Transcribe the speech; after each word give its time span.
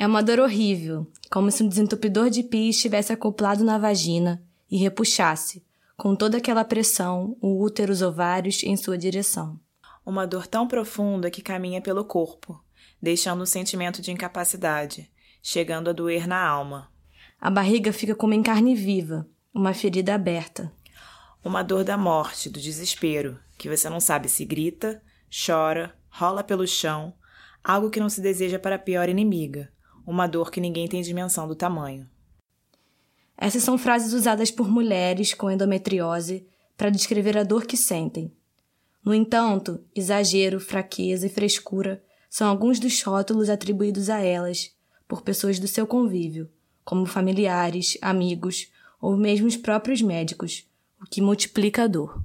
É 0.00 0.06
uma 0.06 0.22
dor 0.22 0.38
horrível, 0.38 1.06
como 1.30 1.50
se 1.50 1.62
um 1.62 1.68
desentupidor 1.68 2.30
de 2.30 2.42
pia 2.42 2.70
estivesse 2.70 3.12
acoplado 3.12 3.62
na 3.62 3.76
vagina 3.76 4.42
e 4.70 4.78
repuxasse, 4.78 5.62
com 5.94 6.16
toda 6.16 6.38
aquela 6.38 6.64
pressão, 6.64 7.36
o 7.38 7.62
útero 7.62 7.92
os 7.92 8.00
ovários 8.00 8.62
em 8.62 8.78
sua 8.78 8.96
direção. 8.96 9.60
Uma 10.02 10.26
dor 10.26 10.46
tão 10.46 10.66
profunda 10.66 11.30
que 11.30 11.42
caminha 11.42 11.82
pelo 11.82 12.02
corpo, 12.02 12.64
deixando 13.02 13.42
um 13.42 13.46
sentimento 13.46 14.00
de 14.00 14.10
incapacidade, 14.10 15.12
chegando 15.42 15.90
a 15.90 15.92
doer 15.92 16.26
na 16.26 16.42
alma. 16.42 16.90
A 17.38 17.50
barriga 17.50 17.92
fica 17.92 18.14
como 18.14 18.32
em 18.32 18.42
carne 18.42 18.74
viva, 18.74 19.28
uma 19.52 19.74
ferida 19.74 20.14
aberta. 20.14 20.72
Uma 21.44 21.62
dor 21.62 21.84
da 21.84 21.98
morte, 21.98 22.48
do 22.48 22.58
desespero, 22.58 23.38
que 23.58 23.68
você 23.68 23.90
não 23.90 24.00
sabe 24.00 24.30
se 24.30 24.46
grita, 24.46 25.02
chora, 25.28 25.94
rola 26.08 26.42
pelo 26.42 26.66
chão, 26.66 27.12
algo 27.62 27.90
que 27.90 28.00
não 28.00 28.08
se 28.08 28.22
deseja 28.22 28.58
para 28.58 28.76
a 28.76 28.78
pior 28.78 29.06
inimiga, 29.06 29.70
uma 30.06 30.26
dor 30.26 30.50
que 30.50 30.60
ninguém 30.60 30.88
tem 30.88 31.02
dimensão 31.02 31.46
do 31.46 31.54
tamanho. 31.54 32.08
Essas 33.36 33.62
são 33.62 33.78
frases 33.78 34.12
usadas 34.12 34.50
por 34.50 34.68
mulheres 34.68 35.32
com 35.32 35.50
endometriose 35.50 36.46
para 36.76 36.90
descrever 36.90 37.38
a 37.38 37.42
dor 37.42 37.64
que 37.64 37.76
sentem. 37.76 38.32
No 39.04 39.14
entanto, 39.14 39.82
exagero, 39.94 40.60
fraqueza 40.60 41.26
e 41.26 41.30
frescura 41.30 42.02
são 42.28 42.48
alguns 42.48 42.78
dos 42.78 43.02
rótulos 43.02 43.48
atribuídos 43.48 44.10
a 44.10 44.20
elas 44.20 44.74
por 45.08 45.22
pessoas 45.22 45.58
do 45.58 45.66
seu 45.66 45.86
convívio, 45.86 46.50
como 46.84 47.06
familiares, 47.06 47.96
amigos 48.00 48.70
ou 49.00 49.16
mesmo 49.16 49.46
os 49.46 49.56
próprios 49.56 50.02
médicos, 50.02 50.68
o 51.00 51.06
que 51.06 51.22
multiplica 51.22 51.84
a 51.84 51.86
dor. 51.86 52.22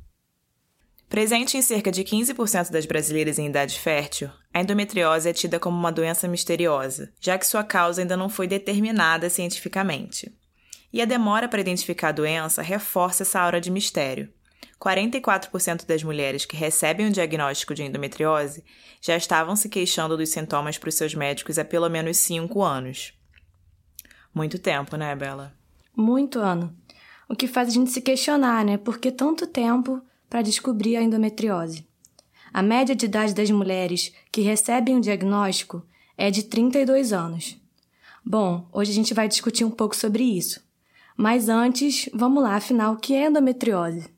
Presente 1.07 1.55
em 1.55 1.61
cerca 1.61 1.91
de 1.91 2.03
15% 2.03 2.71
das 2.71 2.85
brasileiras 2.85 3.39
em 3.39 3.47
idade 3.47 3.79
fértil, 3.79 4.29
a 4.55 4.61
endometriose 4.61 5.27
é 5.27 5.33
tida 5.33 5.59
como 5.59 5.77
uma 5.77 5.91
doença 5.91 6.29
misteriosa, 6.29 7.11
já 7.19 7.37
que 7.37 7.45
sua 7.45 7.61
causa 7.61 7.99
ainda 7.99 8.15
não 8.15 8.29
foi 8.29 8.47
determinada 8.47 9.29
cientificamente. 9.29 10.33
E 10.93 11.01
a 11.01 11.05
demora 11.05 11.49
para 11.49 11.59
identificar 11.59 12.07
a 12.07 12.13
doença 12.13 12.61
reforça 12.61 13.23
essa 13.23 13.41
aura 13.41 13.59
de 13.59 13.69
mistério. 13.69 14.31
44% 14.79 15.85
das 15.85 16.03
mulheres 16.03 16.45
que 16.45 16.55
recebem 16.55 17.09
o 17.09 17.11
diagnóstico 17.11 17.75
de 17.75 17.83
endometriose 17.83 18.63
já 19.01 19.17
estavam 19.17 19.57
se 19.57 19.67
queixando 19.67 20.15
dos 20.15 20.29
sintomas 20.29 20.77
para 20.77 20.87
os 20.87 20.95
seus 20.95 21.13
médicos 21.13 21.59
há 21.59 21.65
pelo 21.65 21.89
menos 21.89 22.15
5 22.19 22.63
anos. 22.63 23.13
Muito 24.33 24.57
tempo, 24.57 24.95
né, 24.95 25.13
Bela? 25.17 25.53
Muito 25.93 26.39
ano. 26.39 26.73
O 27.27 27.35
que 27.35 27.45
faz 27.45 27.67
a 27.67 27.71
gente 27.71 27.91
se 27.91 27.99
questionar, 27.99 28.63
né? 28.63 28.77
Por 28.77 28.99
que 28.99 29.11
tanto 29.11 29.47
tempo 29.47 30.01
para 30.29 30.41
descobrir 30.41 30.95
a 30.95 31.01
endometriose? 31.01 31.85
A 32.55 32.61
média 32.61 32.95
de 32.95 33.03
idade 33.03 33.35
das 33.35 33.51
mulheres 33.51 34.13
que 34.31 34.39
recebem 34.39 34.95
o 34.95 35.01
diagnóstico 35.01 35.85
é 36.17 36.31
de 36.31 36.43
32 36.43 37.11
anos. 37.11 37.57
Bom, 38.25 38.65
hoje 38.71 38.91
a 38.91 38.93
gente 38.93 39.13
vai 39.13 39.27
discutir 39.27 39.65
um 39.65 39.69
pouco 39.69 39.93
sobre 39.93 40.23
isso. 40.23 40.63
Mas 41.17 41.49
antes, 41.49 42.09
vamos 42.13 42.41
lá, 42.41 42.55
afinal, 42.55 42.93
o 42.93 42.97
que 42.97 43.13
é 43.13 43.27
endometriose? 43.27 44.09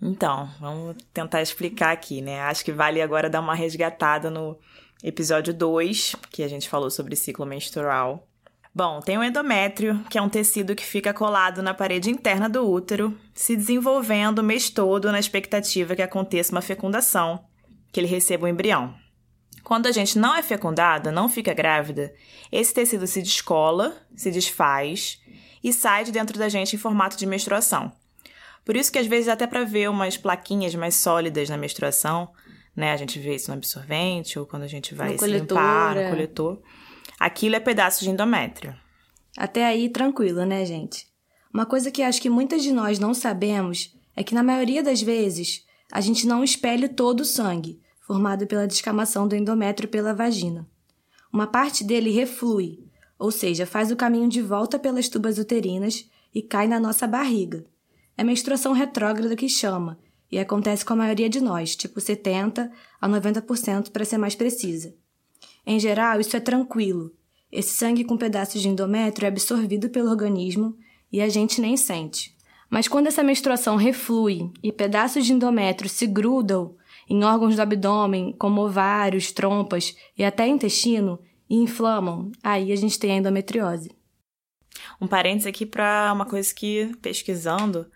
Então, 0.00 0.48
vamos 0.58 0.96
tentar 1.12 1.42
explicar 1.42 1.92
aqui, 1.92 2.22
né? 2.22 2.40
Acho 2.40 2.64
que 2.64 2.72
vale 2.72 3.02
agora 3.02 3.28
dar 3.28 3.40
uma 3.40 3.54
resgatada 3.54 4.30
no 4.30 4.58
episódio 5.04 5.52
2, 5.52 6.16
que 6.30 6.42
a 6.42 6.48
gente 6.48 6.66
falou 6.66 6.90
sobre 6.90 7.14
ciclo 7.14 7.44
menstrual. 7.44 8.26
Bom, 8.74 9.00
tem 9.00 9.18
o 9.18 9.22
endométrio, 9.22 10.02
que 10.08 10.16
é 10.16 10.22
um 10.22 10.30
tecido 10.30 10.74
que 10.74 10.86
fica 10.86 11.12
colado 11.12 11.60
na 11.60 11.74
parede 11.74 12.08
interna 12.08 12.48
do 12.48 12.66
útero, 12.66 13.14
se 13.34 13.54
desenvolvendo 13.54 14.38
o 14.38 14.44
mês 14.44 14.70
todo 14.70 15.12
na 15.12 15.20
expectativa 15.20 15.94
que 15.94 16.00
aconteça 16.00 16.52
uma 16.52 16.62
fecundação, 16.62 17.49
que 17.92 18.00
ele 18.00 18.06
receba 18.06 18.44
o 18.44 18.46
um 18.46 18.50
embrião. 18.50 18.94
Quando 19.62 19.86
a 19.86 19.92
gente 19.92 20.18
não 20.18 20.34
é 20.34 20.42
fecundada, 20.42 21.12
não 21.12 21.28
fica 21.28 21.52
grávida, 21.52 22.12
esse 22.50 22.72
tecido 22.72 23.06
se 23.06 23.22
descola, 23.22 23.96
se 24.16 24.30
desfaz 24.30 25.20
e 25.62 25.72
sai 25.72 26.04
de 26.04 26.12
dentro 26.12 26.38
da 26.38 26.48
gente 26.48 26.74
em 26.74 26.78
formato 26.78 27.16
de 27.16 27.26
menstruação. 27.26 27.92
Por 28.64 28.76
isso 28.76 28.90
que 28.90 28.98
às 28.98 29.06
vezes 29.06 29.28
até 29.28 29.46
para 29.46 29.64
ver 29.64 29.90
umas 29.90 30.16
plaquinhas 30.16 30.74
mais 30.74 30.94
sólidas 30.94 31.48
na 31.48 31.56
menstruação, 31.56 32.30
né? 32.74 32.92
A 32.92 32.96
gente 32.96 33.18
vê 33.18 33.34
isso 33.34 33.50
no 33.50 33.56
absorvente 33.56 34.38
ou 34.38 34.46
quando 34.46 34.62
a 34.62 34.68
gente 34.68 34.94
vai 34.94 35.12
no 35.12 35.18
se 35.18 35.26
limpar 35.26 35.94
no 35.94 36.00
é. 36.00 36.10
coletor. 36.10 36.62
Aquilo 37.18 37.56
é 37.56 37.60
pedaço 37.60 38.04
de 38.04 38.10
endométrio. 38.10 38.74
Até 39.36 39.66
aí 39.66 39.88
tranquilo, 39.88 40.44
né, 40.44 40.64
gente? 40.64 41.06
Uma 41.52 41.66
coisa 41.66 41.90
que 41.90 42.02
acho 42.02 42.20
que 42.20 42.30
muitas 42.30 42.62
de 42.62 42.72
nós 42.72 42.98
não 42.98 43.12
sabemos 43.12 43.94
é 44.16 44.22
que 44.22 44.34
na 44.34 44.42
maioria 44.42 44.82
das 44.82 45.02
vezes 45.02 45.64
a 45.90 46.00
gente 46.00 46.26
não 46.26 46.44
expele 46.44 46.88
todo 46.88 47.20
o 47.20 47.24
sangue, 47.24 47.80
formado 48.00 48.46
pela 48.46 48.66
descamação 48.66 49.26
do 49.26 49.36
endométrio 49.36 49.88
pela 49.88 50.14
vagina. 50.14 50.68
Uma 51.32 51.46
parte 51.46 51.84
dele 51.84 52.10
reflui, 52.10 52.84
ou 53.18 53.30
seja, 53.30 53.66
faz 53.66 53.90
o 53.90 53.96
caminho 53.96 54.28
de 54.28 54.42
volta 54.42 54.78
pelas 54.78 55.08
tubas 55.08 55.38
uterinas 55.38 56.08
e 56.34 56.42
cai 56.42 56.66
na 56.66 56.80
nossa 56.80 57.06
barriga. 57.06 57.64
É 58.16 58.24
menstruação 58.24 58.72
retrógrada 58.72 59.36
que 59.36 59.48
chama, 59.48 59.98
e 60.30 60.38
acontece 60.38 60.84
com 60.84 60.92
a 60.92 60.96
maioria 60.96 61.28
de 61.28 61.40
nós, 61.40 61.74
tipo 61.74 62.00
70 62.00 62.70
a 63.00 63.08
90% 63.08 63.90
para 63.90 64.04
ser 64.04 64.18
mais 64.18 64.34
precisa. 64.34 64.94
Em 65.66 65.78
geral, 65.78 66.20
isso 66.20 66.36
é 66.36 66.40
tranquilo. 66.40 67.12
Esse 67.50 67.74
sangue 67.74 68.04
com 68.04 68.16
pedaços 68.16 68.62
de 68.62 68.68
endométrio 68.68 69.26
é 69.26 69.28
absorvido 69.28 69.90
pelo 69.90 70.10
organismo 70.10 70.76
e 71.12 71.20
a 71.20 71.28
gente 71.28 71.60
nem 71.60 71.76
sente. 71.76 72.36
Mas 72.70 72.86
quando 72.86 73.08
essa 73.08 73.24
menstruação 73.24 73.74
reflui 73.74 74.52
e 74.62 74.70
pedaços 74.70 75.26
de 75.26 75.32
endométrio 75.32 75.90
se 75.90 76.06
grudam 76.06 76.76
em 77.08 77.24
órgãos 77.24 77.56
do 77.56 77.62
abdômen, 77.62 78.32
como 78.38 78.64
ovários, 78.64 79.32
trompas 79.32 79.96
e 80.16 80.24
até 80.24 80.46
intestino, 80.46 81.18
e 81.48 81.56
inflamam, 81.56 82.30
aí 82.44 82.70
a 82.70 82.76
gente 82.76 82.96
tem 82.96 83.10
a 83.10 83.16
endometriose. 83.16 83.90
Um 85.00 85.08
parênteses 85.08 85.48
aqui 85.48 85.66
para 85.66 86.12
uma 86.14 86.24
coisa 86.24 86.54
que, 86.54 86.96
pesquisando 87.02 87.90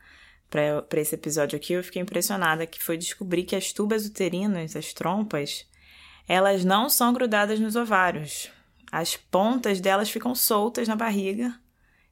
para 0.51 1.01
esse 1.01 1.15
episódio 1.15 1.57
aqui, 1.57 1.73
eu 1.73 1.85
fiquei 1.85 2.03
impressionada, 2.03 2.67
que 2.67 2.83
foi 2.83 2.97
descobrir 2.97 3.45
que 3.45 3.55
as 3.55 3.73
tubas 3.73 4.05
uterinas, 4.05 4.75
as 4.75 4.93
trompas, 4.93 5.65
elas 6.27 6.65
não 6.65 6.89
são 6.89 7.13
grudadas 7.13 7.61
nos 7.61 7.77
ovários. 7.77 8.51
As 8.91 9.17
pontas 9.17 9.81
delas 9.81 10.11
ficam 10.11 10.35
soltas 10.35 10.89
na 10.89 10.97
barriga 10.97 11.55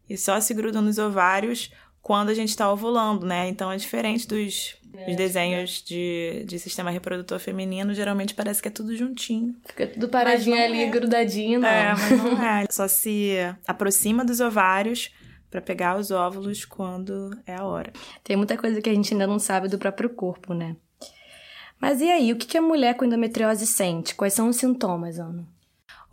e 0.09 0.17
só 0.17 0.41
se 0.41 0.55
grudam 0.55 0.83
nos 0.83 0.99
ovários 0.99 1.73
quando 2.03 2.31
a 2.31 2.35
gente 2.35 2.49
está 2.49 2.71
ovulando, 2.71 3.25
né? 3.25 3.49
Então 3.49 3.71
é 3.71 3.77
diferente 3.77 4.27
dos, 4.27 4.77
é, 4.93 5.07
dos 5.07 5.17
desenhos 5.17 5.83
de, 5.83 6.45
de 6.45 6.59
sistema 6.59 6.91
reprodutor 6.91 7.39
feminino, 7.39 7.95
geralmente 7.95 8.35
parece 8.35 8.61
que 8.61 8.69
é 8.69 8.71
tudo 8.71 8.97
juntinho. 8.97 9.55
Fica 9.65 9.87
tudo 9.87 10.09
paradinho 10.09 10.63
ali, 10.63 10.83
é. 10.83 10.91
grudadinho, 10.91 11.61
não. 11.61 11.69
É, 11.69 11.95
mas 11.95 12.11
não 12.11 12.43
é. 12.45 12.67
Só 12.69 12.89
se 12.89 13.37
aproxima 13.67 14.25
dos 14.25 14.41
ovários 14.41 15.11
para 15.49 15.61
pegar 15.61 15.97
os 15.97 16.11
óvulos 16.11 16.65
quando 16.65 17.31
é 17.47 17.55
a 17.55 17.65
hora. 17.65 17.93
Tem 18.25 18.37
muita 18.37 18.57
coisa 18.57 18.81
que 18.81 18.91
a 18.91 18.95
gente 18.95 19.15
ainda 19.15 19.27
não 19.27 19.39
sabe 19.39 19.69
do 19.69 19.79
próprio 19.79 20.11
corpo, 20.11 20.53
né? 20.53 20.77
Mas 21.81 22.01
e 22.01 22.11
aí, 22.11 22.33
o 22.33 22.37
que 22.37 22.57
a 22.57 22.63
mulher 22.63 22.95
com 22.95 23.05
endometriose 23.05 23.67
sente? 23.67 24.15
Quais 24.15 24.33
são 24.35 24.49
os 24.49 24.57
sintomas, 24.57 25.19
Ana? 25.19 25.45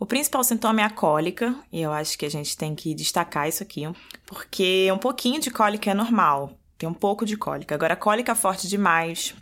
O 0.00 0.06
principal 0.06 0.42
sintoma 0.42 0.80
é 0.80 0.84
a 0.84 0.88
cólica, 0.88 1.54
e 1.70 1.82
eu 1.82 1.92
acho 1.92 2.16
que 2.16 2.24
a 2.24 2.30
gente 2.30 2.56
tem 2.56 2.74
que 2.74 2.94
destacar 2.94 3.46
isso 3.46 3.62
aqui, 3.62 3.82
porque 4.24 4.90
um 4.90 4.96
pouquinho 4.96 5.38
de 5.38 5.50
cólica 5.50 5.90
é 5.90 5.94
normal, 5.94 6.58
tem 6.78 6.88
um 6.88 6.94
pouco 6.94 7.26
de 7.26 7.36
cólica. 7.36 7.74
Agora, 7.74 7.94
cólica 7.94 8.34
forte 8.34 8.66
demais, 8.66 9.34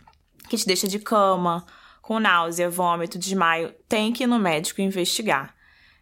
que 0.49 0.57
te 0.57 0.67
deixa 0.67 0.85
de 0.85 0.99
cama, 0.99 1.65
com 2.01 2.19
náusea, 2.19 2.69
vômito, 2.69 3.17
desmaio, 3.17 3.73
tem 3.87 4.11
que 4.11 4.25
ir 4.25 4.27
no 4.27 4.37
médico 4.37 4.81
investigar. 4.81 5.55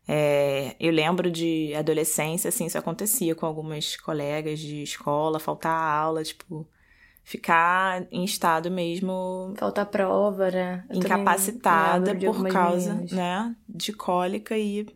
É, 0.08 0.76
eu 0.80 0.92
lembro 0.92 1.30
de 1.30 1.76
adolescência, 1.76 2.50
assim, 2.50 2.66
isso 2.66 2.80
acontecia 2.80 3.36
com 3.36 3.46
algumas 3.46 3.96
colegas 3.96 4.58
de 4.58 4.82
escola, 4.82 5.40
faltar 5.40 5.80
aula, 5.80 6.24
tipo, 6.24 6.68
ficar 7.28 8.08
em 8.10 8.24
estado 8.24 8.72
mesmo. 8.72 9.54
Falta 9.58 9.86
prova, 9.86 10.50
né? 10.50 10.86
Eu 10.90 10.96
incapacitada 10.96 12.16
por 12.16 12.48
causa, 12.48 12.94
meninas. 12.94 13.12
né, 13.12 13.54
de 13.68 13.92
cólica 13.92 14.58
e 14.58 14.88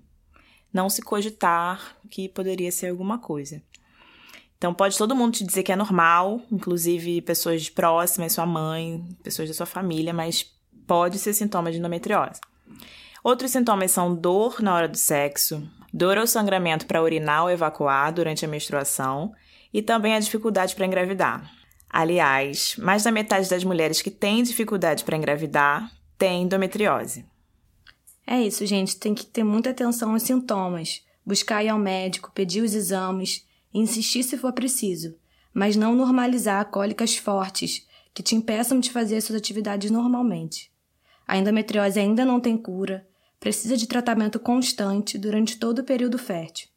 não 0.71 0.89
se 0.89 1.01
cogitar 1.01 1.97
que 2.09 2.29
poderia 2.29 2.71
ser 2.71 2.87
alguma 2.87 3.19
coisa. 3.19 3.61
Então 4.57 4.73
pode 4.73 4.97
todo 4.97 5.13
mundo 5.13 5.33
te 5.33 5.43
dizer 5.43 5.61
que 5.61 5.73
é 5.73 5.75
normal, 5.75 6.39
inclusive 6.49 7.21
pessoas 7.21 7.69
próximas, 7.69 8.31
sua 8.31 8.45
mãe, 8.45 9.05
pessoas 9.21 9.49
da 9.49 9.53
sua 9.53 9.65
família, 9.65 10.13
mas 10.13 10.49
pode 10.87 11.19
ser 11.19 11.33
sintoma 11.33 11.69
de 11.69 11.79
endometriose. 11.79 12.39
Outros 13.21 13.51
sintomas 13.51 13.91
são 13.91 14.15
dor 14.15 14.61
na 14.61 14.73
hora 14.73 14.87
do 14.87 14.97
sexo, 14.97 15.69
dor 15.93 16.17
ou 16.17 16.25
sangramento 16.25 16.85
para 16.85 17.03
urinar 17.03 17.43
ou 17.43 17.49
evacuar 17.51 18.13
durante 18.13 18.45
a 18.45 18.47
menstruação 18.47 19.33
e 19.73 19.81
também 19.81 20.15
a 20.15 20.19
dificuldade 20.19 20.73
para 20.75 20.85
engravidar. 20.85 21.60
Aliás, 21.91 22.75
mais 22.77 23.03
da 23.03 23.11
metade 23.11 23.49
das 23.49 23.65
mulheres 23.65 24.01
que 24.01 24.09
têm 24.09 24.43
dificuldade 24.43 25.03
para 25.03 25.17
engravidar 25.17 25.91
tem 26.17 26.43
endometriose. 26.43 27.25
É 28.25 28.41
isso, 28.41 28.65
gente. 28.65 28.95
Tem 28.95 29.13
que 29.13 29.25
ter 29.25 29.43
muita 29.43 29.71
atenção 29.71 30.13
aos 30.13 30.23
sintomas, 30.23 31.03
buscar 31.25 31.63
ir 31.65 31.67
ao 31.67 31.77
médico, 31.77 32.31
pedir 32.33 32.61
os 32.61 32.73
exames, 32.73 33.45
insistir 33.73 34.23
se 34.23 34.37
for 34.37 34.53
preciso, 34.53 35.17
mas 35.53 35.75
não 35.75 35.93
normalizar 35.93 36.63
cólicas 36.71 37.17
fortes 37.17 37.85
que 38.13 38.23
te 38.23 38.35
impeçam 38.35 38.79
de 38.79 38.89
fazer 38.89 39.19
suas 39.19 39.37
atividades 39.37 39.91
normalmente. 39.91 40.71
A 41.27 41.37
endometriose 41.37 41.99
ainda 41.99 42.23
não 42.23 42.39
tem 42.39 42.57
cura, 42.57 43.05
precisa 43.37 43.75
de 43.75 43.87
tratamento 43.87 44.39
constante 44.39 45.17
durante 45.17 45.57
todo 45.57 45.79
o 45.79 45.83
período 45.83 46.17
fértil. 46.17 46.69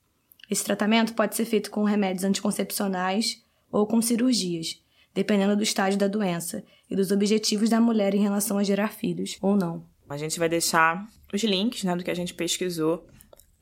Esse 0.50 0.64
tratamento 0.64 1.14
pode 1.14 1.36
ser 1.36 1.44
feito 1.44 1.70
com 1.70 1.84
remédios 1.84 2.24
anticoncepcionais 2.24 3.42
ou 3.70 3.86
com 3.86 4.02
cirurgias, 4.02 4.82
dependendo 5.14 5.56
do 5.56 5.62
estágio 5.62 5.98
da 5.98 6.08
doença 6.08 6.64
e 6.90 6.96
dos 6.96 7.10
objetivos 7.10 7.70
da 7.70 7.80
mulher 7.80 8.14
em 8.14 8.22
relação 8.22 8.58
a 8.58 8.64
gerar 8.64 8.88
filhos 8.88 9.38
ou 9.40 9.56
não. 9.56 9.84
A 10.08 10.16
gente 10.16 10.38
vai 10.38 10.48
deixar 10.48 11.06
os 11.32 11.42
links 11.42 11.84
né, 11.84 11.96
do 11.96 12.04
que 12.04 12.10
a 12.10 12.14
gente 12.14 12.34
pesquisou 12.34 13.06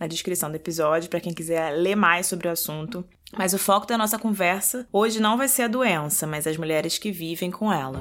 na 0.00 0.06
descrição 0.06 0.50
do 0.50 0.56
episódio 0.56 1.08
para 1.08 1.20
quem 1.20 1.32
quiser 1.32 1.70
ler 1.70 1.94
mais 1.94 2.26
sobre 2.26 2.48
o 2.48 2.50
assunto. 2.50 3.04
Mas 3.36 3.54
o 3.54 3.58
foco 3.58 3.86
da 3.86 3.96
nossa 3.96 4.18
conversa 4.18 4.86
hoje 4.92 5.20
não 5.20 5.36
vai 5.36 5.46
ser 5.46 5.62
a 5.62 5.68
doença, 5.68 6.26
mas 6.26 6.46
as 6.46 6.56
mulheres 6.56 6.98
que 6.98 7.12
vivem 7.12 7.50
com 7.50 7.72
ela. 7.72 8.00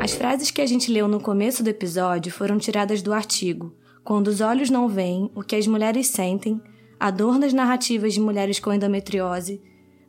As 0.00 0.14
frases 0.14 0.50
que 0.50 0.60
a 0.60 0.66
gente 0.66 0.90
leu 0.90 1.06
no 1.06 1.20
começo 1.20 1.62
do 1.62 1.68
episódio 1.68 2.32
foram 2.32 2.58
tiradas 2.58 3.00
do 3.00 3.12
artigo 3.12 3.77
Quando 4.08 4.28
os 4.28 4.40
olhos 4.40 4.70
não 4.70 4.88
veem, 4.88 5.30
o 5.34 5.42
que 5.42 5.54
as 5.54 5.66
mulheres 5.66 6.06
sentem, 6.06 6.58
a 6.98 7.10
dor 7.10 7.38
nas 7.38 7.52
narrativas 7.52 8.14
de 8.14 8.20
mulheres 8.20 8.58
com 8.58 8.72
endometriose, 8.72 9.60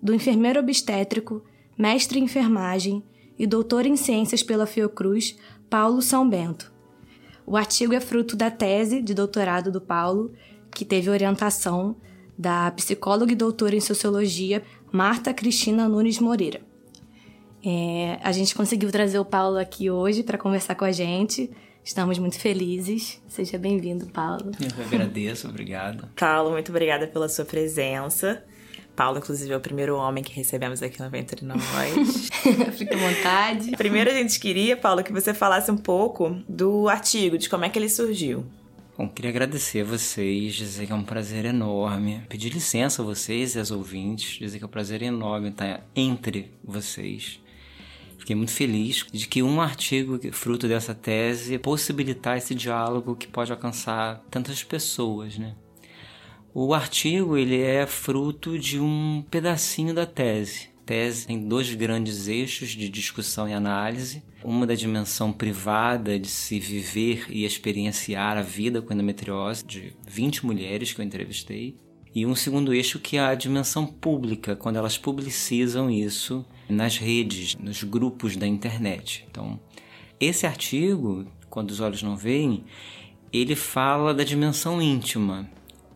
do 0.02 0.14
enfermeiro 0.14 0.58
obstétrico, 0.58 1.44
mestre 1.78 2.18
em 2.18 2.24
enfermagem 2.24 3.04
e 3.38 3.46
doutor 3.46 3.86
em 3.86 3.98
ciências 3.98 4.42
pela 4.42 4.66
Fiocruz, 4.66 5.38
Paulo 5.70 6.02
São 6.02 6.30
Bento. 6.30 6.72
O 7.46 7.58
artigo 7.58 7.94
é 7.94 8.00
fruto 8.00 8.38
da 8.38 8.50
tese 8.50 9.02
de 9.02 9.14
doutorado 9.14 9.70
do 9.70 9.82
Paulo, 9.82 10.32
que 10.72 10.86
teve 10.86 11.10
orientação 11.10 11.98
da 12.38 12.72
psicóloga 12.72 13.34
e 13.34 13.36
doutora 13.36 13.76
em 13.76 13.82
sociologia 13.82 14.64
Marta 14.94 15.34
Cristina 15.34 15.90
Nunes 15.90 16.20
Moreira. 16.20 16.62
É, 17.62 18.18
a 18.24 18.32
gente 18.32 18.56
conseguiu 18.56 18.90
trazer 18.92 19.20
o 19.20 19.26
Paulo 19.26 19.58
aqui 19.58 19.92
hoje 19.92 20.24
para 20.24 20.38
conversar 20.38 20.76
com 20.76 20.86
a 20.86 20.92
gente. 20.94 21.52
Estamos 21.84 22.20
muito 22.20 22.40
felizes. 22.40 23.22
Seja 23.28 23.58
bem-vindo, 23.58 24.06
Paulo. 24.08 24.52
Eu 24.60 24.86
agradeço, 24.86 25.48
obrigado. 25.48 26.08
Paulo, 26.16 26.52
muito 26.52 26.70
obrigada 26.70 27.08
pela 27.08 27.28
sua 27.28 27.46
presença. 27.46 28.44
Paulo, 28.96 29.20
inclusive, 29.20 29.54
é 29.54 29.56
o 29.56 29.62
primeiro 29.62 29.96
homem 29.96 30.22
que 30.22 30.34
recebemos 30.34 30.84
aqui 30.84 31.02
no 31.02 31.10
Ventre 31.10 31.46
Nós. 31.46 32.30
Fica 32.78 32.96
à 32.96 32.98
vontade. 32.98 33.72
Primeiro, 33.78 34.10
a 34.10 34.14
gente 34.14 34.38
queria, 34.40 34.76
Paulo, 34.76 35.04
que 35.04 35.14
você 35.14 35.34
falasse 35.34 35.72
um 35.72 35.78
pouco 35.78 36.36
do 36.50 36.90
artigo, 36.90 37.38
de 37.38 37.50
como 37.50 37.64
é 37.64 37.70
que 37.70 37.80
ele 37.80 37.88
surgiu. 37.88 38.46
Bom, 38.98 39.08
queria 39.08 39.32
agradecer 39.32 39.80
a 39.80 39.86
vocês, 39.86 40.54
dizer 40.54 40.86
que 40.86 40.92
é 40.92 40.96
um 40.96 41.06
prazer 41.06 41.46
enorme. 41.46 42.22
Pedir 42.28 42.52
licença 42.52 43.02
a 43.02 43.06
vocês 43.06 43.56
e 43.56 43.60
aos 43.60 43.72
ouvintes, 43.72 44.38
dizer 44.38 44.58
que 44.58 44.66
é 44.66 44.68
um 44.68 44.70
prazer 44.70 45.02
enorme 45.02 45.48
estar 45.48 45.88
entre 45.96 46.52
vocês. 46.62 47.40
Fiquei 48.20 48.36
muito 48.36 48.52
feliz 48.52 49.06
de 49.12 49.28
que 49.28 49.42
um 49.42 49.62
artigo 49.62 50.20
fruto 50.34 50.68
dessa 50.68 50.94
tese 50.94 51.58
possibilitar 51.58 52.38
esse 52.38 52.54
diálogo 52.54 53.16
que 53.16 53.28
pode 53.28 53.52
alcançar 53.52 54.22
tantas 54.30 54.62
pessoas, 54.62 55.38
né? 55.38 55.56
O 56.54 56.74
artigo 56.74 57.38
ele 57.38 57.62
é 57.62 57.86
fruto 57.86 58.60
de 58.60 58.80
um 58.80 59.24
pedacinho 59.32 59.94
da 59.94 60.06
tese. 60.06 60.70
A 60.82 60.86
tese 60.86 61.28
tem 61.28 61.48
dois 61.48 61.74
grandes 61.74 62.28
eixos 62.28 62.70
de 62.70 62.90
discussão 62.90 63.48
e 63.48 63.54
análise. 63.54 64.22
Uma 64.44 64.68
da 64.68 64.76
dimensão 64.76 65.32
privada 65.32 66.20
de 66.20 66.28
se 66.28 66.60
viver 66.60 67.28
e 67.30 67.46
experienciar 67.46 68.38
a 68.38 68.42
vida 68.42 68.82
com 68.82 68.94
endometriose, 68.94 69.64
de 69.64 69.94
20 70.08 70.46
mulheres 70.46 70.92
que 70.92 71.00
eu 71.00 71.06
entrevistei. 71.06 71.78
E 72.14 72.26
um 72.26 72.36
segundo 72.36 72.74
eixo 72.74 73.00
que 73.00 73.18
é 73.18 73.22
a 73.22 73.36
dimensão 73.36 73.86
pública, 73.86 74.56
quando 74.56 74.78
elas 74.78 74.98
publicizam 74.98 75.90
isso 75.90 76.44
nas 76.70 76.98
redes, 76.98 77.56
nos 77.56 77.84
grupos 77.84 78.38
da 78.38 78.48
internet. 78.48 79.26
Então, 79.30 79.60
esse 80.20 80.46
artigo, 80.46 81.26
quando 81.50 81.72
os 81.72 81.80
olhos 81.80 82.04
não 82.04 82.16
veem, 82.16 82.64
ele 83.34 83.56
fala 83.56 84.14
da 84.14 84.24
dimensão 84.24 84.82
íntima, 84.82 85.50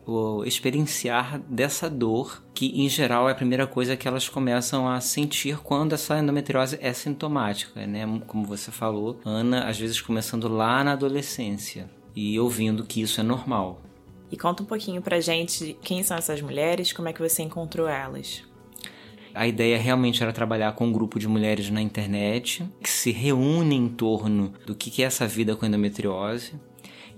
o 0.06 0.44
experienciar 0.44 1.40
dessa 1.48 1.88
dor, 1.88 2.44
que 2.52 2.66
em 2.80 2.88
geral 2.88 3.28
é 3.28 3.32
a 3.32 3.34
primeira 3.34 3.66
coisa 3.66 3.96
que 3.96 4.06
elas 4.06 4.28
começam 4.28 4.88
a 4.88 5.00
sentir 5.00 5.58
quando 5.58 5.94
essa 5.94 6.18
endometriose 6.18 6.78
é 6.80 6.92
sintomática, 6.92 7.86
né? 7.86 8.04
Como 8.26 8.44
você 8.44 8.70
falou, 8.70 9.18
Ana, 9.24 9.64
às 9.68 9.78
vezes 9.78 10.00
começando 10.00 10.48
lá 10.48 10.84
na 10.84 10.92
adolescência 10.92 11.88
e 12.14 12.38
ouvindo 12.38 12.84
que 12.84 13.00
isso 13.00 13.20
é 13.20 13.24
normal. 13.24 13.80
E 14.30 14.36
conta 14.36 14.62
um 14.62 14.66
pouquinho 14.66 15.00
pra 15.00 15.20
gente 15.20 15.76
quem 15.82 16.02
são 16.02 16.16
essas 16.16 16.40
mulheres, 16.40 16.92
como 16.92 17.08
é 17.08 17.12
que 17.12 17.20
você 17.20 17.42
encontrou 17.42 17.88
elas. 17.88 18.42
A 19.34 19.46
ideia 19.46 19.78
realmente 19.78 20.22
era 20.22 20.32
trabalhar 20.32 20.72
com 20.72 20.86
um 20.86 20.92
grupo 20.92 21.18
de 21.18 21.26
mulheres 21.26 21.68
na 21.70 21.82
internet 21.82 22.64
que 22.80 22.88
se 22.88 23.10
reúnem 23.10 23.84
em 23.84 23.88
torno 23.88 24.52
do 24.64 24.74
que 24.74 25.02
é 25.02 25.06
essa 25.06 25.26
vida 25.26 25.56
com 25.56 25.66
endometriose 25.66 26.54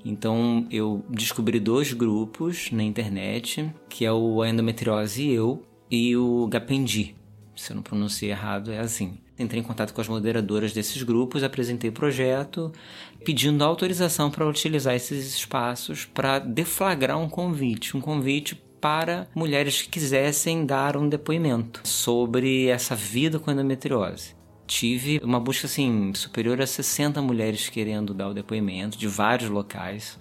então 0.07 0.65
eu 0.71 1.05
descobri 1.11 1.59
dois 1.59 1.93
grupos 1.93 2.71
na 2.71 2.85
internet, 2.85 3.69
que 3.89 4.05
é 4.05 4.13
o 4.13 4.45
Endometriose 4.45 5.25
e 5.25 5.33
Eu 5.33 5.65
e 5.91 6.17
o 6.17 6.47
Gapendi. 6.47 7.17
Se 7.57 7.73
eu 7.73 7.75
não 7.75 7.83
pronunciei 7.83 8.31
errado, 8.31 8.71
é 8.71 8.79
assim. 8.79 9.19
Entrei 9.37 9.61
em 9.61 9.65
contato 9.65 9.93
com 9.93 10.01
as 10.01 10.07
moderadoras 10.07 10.73
desses 10.73 11.03
grupos, 11.03 11.43
apresentei 11.43 11.91
o 11.91 11.93
projeto, 11.93 12.73
pedindo 13.25 13.65
autorização 13.65 14.31
para 14.31 14.47
utilizar 14.47 14.95
esses 14.95 15.27
espaços 15.35 16.05
para 16.05 16.39
deflagrar 16.39 17.19
um 17.19 17.29
convite, 17.29 17.97
um 17.97 18.01
convite 18.01 18.63
para 18.87 19.27
mulheres 19.35 19.83
que 19.83 19.89
quisessem 19.89 20.65
dar 20.65 20.97
um 20.97 21.09
depoimento 21.09 21.81
sobre 21.83 22.69
essa 22.69 22.95
vida 22.95 23.37
com 23.37 23.51
endometriose 23.51 24.37
tive 24.65 25.21
uma 25.25 25.41
busca 25.41 25.67
assim 25.67 26.15
superior 26.15 26.61
a 26.61 26.67
60 26.67 27.21
mulheres 27.21 27.69
querendo 27.69 28.15
dar 28.15 28.29
o 28.29 28.35
depoimento 28.35 28.97
de 28.97 29.09
vários 29.09 29.51
locais. 29.51 30.17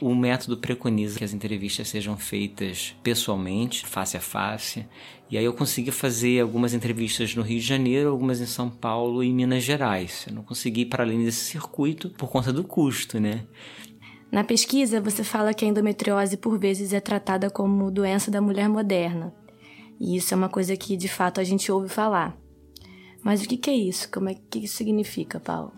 O 0.00 0.14
método 0.14 0.56
preconiza 0.56 1.18
que 1.18 1.24
as 1.24 1.32
entrevistas 1.32 1.88
sejam 1.88 2.16
feitas 2.16 2.94
pessoalmente, 3.02 3.86
face 3.86 4.16
a 4.16 4.20
face. 4.20 4.86
E 5.30 5.38
aí 5.38 5.44
eu 5.44 5.52
consegui 5.52 5.90
fazer 5.90 6.40
algumas 6.40 6.74
entrevistas 6.74 7.34
no 7.34 7.42
Rio 7.42 7.60
de 7.60 7.66
Janeiro, 7.66 8.10
algumas 8.10 8.40
em 8.40 8.46
São 8.46 8.68
Paulo 8.68 9.22
e 9.22 9.32
Minas 9.32 9.62
Gerais. 9.62 10.26
Eu 10.26 10.34
não 10.34 10.42
consegui 10.42 10.82
ir 10.82 10.86
para 10.86 11.04
além 11.04 11.24
desse 11.24 11.44
circuito 11.44 12.10
por 12.10 12.28
conta 12.28 12.52
do 12.52 12.64
custo, 12.64 13.18
né? 13.18 13.44
Na 14.34 14.42
pesquisa, 14.42 15.00
você 15.00 15.22
fala 15.22 15.54
que 15.54 15.64
a 15.64 15.68
endometriose 15.68 16.36
por 16.36 16.58
vezes 16.58 16.92
é 16.92 16.98
tratada 16.98 17.48
como 17.48 17.88
doença 17.88 18.32
da 18.32 18.40
mulher 18.40 18.68
moderna. 18.68 19.32
E 20.00 20.16
isso 20.16 20.34
é 20.34 20.36
uma 20.36 20.48
coisa 20.48 20.76
que 20.76 20.96
de 20.96 21.06
fato 21.06 21.40
a 21.40 21.44
gente 21.44 21.70
ouve 21.70 21.88
falar. 21.88 22.36
Mas 23.22 23.44
o 23.44 23.46
que, 23.46 23.70
é 23.70 23.72
isso? 23.72 24.10
Como 24.10 24.28
é 24.28 24.34
que 24.34 24.64
isso 24.64 24.74
significa, 24.74 25.38
Paulo? 25.38 25.72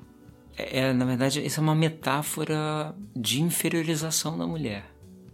É, 0.56 0.78
é, 0.78 0.92
na 0.94 1.04
verdade, 1.04 1.44
isso 1.44 1.60
é 1.60 1.62
uma 1.62 1.74
metáfora 1.74 2.96
de 3.14 3.42
inferiorização 3.42 4.38
da 4.38 4.46
mulher. 4.46 4.86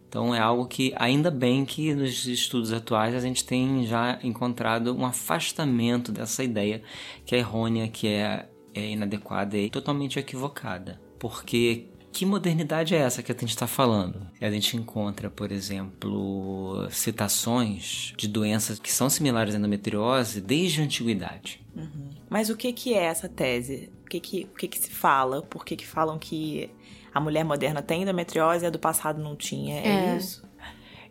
Então 0.09 0.35
é 0.35 0.41
algo 0.41 0.67
que, 0.67 0.93
ainda 0.97 1.31
bem 1.31 1.65
que 1.65 1.95
nos 1.95 2.27
estudos 2.27 2.73
atuais 2.73 3.15
a 3.15 3.21
gente 3.21 3.45
tem 3.45 3.87
já 3.87 4.19
encontrado 4.25 4.97
um 4.97 5.07
afastamento 5.07 6.11
dessa 6.11 6.43
ideia 6.43 6.83
que 7.25 7.37
é 7.37 7.39
errônea, 7.39 7.87
que 7.87 8.09
é, 8.09 8.49
é 8.75 8.91
inadequada 8.91 9.57
e 9.57 9.71
totalmente 9.71 10.19
equivocada. 10.19 11.01
Porque 11.21 11.92
que 12.13 12.27
modernidade 12.27 12.95
é 12.95 12.99
essa 12.99 13.23
que 13.23 13.33
a 13.33 13.35
gente 13.35 13.51
está 13.51 13.67
falando? 13.67 14.27
A 14.41 14.51
gente 14.51 14.77
encontra, 14.77 15.31
por 15.31 15.51
exemplo, 15.51 16.87
citações 16.91 18.13
de 18.17 18.29
doenças 18.29 18.79
que 18.79 18.93
são 18.93 19.09
similares 19.09 19.55
à 19.55 19.59
endometriose 19.59 20.41
desde 20.41 20.81
a 20.81 20.85
antiguidade. 20.85 21.65
Uhum. 21.75 22.11
Mas 22.29 22.51
o 22.51 22.57
que, 22.57 22.73
que 22.73 22.95
é 22.95 23.05
essa 23.05 23.29
tese? 23.29 23.91
O 24.05 24.09
que, 24.09 24.21
que, 24.21 24.45
o 24.45 24.57
que, 24.57 24.69
que 24.69 24.79
se 24.79 24.91
fala? 24.91 25.43
Por 25.43 25.65
que, 25.65 25.75
que 25.75 25.87
falam 25.87 26.19
que 26.19 26.71
a 27.15 27.21
mulher 27.21 27.45
moderna 27.45 27.81
tem 27.81 28.03
endometriose 28.03 28.65
e 28.65 28.67
a 28.67 28.71
do 28.71 28.79
passado 28.79 29.23
não 29.23 29.35
tinha? 29.35 29.81
É, 29.81 29.89
é. 29.89 30.17
isso? 30.17 30.45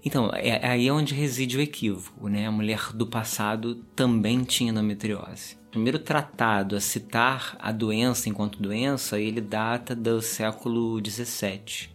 Então, 0.05 0.29
é, 0.34 0.65
aí 0.65 0.88
é 0.88 0.93
onde 0.93 1.13
reside 1.13 1.58
o 1.58 1.62
equívoco, 1.62 2.27
né? 2.27 2.48
A 2.48 2.51
mulher 2.51 2.91
do 2.93 3.08
passado 3.08 3.75
também 3.96 4.43
tinha 4.43 4.72
endometriose 4.72 5.61
primeiro 5.72 5.98
tratado 5.98 6.75
a 6.75 6.82
citar 6.82 7.56
a 7.60 7.72
doença 7.72 8.30
enquanto 8.30 8.62
doença, 8.62 9.20
ele 9.20 9.40
data 9.40 9.96
do 9.96 10.22
século 10.22 11.01
XVII. 11.04 11.90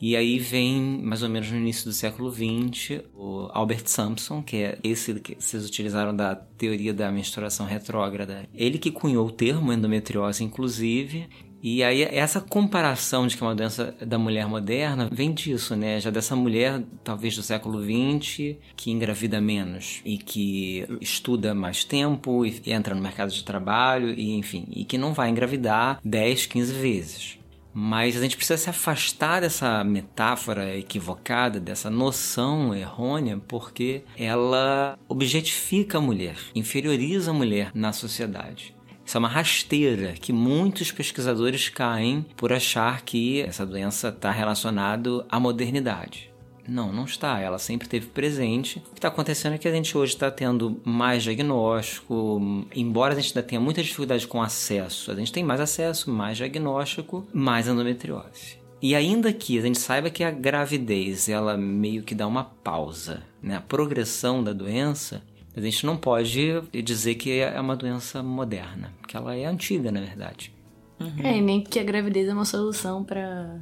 E 0.00 0.16
aí 0.16 0.38
vem, 0.38 0.98
mais 1.02 1.22
ou 1.22 1.28
menos 1.28 1.50
no 1.50 1.58
início 1.58 1.84
do 1.84 1.92
século 1.92 2.32
XX, 2.32 3.02
o 3.14 3.48
Albert 3.52 3.86
Sampson, 3.86 4.42
que 4.42 4.56
é 4.56 4.78
esse 4.82 5.12
que 5.20 5.36
vocês 5.38 5.64
utilizaram 5.66 6.16
da 6.16 6.34
teoria 6.34 6.94
da 6.94 7.12
menstruação 7.12 7.66
retrógrada. 7.66 8.48
Ele 8.54 8.78
que 8.78 8.90
cunhou 8.90 9.26
o 9.26 9.30
termo 9.30 9.70
endometriose, 9.70 10.42
inclusive, 10.42 11.28
e 11.62 11.82
aí 11.82 12.02
essa 12.02 12.40
comparação 12.40 13.26
de 13.26 13.36
que 13.36 13.42
é 13.42 13.46
uma 13.46 13.54
doença 13.54 13.94
da 14.00 14.18
mulher 14.18 14.46
moderna 14.46 15.08
vem 15.12 15.32
disso, 15.32 15.76
né? 15.76 16.00
Já 16.00 16.10
dessa 16.10 16.34
mulher, 16.34 16.82
talvez 17.04 17.36
do 17.36 17.42
século 17.42 17.82
XX, 17.82 18.56
que 18.74 18.90
engravida 18.90 19.40
menos 19.40 20.00
e 20.04 20.16
que 20.16 20.86
estuda 21.00 21.54
mais 21.54 21.84
tempo 21.84 22.46
e 22.46 22.62
entra 22.66 22.94
no 22.94 23.02
mercado 23.02 23.30
de 23.30 23.44
trabalho 23.44 24.10
e 24.10 24.32
enfim, 24.32 24.66
e 24.70 24.84
que 24.84 24.96
não 24.96 25.12
vai 25.12 25.28
engravidar 25.28 26.00
10, 26.04 26.46
15 26.46 26.72
vezes. 26.72 27.38
Mas 27.72 28.16
a 28.16 28.20
gente 28.20 28.36
precisa 28.36 28.56
se 28.56 28.68
afastar 28.68 29.40
dessa 29.40 29.84
metáfora 29.84 30.76
equivocada, 30.76 31.60
dessa 31.60 31.88
noção 31.88 32.74
errônea, 32.74 33.40
porque 33.46 34.02
ela 34.18 34.98
objetifica 35.08 35.98
a 35.98 36.00
mulher, 36.00 36.36
inferioriza 36.54 37.30
a 37.30 37.34
mulher 37.34 37.70
na 37.72 37.92
sociedade 37.92 38.74
Isso 39.10 39.16
é 39.16 39.18
uma 39.18 39.26
rasteira 39.28 40.12
que 40.12 40.32
muitos 40.32 40.92
pesquisadores 40.92 41.68
caem 41.68 42.24
por 42.36 42.52
achar 42.52 43.02
que 43.02 43.40
essa 43.40 43.66
doença 43.66 44.10
está 44.10 44.30
relacionada 44.30 45.26
à 45.28 45.40
modernidade. 45.40 46.30
Não, 46.68 46.92
não 46.92 47.06
está. 47.06 47.40
Ela 47.40 47.58
sempre 47.58 47.88
esteve 47.88 48.06
presente. 48.06 48.78
O 48.78 48.92
que 48.92 48.98
está 48.98 49.08
acontecendo 49.08 49.54
é 49.54 49.58
que 49.58 49.66
a 49.66 49.72
gente 49.72 49.98
hoje 49.98 50.12
está 50.12 50.30
tendo 50.30 50.80
mais 50.84 51.24
diagnóstico, 51.24 52.40
embora 52.72 53.12
a 53.12 53.20
gente 53.20 53.36
ainda 53.36 53.48
tenha 53.48 53.60
muita 53.60 53.82
dificuldade 53.82 54.28
com 54.28 54.40
acesso, 54.40 55.10
a 55.10 55.16
gente 55.16 55.32
tem 55.32 55.42
mais 55.42 55.60
acesso, 55.60 56.08
mais 56.08 56.36
diagnóstico, 56.36 57.26
mais 57.34 57.66
endometriose. 57.66 58.60
E 58.80 58.94
ainda 58.94 59.32
que 59.32 59.58
a 59.58 59.62
gente 59.62 59.80
saiba 59.80 60.08
que 60.08 60.22
a 60.22 60.30
gravidez 60.30 61.28
ela 61.28 61.56
meio 61.56 62.04
que 62.04 62.14
dá 62.14 62.28
uma 62.28 62.44
pausa, 62.44 63.24
né? 63.42 63.56
A 63.56 63.60
progressão 63.60 64.42
da 64.42 64.52
doença, 64.52 65.20
a 65.56 65.60
gente 65.60 65.84
não 65.84 65.96
pode 65.96 66.62
dizer 66.82 67.16
que 67.16 67.40
é 67.40 67.60
uma 67.60 67.76
doença 67.76 68.22
moderna, 68.22 68.92
porque 69.00 69.16
ela 69.16 69.34
é 69.34 69.44
antiga, 69.44 69.90
na 69.90 70.00
verdade. 70.00 70.52
Uhum. 71.00 71.26
É, 71.26 71.38
e 71.38 71.40
nem 71.40 71.62
que 71.62 71.78
a 71.78 71.82
gravidez 71.82 72.28
é 72.28 72.32
uma 72.32 72.44
solução 72.44 73.02
para 73.02 73.58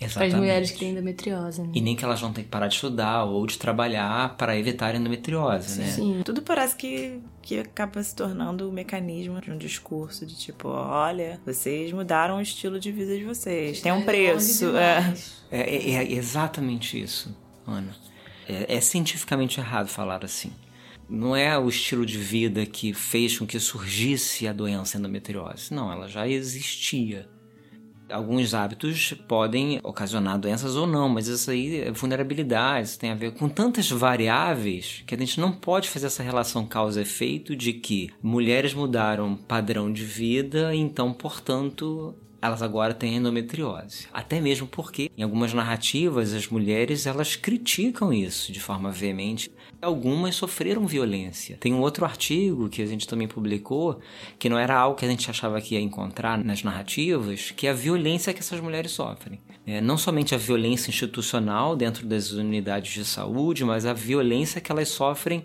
as 0.00 0.34
mulheres 0.34 0.70
que 0.70 0.78
têm 0.78 0.92
endometriose. 0.92 1.60
Né? 1.60 1.72
E 1.74 1.80
nem 1.80 1.96
que 1.96 2.04
elas 2.04 2.20
vão 2.20 2.32
ter 2.32 2.44
que 2.44 2.48
parar 2.48 2.68
de 2.68 2.74
estudar 2.74 3.24
ou 3.24 3.44
de 3.46 3.58
trabalhar 3.58 4.36
para 4.36 4.56
evitar 4.56 4.94
a 4.94 4.96
endometriose, 4.96 5.68
Sim. 5.68 5.80
né? 5.80 5.86
Sim. 5.88 6.22
Tudo 6.24 6.42
parece 6.42 6.76
que, 6.76 7.20
que 7.42 7.58
acaba 7.58 8.02
se 8.02 8.14
tornando 8.14 8.66
o 8.66 8.70
um 8.70 8.72
mecanismo 8.72 9.40
de 9.40 9.50
um 9.50 9.58
discurso 9.58 10.24
de 10.24 10.38
tipo, 10.38 10.68
olha, 10.68 11.40
vocês 11.44 11.92
mudaram 11.92 12.38
o 12.38 12.40
estilo 12.40 12.78
de 12.78 12.92
vida 12.92 13.16
de 13.18 13.24
vocês, 13.24 13.80
tem 13.80 13.92
um 13.92 14.02
preço. 14.02 14.76
É. 14.76 15.14
É, 15.50 15.76
é, 15.76 15.94
é 15.96 16.12
exatamente 16.12 17.00
isso, 17.00 17.36
Ana. 17.66 17.94
É, 18.48 18.76
é 18.76 18.80
cientificamente 18.80 19.58
errado 19.58 19.88
falar 19.88 20.24
assim 20.24 20.52
não 21.08 21.36
é 21.36 21.58
o 21.58 21.68
estilo 21.68 22.04
de 22.04 22.18
vida 22.18 22.66
que 22.66 22.92
fez 22.92 23.38
com 23.38 23.46
que 23.46 23.58
surgisse 23.60 24.46
a 24.46 24.52
doença 24.52 24.98
endometriose. 24.98 25.72
Não, 25.72 25.90
ela 25.90 26.08
já 26.08 26.26
existia. 26.28 27.28
Alguns 28.08 28.54
hábitos 28.54 29.14
podem 29.26 29.80
ocasionar 29.82 30.38
doenças 30.38 30.76
ou 30.76 30.86
não, 30.86 31.08
mas 31.08 31.26
isso 31.26 31.50
aí 31.50 31.80
é 31.80 31.90
vulnerabilidade, 31.90 32.98
tem 32.98 33.10
a 33.10 33.16
ver 33.16 33.32
com 33.32 33.48
tantas 33.48 33.90
variáveis 33.90 35.02
que 35.04 35.14
a 35.14 35.18
gente 35.18 35.40
não 35.40 35.50
pode 35.50 35.88
fazer 35.88 36.06
essa 36.06 36.22
relação 36.22 36.64
causa-efeito 36.64 37.56
de 37.56 37.72
que 37.72 38.10
mulheres 38.22 38.72
mudaram 38.74 39.34
padrão 39.34 39.92
de 39.92 40.04
vida, 40.04 40.72
então, 40.72 41.12
portanto, 41.12 42.14
elas 42.40 42.62
agora 42.62 42.94
têm 42.94 43.16
endometriose. 43.16 44.06
Até 44.12 44.40
mesmo 44.40 44.68
porque, 44.68 45.10
em 45.16 45.22
algumas 45.22 45.52
narrativas, 45.52 46.32
as 46.32 46.46
mulheres 46.46 47.06
elas 47.06 47.34
criticam 47.34 48.12
isso 48.12 48.52
de 48.52 48.60
forma 48.60 48.90
veemente. 48.90 49.50
Algumas 49.80 50.34
sofreram 50.34 50.86
violência. 50.86 51.56
Tem 51.58 51.74
um 51.74 51.80
outro 51.80 52.04
artigo 52.04 52.68
que 52.68 52.80
a 52.80 52.86
gente 52.86 53.06
também 53.06 53.28
publicou, 53.28 54.00
que 54.38 54.48
não 54.48 54.58
era 54.58 54.74
algo 54.76 54.96
que 54.96 55.04
a 55.04 55.08
gente 55.08 55.28
achava 55.30 55.60
que 55.60 55.74
ia 55.74 55.80
encontrar 55.80 56.42
nas 56.42 56.62
narrativas, 56.62 57.50
que 57.50 57.66
é 57.66 57.70
a 57.70 57.74
violência 57.74 58.32
que 58.32 58.40
essas 58.40 58.60
mulheres 58.60 58.92
sofrem. 58.92 59.40
É, 59.66 59.80
não 59.80 59.98
somente 59.98 60.34
a 60.34 60.38
violência 60.38 60.90
institucional 60.90 61.76
dentro 61.76 62.06
das 62.06 62.30
unidades 62.32 62.92
de 62.92 63.04
saúde, 63.04 63.64
mas 63.64 63.84
a 63.84 63.92
violência 63.92 64.60
que 64.60 64.72
elas 64.72 64.88
sofrem 64.88 65.44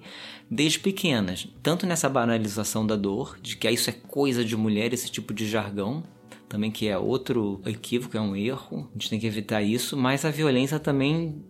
desde 0.50 0.80
pequenas. 0.80 1.48
Tanto 1.64 1.86
nessa 1.86 2.08
banalização 2.08 2.86
da 2.86 2.96
dor, 2.96 3.38
de 3.42 3.58
que 3.58 3.70
isso 3.70 3.90
é 3.90 3.94
coisa 3.94 4.46
de 4.46 4.56
mulher, 4.56 4.94
esse 4.94 5.10
tipo 5.10 5.34
de 5.34 5.48
jargão, 5.48 6.04
também 6.48 6.70
que 6.70 6.88
é 6.88 6.98
outro 6.98 7.62
equívoco, 7.66 8.18
é 8.18 8.22
um 8.22 8.36
erro, 8.36 8.90
a 8.90 8.94
gente 8.94 9.10
tem 9.10 9.20
que 9.20 9.26
evitar 9.26 9.62
isso, 9.62 9.96
mas 9.96 10.26
a 10.26 10.30
violência 10.30 10.78
também 10.80 11.42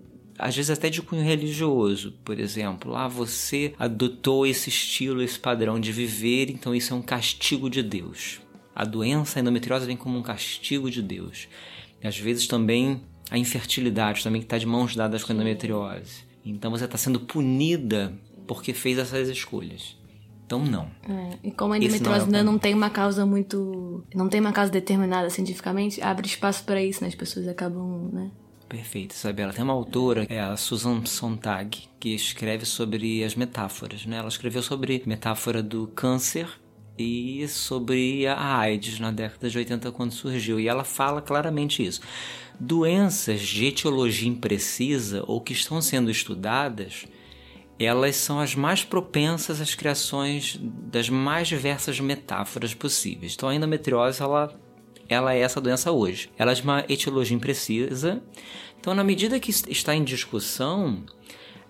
às 0.41 0.55
vezes 0.55 0.71
até 0.71 0.89
de 0.89 1.03
cunho 1.03 1.23
religioso, 1.23 2.13
por 2.25 2.39
exemplo, 2.39 2.95
ah, 2.95 3.07
você 3.07 3.75
adotou 3.77 4.47
esse 4.47 4.69
estilo, 4.69 5.21
esse 5.21 5.37
padrão 5.37 5.79
de 5.79 5.91
viver, 5.91 6.49
então 6.49 6.73
isso 6.73 6.95
é 6.95 6.97
um 6.97 7.01
castigo 7.01 7.69
de 7.69 7.83
Deus. 7.83 8.41
A 8.73 8.83
doença 8.83 9.39
endometriose 9.39 9.85
vem 9.85 9.95
como 9.95 10.17
um 10.17 10.23
castigo 10.23 10.89
de 10.89 11.03
Deus. 11.03 11.47
E 12.01 12.07
às 12.07 12.17
vezes 12.17 12.47
também 12.47 13.01
a 13.29 13.37
infertilidade, 13.37 14.23
também 14.23 14.41
que 14.41 14.47
está 14.47 14.57
de 14.57 14.65
mãos 14.65 14.95
dadas 14.95 15.23
com 15.23 15.31
a 15.31 15.35
endometriose. 15.35 16.23
Então 16.43 16.71
você 16.71 16.85
está 16.85 16.97
sendo 16.97 17.19
punida 17.19 18.11
porque 18.47 18.73
fez 18.73 18.97
essas 18.97 19.29
escolhas. 19.29 19.95
Então, 20.47 20.65
não. 20.65 20.89
É, 21.07 21.37
e 21.43 21.51
como 21.51 21.73
a 21.73 21.77
endometriose 21.77 22.21
é 22.21 22.23
ainda 22.23 22.43
não 22.43 22.57
tem 22.57 22.73
uma 22.73 22.89
causa 22.89 23.27
muito. 23.27 24.03
não 24.15 24.27
tem 24.27 24.41
uma 24.41 24.51
causa 24.51 24.71
determinada 24.71 25.29
cientificamente, 25.29 26.01
abre 26.01 26.25
espaço 26.25 26.63
para 26.63 26.81
isso, 26.81 27.03
né? 27.03 27.09
As 27.09 27.15
pessoas 27.15 27.47
acabam, 27.47 28.09
né? 28.11 28.31
Perfeito, 28.71 29.13
Isabela. 29.13 29.51
Tem 29.51 29.65
uma 29.65 29.73
autora, 29.73 30.25
é 30.29 30.39
a 30.39 30.55
Susan 30.55 31.03
Sontag, 31.05 31.89
que 31.99 32.15
escreve 32.15 32.65
sobre 32.65 33.21
as 33.21 33.35
metáforas, 33.35 34.05
né? 34.05 34.15
Ela 34.15 34.29
escreveu 34.29 34.63
sobre 34.63 35.03
metáfora 35.05 35.61
do 35.61 35.87
câncer 35.87 36.47
e 36.97 37.45
sobre 37.49 38.25
a 38.27 38.59
AIDS 38.59 38.97
na 38.97 39.11
década 39.11 39.49
de 39.49 39.57
80 39.57 39.91
quando 39.91 40.13
surgiu. 40.13 40.57
E 40.57 40.69
ela 40.69 40.85
fala 40.85 41.21
claramente 41.21 41.85
isso. 41.85 41.99
Doenças 42.57 43.41
de 43.41 43.65
etiologia 43.65 44.29
imprecisa 44.29 45.21
ou 45.27 45.41
que 45.41 45.51
estão 45.51 45.81
sendo 45.81 46.09
estudadas 46.09 47.05
elas 47.77 48.15
são 48.15 48.39
as 48.39 48.53
mais 48.53 48.83
propensas 48.83 49.59
às 49.59 49.73
criações 49.73 50.59
das 50.61 51.09
mais 51.09 51.47
diversas 51.47 51.99
metáforas 51.99 52.73
possíveis. 52.73 53.33
Então 53.33 53.49
a 53.49 53.55
endometriose 53.55 54.21
ela, 54.21 54.53
ela 55.13 55.33
é 55.33 55.39
essa 55.39 55.61
doença 55.61 55.91
hoje. 55.91 56.29
Ela 56.37 56.51
é 56.51 56.55
de 56.55 56.63
uma 56.63 56.85
etiologia 56.89 57.35
imprecisa. 57.35 58.21
Então 58.79 58.93
na 58.93 59.03
medida 59.03 59.39
que 59.39 59.51
está 59.51 59.95
em 59.95 60.03
discussão, 60.03 61.03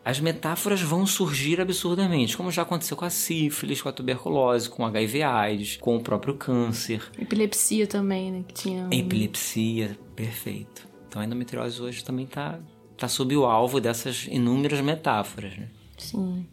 as 0.03 0.19
metáforas 0.19 0.81
vão 0.81 1.05
surgir 1.05 1.61
absurdamente, 1.61 2.35
como 2.35 2.51
já 2.51 2.63
aconteceu 2.63 2.97
com 2.97 3.05
a 3.05 3.09
sífilis, 3.09 3.81
com 3.81 3.89
a 3.89 3.91
tuberculose, 3.91 4.69
com 4.69 4.83
o 4.83 4.85
HIV/AIDS, 4.85 5.77
com 5.77 5.95
o 5.95 6.01
próprio 6.01 6.35
câncer. 6.35 7.03
Epilepsia 7.19 7.85
também, 7.85 8.31
né? 8.31 8.43
Que 8.47 8.53
tinha 8.53 8.85
um... 8.85 8.93
Epilepsia, 8.93 9.97
perfeito. 10.15 10.87
Então 11.07 11.21
a 11.21 11.25
endometriose 11.25 11.81
hoje 11.81 12.03
também 12.03 12.25
está 12.25 12.59
tá 12.97 13.07
sob 13.07 13.35
o 13.35 13.45
alvo 13.45 13.79
dessas 13.79 14.27
inúmeras 14.27 14.81
metáforas, 14.81 15.57
né? 15.57 15.67
Sim. 15.97 16.47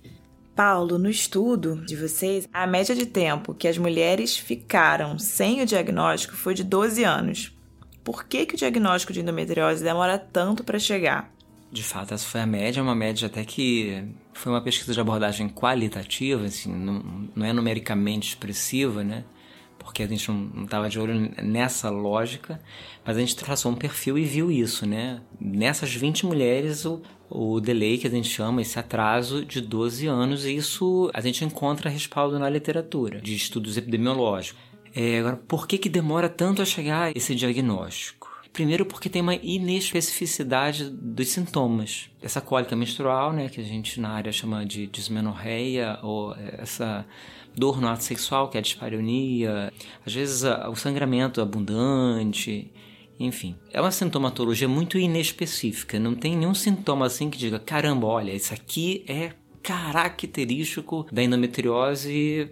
Paulo, 0.58 0.98
no 0.98 1.08
estudo 1.08 1.76
de 1.86 1.94
vocês, 1.94 2.48
a 2.52 2.66
média 2.66 2.92
de 2.92 3.06
tempo 3.06 3.54
que 3.54 3.68
as 3.68 3.78
mulheres 3.78 4.36
ficaram 4.36 5.16
sem 5.16 5.62
o 5.62 5.66
diagnóstico 5.66 6.34
foi 6.34 6.52
de 6.52 6.64
12 6.64 7.04
anos. 7.04 7.56
Por 8.02 8.24
que, 8.24 8.44
que 8.44 8.56
o 8.56 8.58
diagnóstico 8.58 9.12
de 9.12 9.20
endometriose 9.20 9.84
demora 9.84 10.18
tanto 10.18 10.64
para 10.64 10.76
chegar? 10.80 11.32
De 11.70 11.84
fato, 11.84 12.12
essa 12.12 12.26
foi 12.26 12.40
a 12.40 12.46
média, 12.46 12.82
uma 12.82 12.96
média 12.96 13.26
até 13.26 13.44
que 13.44 14.02
foi 14.32 14.50
uma 14.50 14.60
pesquisa 14.60 14.92
de 14.92 15.00
abordagem 15.00 15.48
qualitativa, 15.48 16.46
assim, 16.46 16.74
não, 16.74 17.28
não 17.36 17.46
é 17.46 17.52
numericamente 17.52 18.30
expressiva, 18.30 19.04
né? 19.04 19.22
Porque 19.78 20.02
a 20.02 20.08
gente 20.08 20.28
não 20.28 20.64
estava 20.64 20.88
de 20.88 20.98
olho 20.98 21.30
nessa 21.40 21.88
lógica, 21.88 22.60
mas 23.04 23.16
a 23.16 23.20
gente 23.20 23.36
traçou 23.36 23.70
um 23.70 23.76
perfil 23.76 24.18
e 24.18 24.24
viu 24.24 24.50
isso, 24.50 24.84
né? 24.88 25.20
Nessas 25.40 25.94
20 25.94 26.26
mulheres, 26.26 26.84
o, 26.84 27.00
o 27.30 27.60
delay 27.60 27.98
que 27.98 28.06
a 28.06 28.10
gente 28.10 28.28
chama, 28.28 28.62
esse 28.62 28.78
atraso 28.78 29.44
de 29.44 29.60
12 29.60 30.06
anos, 30.06 30.44
e 30.44 30.56
isso 30.56 31.10
a 31.12 31.20
gente 31.20 31.44
encontra 31.44 31.90
respaldo 31.90 32.38
na 32.38 32.48
literatura 32.48 33.20
de 33.20 33.34
estudos 33.34 33.76
epidemiológicos. 33.76 34.60
É, 34.94 35.18
agora, 35.18 35.36
por 35.36 35.66
que, 35.66 35.78
que 35.78 35.88
demora 35.88 36.28
tanto 36.28 36.62
a 36.62 36.64
chegar 36.64 37.14
esse 37.16 37.34
diagnóstico? 37.34 38.28
Primeiro 38.52 38.86
porque 38.86 39.08
tem 39.08 39.22
uma 39.22 39.34
inespecificidade 39.34 40.90
dos 40.90 41.28
sintomas. 41.28 42.10
Essa 42.20 42.40
cólica 42.40 42.74
menstrual, 42.74 43.32
né, 43.32 43.48
que 43.48 43.60
a 43.60 43.64
gente 43.64 44.00
na 44.00 44.08
área 44.08 44.32
chama 44.32 44.64
de 44.64 44.86
dismenorreia, 44.86 45.98
ou 46.02 46.34
essa 46.34 47.06
dor 47.54 47.80
no 47.80 47.88
ato 47.88 48.02
sexual, 48.02 48.48
que 48.48 48.56
é 48.56 48.60
a 48.60 48.62
dispareunia, 48.62 49.72
às 50.04 50.14
vezes 50.14 50.42
o 50.68 50.74
sangramento 50.74 51.40
abundante, 51.40 52.70
enfim, 53.18 53.56
é 53.72 53.80
uma 53.80 53.90
sintomatologia 53.90 54.68
muito 54.68 54.98
inespecífica. 54.98 55.98
Não 55.98 56.14
tem 56.14 56.36
nenhum 56.36 56.54
sintoma 56.54 57.06
assim 57.06 57.28
que 57.28 57.38
diga: 57.38 57.58
caramba, 57.58 58.06
olha, 58.06 58.32
isso 58.32 58.54
aqui 58.54 59.04
é 59.08 59.32
característico 59.62 61.06
da 61.12 61.22
endometriose. 61.22 62.50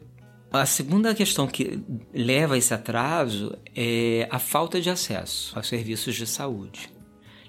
A 0.53 0.67
segunda 0.67 1.15
questão 1.15 1.47
que 1.47 1.81
leva 2.15 2.55
a 2.55 2.59
esse 2.59 2.73
atraso 2.73 3.57
é 3.75 4.27
a 4.31 4.39
falta 4.39 4.81
de 4.81 4.89
acesso 4.91 5.57
aos 5.57 5.69
serviços 5.69 6.15
de 6.15 6.27
saúde. 6.27 6.91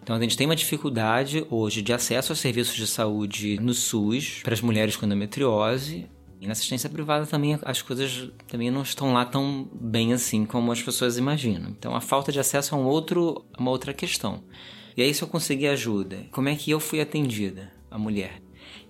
Então 0.01 0.15
a 0.15 0.19
gente 0.19 0.37
tem 0.37 0.47
uma 0.47 0.55
dificuldade 0.55 1.45
hoje 1.49 1.81
de 1.81 1.93
acesso 1.93 2.31
aos 2.31 2.39
serviços 2.39 2.75
de 2.75 2.87
saúde 2.87 3.59
no 3.59 3.73
SUS 3.73 4.41
para 4.43 4.53
as 4.53 4.61
mulheres 4.61 4.95
com 4.95 5.05
endometriose 5.05 6.07
e 6.39 6.45
na 6.45 6.51
assistência 6.51 6.89
privada 6.89 7.25
também 7.25 7.57
as 7.63 7.81
coisas 7.81 8.29
também 8.47 8.69
não 8.69 8.81
estão 8.81 9.13
lá 9.13 9.25
tão 9.25 9.67
bem 9.73 10.13
assim 10.13 10.45
como 10.45 10.71
as 10.71 10.81
pessoas 10.81 11.17
imaginam. 11.17 11.69
Então 11.69 11.95
a 11.95 12.01
falta 12.01 12.31
de 12.31 12.39
acesso 12.39 12.75
é 12.75 12.77
um 12.77 12.85
outro, 12.85 13.45
uma 13.57 13.71
outra 13.71 13.93
questão. 13.93 14.43
E 14.95 15.01
aí 15.01 15.13
se 15.13 15.21
eu 15.21 15.27
conseguir 15.27 15.67
ajuda, 15.67 16.25
como 16.31 16.49
é 16.49 16.55
que 16.55 16.71
eu 16.71 16.79
fui 16.79 17.01
atendida, 17.01 17.71
a 17.89 17.97
mulher? 17.97 18.41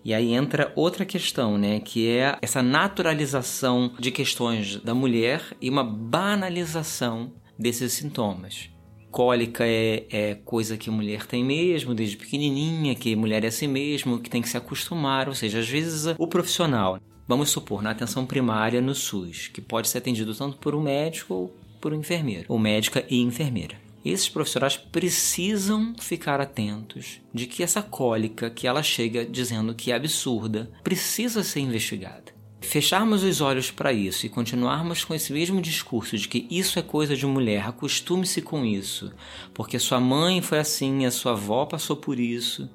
E 0.04 0.14
aí 0.14 0.34
entra 0.34 0.72
outra 0.76 1.06
questão, 1.06 1.58
né, 1.58 1.80
que 1.80 2.08
é 2.08 2.38
essa 2.42 2.62
naturalização 2.62 3.92
de 4.00 4.10
questões 4.12 4.78
da 4.78 4.94
mulher 4.94 5.44
e 5.62 5.70
uma 5.70 5.84
banalização 5.84 7.34
desses 7.60 7.94
sintomas. 7.94 8.70
Cólica 9.12 9.66
é, 9.66 10.06
é 10.10 10.36
coisa 10.36 10.78
que 10.78 10.92
mulher 10.92 11.26
tem 11.26 11.44
mesmo, 11.44 11.96
desde 11.96 12.18
pequenininha, 12.18 12.94
que 12.94 13.16
mulher 13.16 13.44
é 13.44 13.48
assim 13.48 13.68
mesmo, 13.68 14.20
que 14.20 14.30
tem 14.30 14.42
que 14.42 14.50
se 14.50 14.58
acostumar. 14.58 15.28
Ou 15.28 15.34
seja, 15.34 15.60
às 15.60 15.68
vezes 15.68 16.14
o 16.18 16.28
profissional 16.28 17.00
vamos 17.28 17.50
supor, 17.50 17.82
na 17.82 17.92
atenção 17.92 18.26
primária 18.26 18.82
no 18.82 18.96
SUS, 18.96 19.48
que 19.48 19.62
pode 19.62 19.90
ser 19.90 20.00
atendido 20.00 20.34
tanto 20.34 20.58
por 20.58 20.74
um 20.74 20.82
médico 20.82 21.34
ou 21.34 21.56
por 21.82 21.94
um 21.94 22.00
enfermeiro, 22.00 22.46
ou 22.48 22.58
médica 22.58 23.06
e 23.10 23.22
enfermeira. 23.22 23.76
Esses 24.04 24.30
profissionais 24.30 24.78
precisam 24.78 25.94
ficar 26.00 26.40
atentos 26.40 27.20
de 27.34 27.46
que 27.46 27.62
essa 27.62 27.82
cólica 27.82 28.50
que 28.50 28.66
ela 28.66 28.82
chega 28.82 29.26
dizendo 29.26 29.76
que 29.76 29.92
é 29.92 29.96
absurda 29.96 30.72
precisa 30.84 31.44
ser 31.44 31.60
investigada. 31.60 32.38
Fecharmos 32.62 33.24
os 33.24 33.40
olhos 33.40 33.70
para 33.70 33.94
isso 33.94 34.26
e 34.26 34.30
continuarmos 34.30 35.04
com 35.04 35.14
esse 35.14 35.32
mesmo 35.32 35.62
discurso 35.62 36.18
de 36.18 36.28
que 36.28 36.48
isso 36.50 36.80
é 36.80 36.82
coisa 36.82 37.16
de 37.16 37.26
mulher, 37.26 37.68
acostume-se 37.68 38.42
com 38.42 38.66
isso, 38.66 39.12
porque 39.54 39.78
sua 39.78 40.00
mãe 40.00 40.42
foi 40.42 40.60
assim, 40.60 41.06
a 41.06 41.12
sua 41.12 41.34
avó 41.34 41.66
passou 41.66 41.96
por 41.96 42.20
isso, 42.20 42.70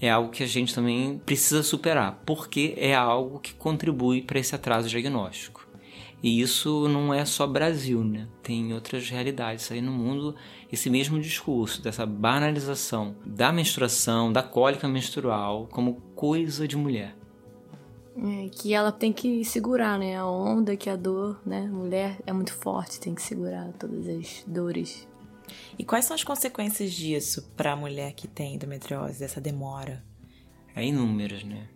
é 0.00 0.10
algo 0.10 0.30
que 0.30 0.42
a 0.42 0.46
gente 0.46 0.74
também 0.74 1.18
precisa 1.24 1.62
superar, 1.62 2.22
porque 2.24 2.74
é 2.76 2.94
algo 2.94 3.38
que 3.40 3.54
contribui 3.54 4.22
para 4.22 4.38
esse 4.38 4.54
atraso 4.54 4.88
diagnóstico. 4.88 5.66
E 6.22 6.40
isso 6.40 6.88
não 6.88 7.14
é 7.14 7.24
só 7.24 7.46
Brasil, 7.46 8.02
né? 8.02 8.26
Tem 8.42 8.72
outras 8.74 9.08
realidades 9.08 9.70
aí 9.70 9.80
no 9.80 9.92
mundo. 9.92 10.34
Esse 10.70 10.90
mesmo 10.90 11.20
discurso 11.20 11.80
dessa 11.80 12.04
banalização 12.04 13.14
da 13.24 13.52
menstruação, 13.52 14.32
da 14.32 14.42
cólica 14.42 14.88
menstrual 14.88 15.68
como 15.70 15.94
coisa 16.16 16.66
de 16.66 16.76
mulher. 16.76 17.16
É, 18.16 18.48
que 18.48 18.74
ela 18.74 18.90
tem 18.90 19.12
que 19.12 19.44
segurar, 19.44 19.96
né? 19.96 20.16
A 20.16 20.26
onda, 20.26 20.76
que 20.76 20.90
a 20.90 20.96
dor, 20.96 21.40
né? 21.46 21.68
Mulher 21.72 22.18
é 22.26 22.32
muito 22.32 22.52
forte, 22.52 22.98
tem 22.98 23.14
que 23.14 23.22
segurar 23.22 23.72
todas 23.78 24.08
as 24.08 24.42
dores. 24.44 25.06
E 25.78 25.84
quais 25.84 26.04
são 26.04 26.14
as 26.14 26.24
consequências 26.24 26.92
disso 26.92 27.50
para 27.56 27.72
a 27.72 27.76
mulher 27.76 28.12
que 28.12 28.28
tem 28.28 28.54
endometriose, 28.54 29.18
dessa 29.18 29.40
demora? 29.40 30.04
É 30.74 30.84
inúmeras, 30.84 31.42
né? 31.42 31.68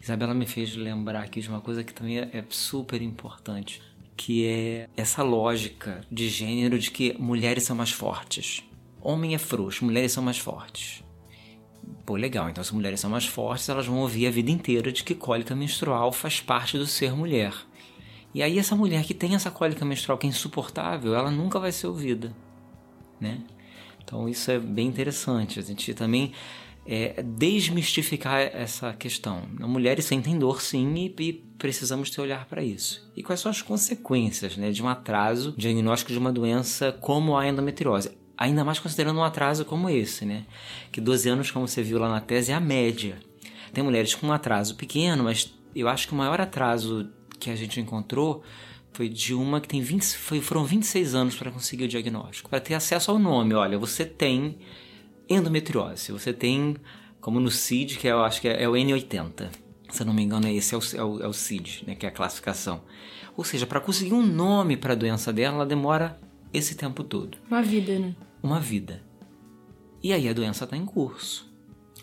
Isabela 0.00 0.34
me 0.34 0.46
fez 0.46 0.74
lembrar 0.76 1.22
aqui 1.22 1.40
de 1.40 1.48
uma 1.48 1.60
coisa 1.60 1.82
que 1.82 1.92
também 1.92 2.18
é 2.18 2.44
super 2.48 3.02
importante, 3.02 3.82
que 4.16 4.46
é 4.46 4.88
essa 4.96 5.22
lógica 5.22 6.00
de 6.10 6.28
gênero 6.28 6.78
de 6.78 6.90
que 6.90 7.16
mulheres 7.18 7.64
são 7.64 7.76
mais 7.76 7.90
fortes. 7.90 8.62
Homem 9.00 9.34
é 9.34 9.38
frouxo, 9.38 9.84
mulheres 9.84 10.12
são 10.12 10.22
mais 10.22 10.38
fortes. 10.38 11.02
Pô, 12.06 12.16
legal. 12.16 12.48
Então, 12.48 12.62
se 12.62 12.74
mulheres 12.74 13.00
são 13.00 13.10
mais 13.10 13.26
fortes, 13.26 13.68
elas 13.68 13.86
vão 13.86 13.98
ouvir 13.98 14.26
a 14.26 14.30
vida 14.30 14.50
inteira 14.50 14.92
de 14.92 15.04
que 15.04 15.14
cólica 15.14 15.54
menstrual 15.54 16.12
faz 16.12 16.40
parte 16.40 16.78
do 16.78 16.86
ser 16.86 17.12
mulher. 17.14 17.54
E 18.34 18.42
aí, 18.42 18.58
essa 18.58 18.74
mulher 18.74 19.04
que 19.04 19.14
tem 19.14 19.34
essa 19.34 19.50
cólica 19.50 19.84
menstrual 19.84 20.18
que 20.18 20.26
é 20.26 20.30
insuportável, 20.30 21.14
ela 21.14 21.30
nunca 21.30 21.58
vai 21.58 21.70
ser 21.70 21.86
ouvida, 21.86 22.34
né? 23.20 23.40
Então, 24.02 24.28
isso 24.28 24.50
é 24.50 24.58
bem 24.58 24.86
interessante. 24.86 25.58
A 25.58 25.62
gente 25.62 25.94
também 25.94 26.32
é, 26.86 27.22
desmistificar 27.22 28.40
essa 28.40 28.92
questão. 28.92 29.42
Mulheres 29.60 30.04
sentem 30.04 30.38
dor, 30.38 30.60
sim, 30.60 30.94
e, 30.94 31.14
e 31.22 31.32
precisamos 31.32 32.10
ter 32.10 32.20
olhar 32.20 32.46
para 32.46 32.62
isso. 32.62 33.10
E 33.16 33.22
quais 33.22 33.40
são 33.40 33.50
as 33.50 33.62
consequências 33.62 34.56
né, 34.56 34.70
de 34.70 34.82
um 34.82 34.88
atraso 34.88 35.54
diagnóstico 35.56 36.12
de 36.12 36.18
uma 36.18 36.32
doença 36.32 36.92
como 36.92 37.36
a 37.36 37.48
endometriose? 37.48 38.10
Ainda 38.36 38.64
mais 38.64 38.78
considerando 38.78 39.18
um 39.18 39.24
atraso 39.24 39.64
como 39.64 39.88
esse, 39.88 40.24
né? 40.24 40.44
Que 40.90 41.00
12 41.00 41.28
anos, 41.28 41.50
como 41.50 41.68
você 41.68 41.82
viu 41.82 41.98
lá 41.98 42.08
na 42.08 42.20
tese, 42.20 42.50
é 42.50 42.54
a 42.54 42.60
média. 42.60 43.18
Tem 43.72 43.82
mulheres 43.82 44.14
com 44.14 44.26
um 44.26 44.32
atraso 44.32 44.74
pequeno, 44.74 45.24
mas 45.24 45.54
eu 45.74 45.88
acho 45.88 46.08
que 46.08 46.14
o 46.14 46.16
maior 46.16 46.40
atraso 46.40 47.08
que 47.38 47.48
a 47.48 47.56
gente 47.56 47.80
encontrou 47.80 48.42
foi 48.94 49.08
de 49.08 49.34
uma 49.34 49.60
que 49.60 49.66
tem 49.66 49.80
20, 49.80 50.16
foi, 50.16 50.40
foram 50.40 50.64
26 50.64 51.14
anos 51.16 51.34
para 51.34 51.50
conseguir 51.50 51.84
o 51.84 51.88
diagnóstico, 51.88 52.48
para 52.48 52.60
ter 52.60 52.74
acesso 52.74 53.10
ao 53.10 53.18
nome. 53.18 53.52
Olha, 53.52 53.76
você 53.76 54.04
tem 54.04 54.56
endometriose, 55.28 56.12
você 56.12 56.32
tem, 56.32 56.76
como 57.20 57.40
no 57.40 57.50
CID, 57.50 57.98
que 57.98 58.06
é, 58.06 58.12
eu 58.12 58.22
acho 58.22 58.40
que 58.40 58.48
é, 58.48 58.62
é 58.62 58.68
o 58.68 58.72
N80. 58.72 59.50
Se 59.90 60.02
eu 60.02 60.06
não 60.06 60.14
me 60.14 60.22
engano, 60.22 60.46
esse 60.48 60.74
é 60.74 60.78
o, 60.78 60.80
é 60.94 61.04
o, 61.04 61.22
é 61.24 61.26
o 61.26 61.32
CID, 61.32 61.84
né, 61.88 61.94
que 61.96 62.06
é 62.06 62.08
a 62.08 62.12
classificação. 62.12 62.82
Ou 63.36 63.42
seja, 63.42 63.66
para 63.66 63.80
conseguir 63.80 64.14
um 64.14 64.24
nome 64.24 64.76
para 64.76 64.92
a 64.92 64.96
doença 64.96 65.32
dela, 65.32 65.56
ela 65.56 65.66
demora 65.66 66.20
esse 66.52 66.76
tempo 66.76 67.02
todo. 67.02 67.36
Uma 67.50 67.62
vida, 67.62 67.98
né? 67.98 68.14
Uma 68.40 68.60
vida. 68.60 69.02
E 70.00 70.12
aí 70.12 70.28
a 70.28 70.32
doença 70.32 70.64
está 70.64 70.76
em 70.76 70.86
curso. 70.86 71.52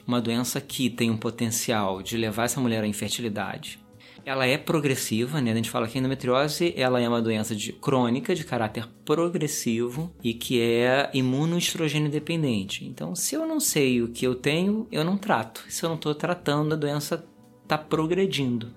Uma 0.06 0.20
doença 0.20 0.60
que 0.60 0.90
tem 0.90 1.10
um 1.10 1.16
potencial 1.16 2.02
de 2.02 2.18
levar 2.18 2.46
essa 2.46 2.60
mulher 2.60 2.84
à 2.84 2.88
infertilidade. 2.88 3.80
Ela 4.24 4.46
é 4.46 4.58
progressiva, 4.58 5.42
né? 5.42 5.52
A 5.52 5.56
gente 5.56 5.70
fala 5.70 5.88
que 5.88 5.98
a 5.98 6.00
endometriose 6.00 6.74
ela 6.78 7.02
é 7.02 7.08
uma 7.08 7.22
doença 7.22 7.56
de, 7.56 7.74
crônica 7.74 8.36
de 8.36 8.44
caráter 8.44 8.88
progressivo 9.04 10.14
e 10.24 10.34
que 10.34 10.62
é 10.62 11.10
imunoestrogênio 11.14 12.10
dependente. 12.10 12.86
Então, 12.86 13.16
se 13.16 13.36
eu 13.36 13.48
não 13.48 13.60
sei 13.60 14.02
o 14.02 14.10
que 14.10 14.26
eu 14.26 14.36
tenho, 14.36 14.88
eu 14.92 15.04
não 15.04 15.18
trato. 15.18 15.64
Se 15.70 15.84
eu 15.84 15.90
não 15.90 15.96
estou 15.96 16.14
tratando, 16.14 16.74
a 16.74 16.78
doença 16.78 17.26
está 17.64 17.78
progredindo. 17.78 18.74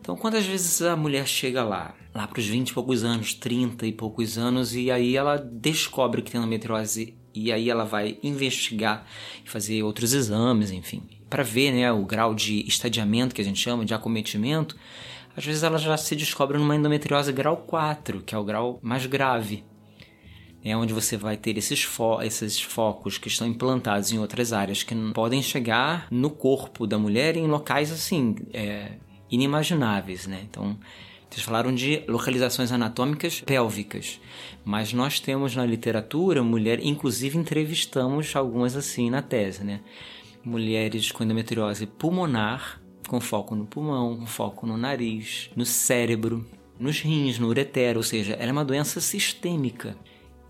Então, 0.00 0.16
quantas 0.16 0.44
vezes 0.44 0.82
a 0.82 0.94
mulher 0.94 1.26
chega 1.26 1.64
lá, 1.64 1.94
lá 2.14 2.26
para 2.28 2.38
os 2.38 2.46
20 2.46 2.68
e 2.68 2.74
poucos 2.74 3.02
anos, 3.02 3.32
30 3.32 3.86
e 3.86 3.92
poucos 3.92 4.36
anos, 4.36 4.74
e 4.74 4.90
aí 4.90 5.16
ela 5.16 5.38
descobre 5.38 6.20
que 6.20 6.30
tem 6.30 6.38
endometriose 6.38 7.16
e 7.34 7.50
aí 7.50 7.68
ela 7.68 7.84
vai 7.84 8.18
investigar 8.22 9.06
e 9.44 9.50
fazer 9.50 9.82
outros 9.82 10.12
exames, 10.12 10.70
enfim, 10.70 11.02
para 11.34 11.42
ver 11.42 11.72
né, 11.72 11.90
o 11.90 12.04
grau 12.04 12.32
de 12.32 12.64
estadiamento 12.64 13.34
que 13.34 13.40
a 13.40 13.44
gente 13.44 13.58
chama, 13.58 13.84
de 13.84 13.92
acometimento. 13.92 14.76
Às 15.36 15.44
vezes 15.44 15.64
ela 15.64 15.78
já 15.78 15.96
se 15.96 16.14
descobre 16.14 16.56
numa 16.58 16.76
endometriose 16.76 17.32
grau 17.32 17.56
4, 17.56 18.22
que 18.22 18.36
é 18.36 18.38
o 18.38 18.44
grau 18.44 18.78
mais 18.80 19.04
grave. 19.06 19.64
É 20.64 20.76
onde 20.76 20.92
você 20.92 21.16
vai 21.16 21.36
ter 21.36 21.58
esses, 21.58 21.82
fo 21.82 22.22
esses 22.22 22.62
focos 22.62 23.18
que 23.18 23.26
estão 23.26 23.48
implantados 23.48 24.12
em 24.12 24.18
outras 24.20 24.52
áreas 24.52 24.84
que 24.84 24.94
podem 25.12 25.42
chegar 25.42 26.06
no 26.08 26.30
corpo 26.30 26.86
da 26.86 27.00
mulher 27.00 27.36
em 27.36 27.48
locais 27.48 27.90
assim 27.90 28.36
é, 28.52 28.92
inimagináveis, 29.28 30.28
né? 30.28 30.46
Então, 30.48 30.78
vocês 31.28 31.44
falaram 31.44 31.74
de 31.74 32.04
localizações 32.06 32.70
anatômicas 32.70 33.40
pélvicas, 33.40 34.20
mas 34.64 34.92
nós 34.92 35.18
temos 35.18 35.56
na 35.56 35.66
literatura 35.66 36.44
mulher, 36.44 36.78
inclusive 36.80 37.36
entrevistamos 37.36 38.36
algumas 38.36 38.76
assim 38.76 39.10
na 39.10 39.20
tese, 39.20 39.64
né? 39.64 39.80
Mulheres 40.44 41.10
com 41.10 41.24
endometriose 41.24 41.86
pulmonar, 41.86 42.80
com 43.08 43.20
foco 43.20 43.54
no 43.54 43.66
pulmão, 43.66 44.16
com 44.16 44.26
foco 44.26 44.66
no 44.66 44.76
nariz, 44.76 45.50
no 45.56 45.64
cérebro, 45.64 46.46
nos 46.78 47.00
rins, 47.00 47.38
no 47.38 47.48
ureter, 47.48 47.96
ou 47.96 48.02
seja, 48.02 48.34
ela 48.34 48.50
é 48.50 48.52
uma 48.52 48.64
doença 48.64 49.00
sistêmica. 49.00 49.96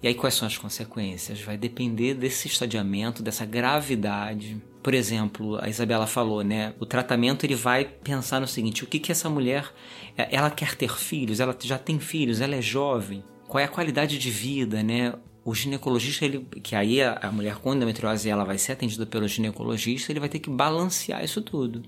E 0.03 0.09
aí 0.09 0.15
quais 0.15 0.35
são 0.35 0.47
as 0.47 0.59
consequências? 0.59 1.41
Vai 1.41 1.57
depender 1.57 2.15
desse 2.15 2.49
estadiamento, 2.49 3.23
dessa 3.23 3.47
gravidade, 3.47 4.61
por 4.85 4.93
exemplo, 4.93 5.59
a 5.63 5.69
Isabela 5.71 6.07
falou, 6.07 6.45
né? 6.45 6.75
O 6.79 6.85
tratamento 6.85 7.47
ele 7.47 7.55
vai 7.55 7.87
pensar 7.87 8.39
no 8.39 8.47
seguinte: 8.47 8.85
o 8.85 8.87
que 8.87 8.99
que 8.99 9.11
essa 9.11 9.31
mulher, 9.31 9.73
ela 10.15 10.51
quer 10.51 10.75
ter 10.77 10.95
filhos? 10.99 11.41
Ela 11.41 11.57
já 11.59 11.79
tem 11.79 11.99
filhos? 11.99 12.43
Ela 12.43 12.57
é 12.57 12.61
jovem? 12.61 13.25
Qual 13.49 13.59
é 13.59 13.65
a 13.65 13.69
qualidade 13.69 14.19
de 14.19 14.31
vida, 14.31 14.83
né? 14.83 15.15
O 15.45 15.55
ginecologista, 15.55 16.25
ele, 16.25 16.47
que 16.63 16.75
aí 16.75 17.03
a, 17.03 17.15
a 17.15 17.31
mulher 17.31 17.57
com 17.57 17.75
endometriose 17.75 18.29
ela 18.31 18.45
vai 18.45 18.57
ser 18.57 18.73
atendida 18.73 19.05
pelo 19.05 19.29
ginecologista, 19.29 20.11
ele 20.11 20.21
vai 20.21 20.29
ter 20.29 20.39
que 20.39 20.49
balancear 20.49 21.23
isso 21.23 21.43
tudo. 21.43 21.83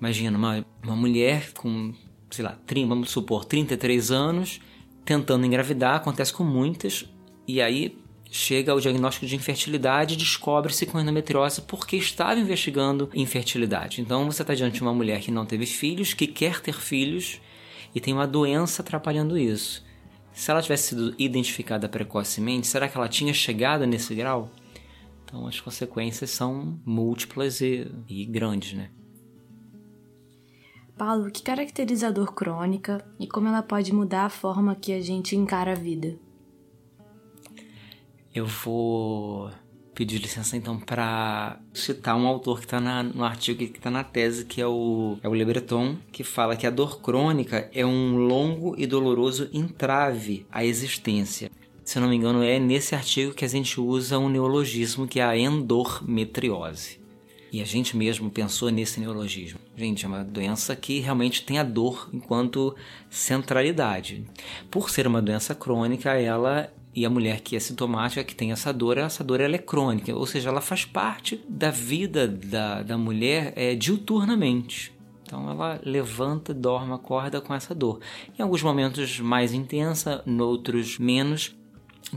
Imagina 0.00 0.36
uma, 0.36 0.66
uma 0.82 0.96
mulher 0.96 1.52
com, 1.52 1.94
sei 2.30 2.44
lá, 2.44 2.58
30, 2.66 2.88
vamos 2.88 3.10
supor, 3.10 3.44
33 3.44 4.10
anos, 4.10 4.60
tentando 5.04 5.46
engravidar, 5.46 5.96
acontece 5.96 6.32
com 6.32 6.44
muitas, 6.44 7.06
e 7.46 7.60
aí 7.60 7.96
chega 8.30 8.72
ao 8.72 8.80
diagnóstico 8.80 9.26
de 9.26 9.36
infertilidade 9.36 10.14
e 10.14 10.16
descobre-se 10.16 10.86
com 10.86 11.00
endometriose 11.00 11.62
porque 11.62 11.96
estava 11.96 12.38
investigando 12.38 13.08
infertilidade. 13.14 14.00
Então 14.00 14.26
você 14.26 14.42
está 14.42 14.54
diante 14.54 14.74
de 14.74 14.82
uma 14.82 14.92
mulher 14.92 15.20
que 15.20 15.30
não 15.30 15.46
teve 15.46 15.66
filhos, 15.66 16.12
que 16.12 16.26
quer 16.26 16.60
ter 16.60 16.74
filhos 16.74 17.40
e 17.94 18.00
tem 18.00 18.12
uma 18.12 18.26
doença 18.26 18.82
atrapalhando 18.82 19.38
isso. 19.38 19.84
Se 20.38 20.52
ela 20.52 20.62
tivesse 20.62 20.90
sido 20.90 21.16
identificada 21.18 21.88
precocemente, 21.88 22.68
será 22.68 22.88
que 22.88 22.96
ela 22.96 23.08
tinha 23.08 23.34
chegado 23.34 23.84
nesse 23.84 24.14
grau? 24.14 24.48
Então 25.24 25.48
as 25.48 25.58
consequências 25.60 26.30
são 26.30 26.78
múltiplas 26.86 27.60
e, 27.60 27.90
e 28.08 28.24
grandes, 28.24 28.72
né? 28.72 28.88
Paulo, 30.96 31.28
que 31.32 31.42
caracteriza 31.42 32.06
a 32.06 32.10
dor 32.12 32.34
crônica 32.34 33.04
e 33.18 33.26
como 33.26 33.48
ela 33.48 33.64
pode 33.64 33.92
mudar 33.92 34.26
a 34.26 34.30
forma 34.30 34.76
que 34.76 34.92
a 34.92 35.00
gente 35.00 35.34
encara 35.34 35.72
a 35.72 35.74
vida? 35.74 36.16
Eu 38.32 38.46
vou 38.46 39.50
pedir 39.98 40.18
licença 40.18 40.56
então 40.56 40.78
para 40.78 41.58
citar 41.74 42.16
um 42.16 42.24
autor 42.24 42.60
que 42.60 42.66
está 42.66 42.80
no 42.80 43.24
artigo 43.24 43.58
que 43.58 43.78
está 43.78 43.90
na 43.90 44.04
tese, 44.04 44.44
que 44.44 44.60
é 44.60 44.66
o, 44.66 45.18
é 45.20 45.28
o 45.28 45.34
Le 45.34 45.44
que 46.12 46.22
fala 46.22 46.54
que 46.54 46.68
a 46.68 46.70
dor 46.70 47.00
crônica 47.00 47.68
é 47.74 47.84
um 47.84 48.16
longo 48.16 48.76
e 48.78 48.86
doloroso 48.86 49.50
entrave 49.52 50.46
à 50.52 50.64
existência. 50.64 51.50
Se 51.82 51.98
eu 51.98 52.02
não 52.02 52.08
me 52.08 52.14
engano, 52.14 52.44
é 52.44 52.60
nesse 52.60 52.94
artigo 52.94 53.34
que 53.34 53.44
a 53.44 53.48
gente 53.48 53.80
usa 53.80 54.20
um 54.20 54.28
neologismo 54.28 55.08
que 55.08 55.18
é 55.18 55.24
a 55.24 55.36
endormetriose. 55.36 57.00
E 57.50 57.60
a 57.60 57.64
gente 57.64 57.96
mesmo 57.96 58.30
pensou 58.30 58.70
nesse 58.70 59.00
neologismo. 59.00 59.58
Gente, 59.76 60.04
é 60.04 60.08
uma 60.08 60.22
doença 60.22 60.76
que 60.76 61.00
realmente 61.00 61.44
tem 61.44 61.58
a 61.58 61.64
dor 61.64 62.08
enquanto 62.12 62.76
centralidade. 63.10 64.24
Por 64.70 64.90
ser 64.90 65.08
uma 65.08 65.20
doença 65.20 65.56
crônica, 65.56 66.12
ela 66.12 66.72
e 66.98 67.06
a 67.06 67.10
mulher 67.10 67.40
que 67.40 67.54
é 67.54 67.60
sintomática, 67.60 68.24
que 68.24 68.34
tem 68.34 68.50
essa 68.50 68.72
dor, 68.72 68.98
essa 68.98 69.22
dor 69.22 69.40
ela 69.40 69.54
é 69.54 69.58
crônica, 69.58 70.12
ou 70.14 70.26
seja, 70.26 70.48
ela 70.48 70.60
faz 70.60 70.84
parte 70.84 71.40
da 71.48 71.70
vida 71.70 72.26
da, 72.26 72.82
da 72.82 72.98
mulher 72.98 73.52
é, 73.54 73.76
diuturnamente. 73.76 74.92
Então 75.22 75.48
ela 75.48 75.78
levanta, 75.84 76.52
dorme, 76.52 76.92
acorda 76.92 77.40
com 77.40 77.54
essa 77.54 77.74
dor. 77.74 78.00
Em 78.36 78.42
alguns 78.42 78.62
momentos 78.62 79.20
mais 79.20 79.52
intensa, 79.52 80.22
noutros 80.26 80.98
menos. 80.98 81.54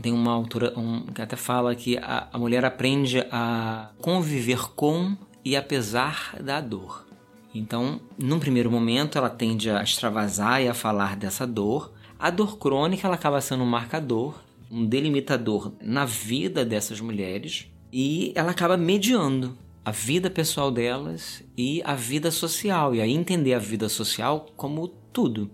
Tem 0.00 0.12
uma 0.12 0.32
autora 0.32 0.72
um, 0.76 1.02
que 1.06 1.20
até 1.20 1.36
fala 1.36 1.74
que 1.74 1.98
a, 1.98 2.28
a 2.32 2.38
mulher 2.38 2.64
aprende 2.64 3.20
a 3.30 3.90
conviver 4.00 4.70
com 4.74 5.14
e 5.44 5.54
apesar 5.54 6.36
da 6.40 6.60
dor. 6.60 7.06
Então, 7.54 8.00
num 8.18 8.40
primeiro 8.40 8.70
momento, 8.70 9.18
ela 9.18 9.28
tende 9.28 9.70
a 9.70 9.82
extravasar 9.82 10.62
e 10.62 10.68
a 10.68 10.74
falar 10.74 11.14
dessa 11.14 11.46
dor. 11.46 11.92
A 12.18 12.30
dor 12.30 12.56
crônica 12.56 13.06
ela 13.06 13.16
acaba 13.16 13.40
sendo 13.42 13.62
um 13.62 13.66
marcador, 13.66 14.34
um 14.72 14.86
delimitador 14.86 15.70
na 15.82 16.06
vida 16.06 16.64
dessas 16.64 16.98
mulheres 16.98 17.66
e 17.92 18.32
ela 18.34 18.52
acaba 18.52 18.74
mediando 18.74 19.56
a 19.84 19.90
vida 19.90 20.30
pessoal 20.30 20.70
delas 20.70 21.44
e 21.56 21.82
a 21.84 21.94
vida 21.94 22.30
social. 22.30 22.94
E 22.94 23.00
aí 23.02 23.12
entender 23.12 23.52
a 23.52 23.58
vida 23.58 23.88
social 23.90 24.46
como 24.56 24.88
tudo. 24.88 25.50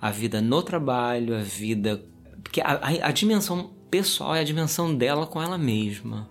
A 0.00 0.10
vida 0.10 0.42
no 0.42 0.62
trabalho, 0.62 1.34
a 1.34 1.40
vida. 1.40 2.04
Porque 2.42 2.60
a, 2.60 2.72
a, 2.74 3.08
a 3.08 3.12
dimensão 3.12 3.70
pessoal 3.90 4.34
é 4.34 4.40
a 4.40 4.44
dimensão 4.44 4.94
dela 4.94 5.26
com 5.26 5.40
ela 5.40 5.56
mesma. 5.56 6.28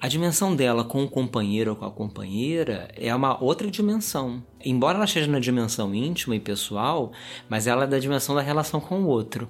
A 0.00 0.06
dimensão 0.06 0.54
dela 0.54 0.84
com 0.84 1.02
o 1.02 1.08
companheiro 1.08 1.72
ou 1.72 1.76
com 1.76 1.84
a 1.84 1.90
companheira 1.90 2.88
é 2.94 3.12
uma 3.12 3.42
outra 3.42 3.68
dimensão. 3.68 4.44
Embora 4.64 4.96
ela 4.96 5.04
esteja 5.04 5.26
na 5.26 5.40
dimensão 5.40 5.92
íntima 5.92 6.36
e 6.36 6.40
pessoal, 6.40 7.10
mas 7.48 7.66
ela 7.66 7.82
é 7.82 7.86
da 7.88 7.98
dimensão 7.98 8.36
da 8.36 8.40
relação 8.40 8.80
com 8.80 9.00
o 9.00 9.06
outro. 9.08 9.48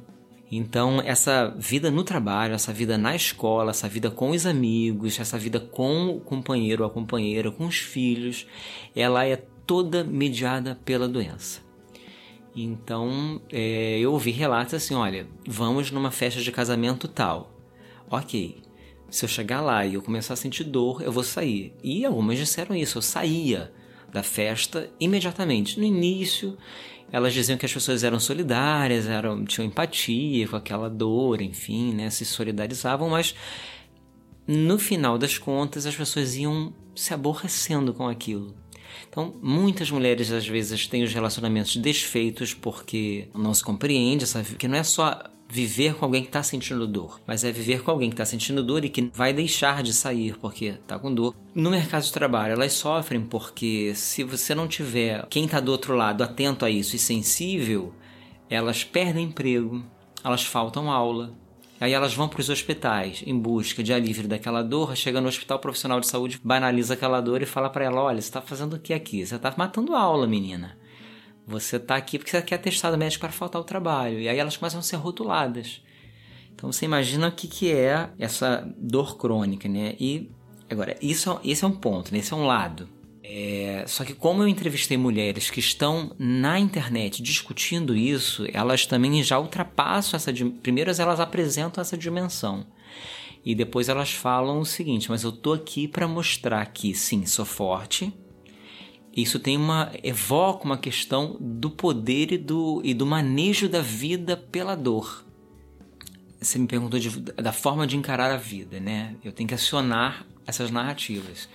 Então, 0.51 1.01
essa 1.05 1.55
vida 1.59 1.91
no 1.91 2.03
trabalho, 2.03 2.55
essa 2.55 2.73
vida 2.73 2.97
na 2.97 3.15
escola, 3.15 3.71
essa 3.71 3.89
vida 3.89 4.11
com 4.11 4.31
os 4.31 4.47
amigos, 4.47 5.21
essa 5.21 5.39
vida 5.39 5.61
com 5.61 6.09
o 6.09 6.21
companheiro 6.21 6.83
ou 6.83 6.89
a 6.89 6.93
companheira, 6.93 7.51
com 7.51 7.67
os 7.67 7.77
filhos, 7.79 8.47
ela 8.97 9.27
é 9.27 9.37
toda 9.67 10.03
mediada 10.03 10.79
pela 10.85 11.07
doença. 11.07 11.61
Então, 12.57 13.41
é, 13.53 13.99
eu 13.99 14.13
ouvi 14.13 14.31
relatos 14.31 14.75
assim: 14.75 14.95
olha, 14.95 15.27
vamos 15.47 15.91
numa 15.91 16.11
festa 16.11 16.41
de 16.41 16.51
casamento 16.51 17.07
tal. 17.07 17.53
Ok, 18.11 18.63
se 19.11 19.25
eu 19.25 19.29
chegar 19.29 19.61
lá 19.61 19.85
e 19.85 19.95
eu 19.95 20.03
começar 20.03 20.33
a 20.35 20.37
sentir 20.37 20.65
dor, 20.65 21.03
eu 21.03 21.13
vou 21.13 21.23
sair. 21.23 21.75
E 21.85 22.07
algumas 22.07 22.39
disseram 22.39 22.75
isso, 22.75 22.99
eu 22.99 23.03
saía 23.03 23.71
da 24.11 24.23
festa 24.23 24.91
imediatamente. 24.99 25.79
No 25.79 25.85
início, 25.85 26.57
elas 27.11 27.33
diziam 27.33 27.59
que 27.59 27.67
as 27.67 27.73
pessoas 27.73 28.05
eram 28.05 28.21
solidárias, 28.21 29.07
eram, 29.07 29.45
tinham 29.45 29.67
empatia 29.67 30.47
com 30.49 30.57
aquela 30.57 30.91
dor, 30.91 31.41
enfim, 31.41 31.95
né, 31.95 32.11
se 32.11 32.25
solidarizavam, 32.25 33.11
mas 33.11 33.35
no 34.47 34.79
final 34.79 35.19
das 35.19 35.39
contas 35.39 35.87
as 35.87 35.97
pessoas 35.97 36.37
iam 36.37 36.73
se 36.95 37.15
aborrecendo 37.15 37.93
com 37.95 38.09
aquilo. 38.09 38.55
Então, 39.09 39.35
muitas 39.43 39.91
mulheres 39.91 40.31
às 40.33 40.47
vezes 40.47 40.87
têm 40.87 41.03
os 41.03 41.13
relacionamentos 41.13 41.77
desfeitos 41.77 42.55
porque 42.55 43.29
não 43.35 43.55
se 43.55 43.63
compreende, 43.63 44.27
sabe? 44.27 44.55
Que 44.55 44.69
não 44.69 44.77
é 44.77 44.83
só 44.83 45.23
viver 45.49 45.95
com 45.95 46.05
alguém 46.05 46.23
que 46.23 46.29
está 46.29 46.43
sentindo 46.43 46.87
dor, 46.87 47.21
mas 47.27 47.43
é 47.43 47.51
viver 47.51 47.83
com 47.83 47.91
alguém 47.91 48.11
que 48.11 48.15
está 48.15 48.25
sentindo 48.25 48.63
dor 48.63 48.85
e 48.85 48.91
que 48.91 49.11
vai 49.15 49.33
deixar 49.33 49.83
de 49.83 49.95
sair 49.95 50.37
porque 50.39 50.67
está 50.67 50.99
com 50.99 51.13
dor. 51.13 51.35
No 51.55 51.71
mercado 51.71 52.05
de 52.05 52.13
trabalho, 52.13 52.53
elas 52.53 52.75
sofrem 52.75 53.23
porque 53.23 53.93
se 53.95 54.23
você 54.23 54.55
não 54.55 54.69
tiver 54.69 55.27
quem 55.29 55.47
está 55.47 55.59
do 55.59 55.73
outro 55.73 55.97
lado 55.97 56.23
atento 56.23 56.65
a 56.65 56.71
isso 56.71 56.95
e 56.95 56.99
sensível, 56.99 57.95
elas 58.51 58.85
perdem 58.85 59.25
emprego, 59.25 59.83
elas 60.23 60.45
faltam 60.45 60.91
aula. 60.91 61.33
Aí 61.81 61.93
elas 61.93 62.13
vão 62.13 62.29
para 62.29 62.41
os 62.41 62.49
hospitais 62.49 63.23
em 63.25 63.39
busca 63.39 63.85
de 63.85 63.93
alívio 63.93 64.27
daquela 64.27 64.63
dor, 64.63 64.97
chega 64.97 65.21
no 65.21 65.29
hospital 65.29 65.61
profissional 65.61 66.01
de 66.01 66.09
saúde, 66.09 66.41
banaliza 66.43 66.95
aquela 66.95 67.21
dor 67.21 67.41
e 67.41 67.47
fala 67.47 67.71
para 67.71 67.85
ela: 67.85 68.03
olha, 68.03 68.21
você 68.21 68.29
está 68.29 68.43
fazendo 68.43 68.75
o 68.75 68.81
que 68.81 68.93
aqui? 68.93 69.25
Você 69.25 69.37
está 69.37 69.55
matando 69.57 69.95
aula, 69.95 70.27
menina. 70.27 70.77
Você 71.49 71.77
está 71.77 71.97
aqui 71.97 72.19
porque 72.19 72.31
você 72.31 72.43
quer 72.43 72.57
atestado 72.57 72.99
médico 72.99 73.23
para 73.23 73.33
faltar 73.33 73.59
o 73.59 73.65
trabalho. 73.65 74.21
E 74.21 74.29
aí 74.29 74.39
elas 74.39 74.59
começam 74.59 74.81
a 74.81 74.83
ser 74.83 74.97
rotuladas. 74.97 75.81
Então 76.55 76.71
você 76.71 76.85
imagina 76.85 77.29
o 77.29 77.33
que, 77.33 77.49
que 77.49 77.73
é 77.73 78.11
essa 78.19 78.71
dor 78.77 79.17
crônica, 79.17 79.67
né? 79.67 79.95
E 79.99 80.31
agora, 80.69 80.95
isso, 81.01 81.41
esse 81.43 81.65
é 81.65 81.67
um 81.67 81.73
ponto, 81.73 82.13
né? 82.13 82.19
esse 82.19 82.35
é 82.35 82.37
um 82.37 82.45
lado. 82.45 82.87
É, 83.25 83.85
só 83.87 84.05
que 84.05 84.13
como 84.13 84.43
eu 84.43 84.49
entrevistei 84.49 84.99
mulheres 84.99 85.49
que 85.49 85.61
estão 85.61 86.15
na 86.19 86.59
internet 86.59 87.23
discutindo 87.23 87.97
isso, 87.97 88.47
elas 88.53 88.85
também 88.85 89.23
já 89.23 89.39
ultrapassam 89.39 90.19
essa. 90.19 90.33
Primeiro 90.63 90.91
elas 90.91 91.19
apresentam 91.19 91.81
essa 91.81 91.97
dimensão. 91.97 92.67
E 93.43 93.55
depois 93.55 93.89
elas 93.89 94.11
falam 94.11 94.61
o 94.61 94.67
seguinte: 94.67 95.11
mas 95.11 95.23
eu 95.23 95.33
tô 95.33 95.55
aqui 95.55 95.89
para 95.89 96.07
mostrar 96.07 96.67
que 96.67 96.95
sim, 96.95 97.25
sou 97.25 97.47
forte, 97.47 98.13
isso 99.23 99.41
tem 99.41 99.57
uma 99.57 99.91
evoca 100.05 100.65
uma 100.65 100.79
questão 100.79 101.37
do 101.41 101.71
poder 101.71 102.31
e 102.31 102.39
do, 102.39 102.81
e 102.85 102.95
do 102.95 103.05
manejo 103.05 103.69
da 103.69 103.81
vida 103.81 104.37
pela 104.37 104.77
dor. 104.77 105.25
Você 106.41 106.57
me 106.57 106.69
perguntou 106.69 107.01
de, 107.01 107.11
da 107.21 107.53
forma 107.53 107.85
de 107.85 107.97
encarar 107.97 108.31
a 108.31 108.37
vida, 108.37 108.79
né? 108.79 109.17
Eu 109.25 109.33
tenho 109.33 109.49
que 109.49 109.55
acionar 109.55 110.25
essas 110.47 110.71
narrativas. 110.71 111.49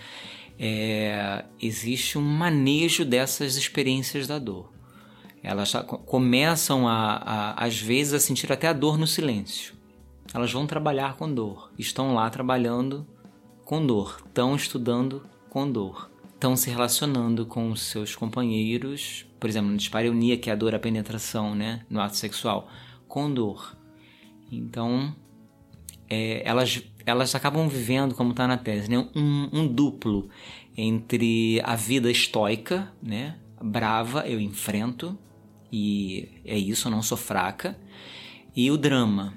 É, 0.60 1.46
existe 1.62 2.18
um 2.18 2.22
manejo 2.22 3.06
dessas 3.06 3.56
experiências 3.56 4.28
da 4.28 4.38
dor. 4.38 4.70
Elas 5.42 5.72
começam 6.06 6.86
a, 6.86 7.16
a, 7.16 7.66
às 7.66 7.80
vezes, 7.80 8.14
a 8.14 8.20
sentir 8.20 8.52
até 8.52 8.68
a 8.68 8.74
dor 8.74 8.98
no 8.98 9.08
silêncio. 9.08 9.74
Elas 10.34 10.52
vão 10.52 10.68
trabalhar 10.68 11.16
com 11.16 11.34
dor, 11.34 11.72
estão 11.80 12.14
lá 12.14 12.30
trabalhando 12.30 13.08
com 13.64 13.86
dor, 13.86 14.22
estão 14.28 14.54
estudando 14.54 15.24
com 15.50 15.72
dor 15.72 16.12
estão 16.44 16.58
se 16.58 16.70
relacionando 16.70 17.46
com 17.46 17.72
os 17.72 17.84
seus 17.84 18.18
companheiros, 18.18 19.26
por 19.40 19.50
exemplo, 19.50 19.72
na 19.72 19.78
dispareunia, 19.78 20.38
que 20.38 20.50
é 20.50 20.54
a 20.54 20.56
dor 20.58 20.76
à 20.76 20.80
penetração, 20.80 21.56
né, 21.56 21.86
no 21.90 22.02
ato 22.02 22.18
sexual, 22.18 22.68
com 23.08 23.34
dor. 23.34 23.78
Então, 24.52 25.16
é, 26.10 26.42
elas, 26.46 26.84
elas 27.06 27.34
acabam 27.34 27.70
vivendo, 27.70 28.14
como 28.14 28.32
está 28.32 28.46
na 28.46 28.58
tese, 28.58 28.92
né, 28.92 28.98
um, 29.16 29.50
um 29.54 29.66
duplo 29.66 30.28
entre 30.76 31.62
a 31.64 31.78
vida 31.78 32.12
estoica, 32.12 32.92
né, 33.02 33.38
brava, 33.62 34.28
eu 34.28 34.38
enfrento, 34.38 35.18
e 35.72 36.42
é 36.44 36.58
isso, 36.58 36.90
eu 36.90 36.92
não 36.92 37.02
sou 37.02 37.18
fraca, 37.18 37.80
e 38.54 38.70
o 38.70 38.76
drama. 38.76 39.34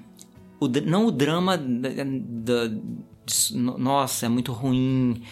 O, 0.59 0.67
não 0.67 1.05
o 1.05 1.11
drama 1.11 1.57
da, 1.57 1.89
da, 1.89 2.67
de, 2.67 3.55
nossa, 3.55 4.25
é 4.25 4.29
muito 4.29 4.51
ruim, 4.51 5.23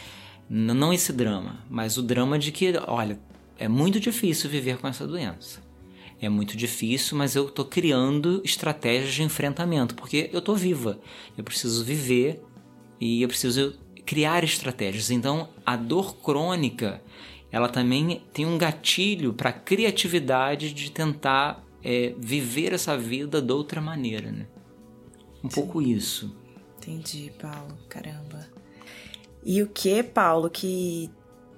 não 0.49 0.93
esse 0.93 1.11
drama, 1.11 1.59
mas 1.69 1.97
o 1.97 2.03
drama 2.03 2.37
de 2.37 2.51
que, 2.51 2.73
olha, 2.87 3.19
é 3.57 3.67
muito 3.67 3.99
difícil 3.99 4.49
viver 4.49 4.77
com 4.77 4.87
essa 4.87 5.07
doença. 5.07 5.63
É 6.21 6.29
muito 6.29 6.55
difícil, 6.55 7.17
mas 7.17 7.35
eu 7.35 7.47
estou 7.47 7.65
criando 7.65 8.41
estratégias 8.43 9.13
de 9.13 9.23
enfrentamento, 9.23 9.95
porque 9.95 10.29
eu 10.31 10.39
estou 10.39 10.55
viva. 10.55 10.99
Eu 11.37 11.43
preciso 11.43 11.83
viver 11.83 12.41
e 12.99 13.21
eu 13.21 13.27
preciso 13.27 13.77
criar 14.05 14.43
estratégias. 14.43 15.11
Então, 15.11 15.49
a 15.65 15.75
dor 15.75 16.17
crônica, 16.17 17.01
ela 17.51 17.67
também 17.67 18.21
tem 18.31 18.45
um 18.45 18.57
gatilho 18.57 19.33
para 19.33 19.49
a 19.49 19.53
criatividade 19.53 20.73
de 20.73 20.91
tentar 20.91 21.63
é, 21.83 22.15
viver 22.17 22.73
essa 22.73 22.97
vida 22.97 23.41
de 23.41 23.51
outra 23.51 23.81
maneira, 23.81 24.31
né? 24.31 24.47
Um 25.43 25.49
Sim. 25.49 25.55
pouco 25.55 25.81
isso. 25.81 26.35
Entendi, 26.77 27.31
Paulo. 27.39 27.77
Caramba. 27.89 28.54
E 29.45 29.61
o 29.61 29.67
que, 29.67 30.01
Paulo, 30.01 30.49
que 30.49 31.07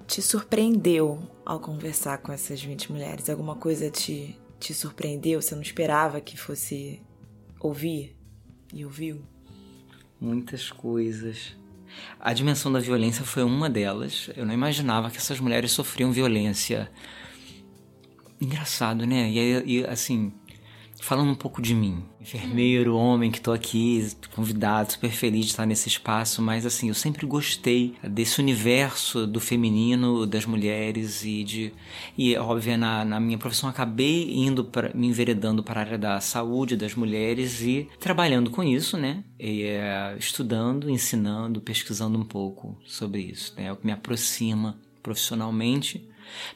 te 0.06 0.20
surpreendeu 0.20 1.22
ao 1.44 1.58
conversar 1.58 2.18
com 2.18 2.30
essas 2.30 2.62
20 2.62 2.92
mulheres? 2.92 3.30
Alguma 3.30 3.56
coisa 3.56 3.90
te, 3.90 4.38
te 4.60 4.74
surpreendeu? 4.74 5.40
Você 5.40 5.54
não 5.54 5.62
esperava 5.62 6.20
que 6.20 6.36
fosse 6.36 7.00
ouvir 7.58 8.14
e 8.74 8.84
ouviu? 8.84 9.22
Muitas 10.20 10.70
coisas. 10.70 11.56
A 12.20 12.34
dimensão 12.34 12.70
da 12.70 12.78
violência 12.78 13.24
foi 13.24 13.42
uma 13.42 13.70
delas. 13.70 14.28
Eu 14.36 14.44
não 14.44 14.52
imaginava 14.52 15.10
que 15.10 15.16
essas 15.16 15.40
mulheres 15.40 15.70
sofriam 15.70 16.12
violência. 16.12 16.90
Engraçado, 18.38 19.06
né? 19.06 19.30
E, 19.30 19.78
e 19.78 19.84
assim, 19.86 20.34
falando 21.00 21.30
um 21.30 21.34
pouco 21.34 21.62
de 21.62 21.74
mim. 21.74 22.02
Enfermeiro, 22.20 22.96
homem 22.96 23.30
que 23.30 23.40
tô 23.40 23.52
aqui, 23.52 24.06
convidado, 24.34 24.92
super 24.92 25.10
feliz 25.10 25.46
de 25.46 25.50
estar 25.52 25.64
nesse 25.64 25.88
espaço, 25.88 26.42
mas 26.42 26.66
assim, 26.66 26.88
eu 26.88 26.94
sempre 26.94 27.26
gostei 27.26 27.94
desse 28.02 28.40
universo 28.40 29.26
do 29.26 29.40
feminino, 29.40 30.26
das 30.26 30.44
mulheres 30.44 31.24
e 31.24 31.44
de. 31.44 31.72
E 32.16 32.36
óbvio, 32.36 32.76
na, 32.76 33.04
na 33.04 33.20
minha 33.20 33.38
profissão 33.38 33.68
acabei 33.68 34.34
indo 34.34 34.64
para 34.64 34.92
me 34.94 35.06
enveredando 35.06 35.62
para 35.62 35.80
a 35.80 35.84
área 35.84 35.98
da 35.98 36.20
saúde 36.20 36.76
das 36.76 36.94
mulheres 36.94 37.62
e 37.62 37.88
trabalhando 37.98 38.50
com 38.50 38.62
isso, 38.62 38.96
né? 38.96 39.24
E, 39.38 39.62
é, 39.62 40.16
estudando, 40.18 40.90
ensinando, 40.90 41.60
pesquisando 41.60 42.18
um 42.18 42.24
pouco 42.24 42.76
sobre 42.84 43.22
isso. 43.22 43.54
Né? 43.56 43.66
É 43.66 43.72
o 43.72 43.76
que 43.76 43.86
me 43.86 43.92
aproxima 43.92 44.78
profissionalmente 45.02 46.06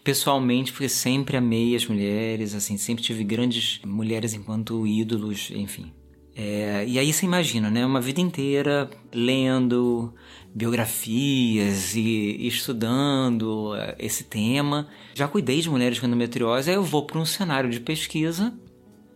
Pessoalmente, 0.02 0.72
porque 0.72 0.88
sempre 0.88 1.36
amei 1.36 1.74
as 1.74 1.86
mulheres, 1.86 2.54
assim, 2.54 2.76
sempre 2.76 3.02
tive 3.02 3.24
grandes 3.24 3.80
mulheres 3.84 4.34
enquanto 4.34 4.86
ídolos, 4.86 5.50
enfim. 5.54 5.92
É, 6.34 6.84
e 6.86 6.98
aí 6.98 7.12
você 7.12 7.26
imagina, 7.26 7.70
né? 7.70 7.84
Uma 7.84 8.00
vida 8.00 8.20
inteira 8.20 8.88
lendo, 9.12 10.14
biografias 10.54 11.94
e 11.94 12.46
estudando 12.46 13.74
eh, 13.76 13.96
esse 13.98 14.24
tema. 14.24 14.88
Já 15.14 15.28
cuidei 15.28 15.60
de 15.60 15.68
mulheres 15.68 15.98
com 15.98 16.06
endometriose, 16.06 16.70
aí 16.70 16.76
eu 16.76 16.82
vou 16.82 17.04
para 17.04 17.18
um 17.18 17.24
cenário 17.26 17.70
de 17.70 17.80
pesquisa 17.80 18.52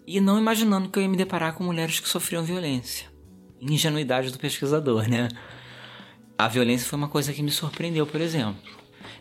e 0.07 0.21
não 0.21 0.38
imaginando 0.38 0.88
que 0.88 0.99
eu 0.99 1.03
ia 1.03 1.09
me 1.09 1.16
deparar 1.16 1.55
com 1.55 1.64
mulheres 1.64 2.01
que 2.01 2.09
sofriam 2.09 2.45
violência. 2.45 3.07
Ingenuidade 3.61 4.31
do 4.31 4.38
pesquisador, 4.38 5.09
né? 5.09 5.29
A 6.38 6.49
violência 6.49 6.87
foi 6.87 6.99
uma 6.99 7.09
coisa 7.09 7.33
que 7.33 7.42
me 7.42 7.51
surpreendeu, 7.51 8.07
por 8.07 8.21
exemplo. 8.21 8.57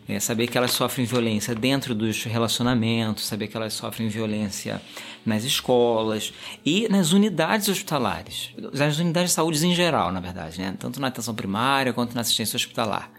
É 0.08 0.20
saber 0.20 0.46
que 0.46 0.56
elas 0.56 0.70
sofrem 0.70 1.04
violência 1.04 1.52
dentro 1.54 1.92
dos 1.94 2.22
relacionamentos, 2.24 3.26
saber 3.26 3.48
que 3.48 3.56
elas 3.56 3.72
sofrem 3.72 4.08
violência 4.08 4.80
nas 5.24 5.42
escolas 5.42 6.32
e 6.64 6.88
nas 6.88 7.12
unidades 7.12 7.68
hospitalares, 7.68 8.50
nas 8.72 8.98
unidades 8.98 9.30
de 9.30 9.34
saúde 9.34 9.66
em 9.66 9.74
geral, 9.74 10.12
na 10.12 10.20
verdade, 10.20 10.60
né? 10.60 10.76
tanto 10.78 11.00
na 11.00 11.08
atenção 11.08 11.34
primária 11.34 11.92
quanto 11.92 12.14
na 12.14 12.20
assistência 12.20 12.56
hospitalar. 12.56 13.10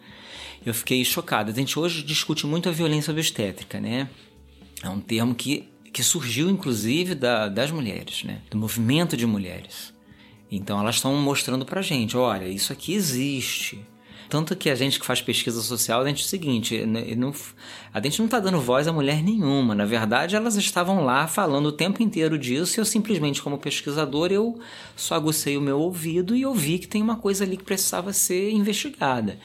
Eu 0.66 0.74
fiquei 0.74 1.04
chocado. 1.04 1.52
A 1.52 1.54
gente 1.54 1.78
hoje 1.78 2.02
discute 2.04 2.46
muito 2.46 2.70
a 2.70 2.72
violência 2.72 3.12
obstétrica, 3.12 3.80
né? 3.80 4.10
É 4.84 4.90
um 4.90 5.00
termo 5.00 5.34
que, 5.34 5.70
que 5.94 6.04
surgiu, 6.04 6.50
inclusive, 6.50 7.16
da, 7.16 7.48
das 7.48 7.72
mulheres, 7.72 8.24
né? 8.24 8.42
Do 8.50 8.58
movimento 8.58 9.16
de 9.16 9.26
mulheres. 9.26 9.94
Então 10.52 10.80
elas 10.80 10.96
estão 10.96 11.16
mostrando 11.16 11.66
pra 11.66 11.82
gente, 11.82 12.16
olha, 12.18 12.48
isso 12.48 12.72
aqui 12.74 12.94
existe. 12.94 13.80
Tanto 14.30 14.56
que 14.56 14.70
a 14.70 14.76
gente 14.76 15.00
que 15.00 15.06
faz 15.06 15.22
pesquisa 15.22 15.62
social, 15.62 16.02
a 16.02 16.08
gente 16.08 16.22
é 16.22 16.26
o 16.26 16.28
seguinte, 16.28 16.86
não, 16.86 17.34
a 17.94 18.02
gente 18.02 18.20
não 18.20 18.26
está 18.26 18.40
dando 18.40 18.60
voz 18.60 18.88
a 18.88 18.94
mulher 18.94 19.24
nenhuma. 19.24 19.74
Na 19.74 19.86
verdade, 19.86 20.36
elas 20.36 20.56
estavam 20.56 21.04
lá 21.04 21.28
falando 21.28 21.68
o 21.68 21.72
tempo 21.72 22.04
inteiro 22.04 22.38
disso 22.38 22.78
e 22.78 22.82
eu 22.82 22.86
simplesmente, 22.86 23.42
como 23.42 23.58
pesquisador, 23.58 24.32
eu 24.32 24.60
só 24.96 25.16
agucei 25.16 25.56
o 25.56 25.62
meu 25.62 25.80
ouvido 25.80 26.36
e 26.36 26.42
eu 26.42 26.54
vi 26.54 26.78
que 26.80 26.88
tem 26.88 27.02
uma 27.02 27.16
coisa 27.16 27.46
ali 27.46 27.56
que 27.56 27.64
precisava 27.64 28.12
ser 28.12 28.52
investigada. 28.52 29.40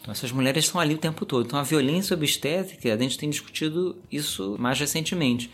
Então, 0.00 0.12
essas 0.12 0.30
mulheres 0.30 0.64
estão 0.64 0.80
ali 0.80 0.94
o 0.94 0.98
tempo 0.98 1.24
todo. 1.26 1.46
Então, 1.46 1.58
a 1.58 1.62
violência 1.62 2.14
obstétrica, 2.14 2.92
a 2.92 2.96
gente 2.96 3.18
tem 3.18 3.30
discutido 3.30 3.96
isso 4.10 4.56
mais 4.58 4.78
recentemente. 4.78 5.50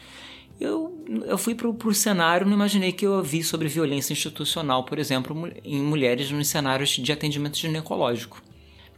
Eu, 0.60 1.04
eu 1.26 1.38
fui 1.38 1.54
para 1.54 1.68
o 1.68 1.94
cenário, 1.94 2.46
não 2.46 2.54
imaginei 2.54 2.90
que 2.90 3.06
eu 3.06 3.12
ouvi 3.12 3.42
sobre 3.42 3.68
violência 3.68 4.12
institucional, 4.12 4.84
por 4.84 4.98
exemplo, 4.98 5.50
em 5.64 5.80
mulheres 5.80 6.30
nos 6.30 6.48
cenários 6.48 6.90
de 6.90 7.12
atendimento 7.12 7.56
ginecológico. 7.56 8.42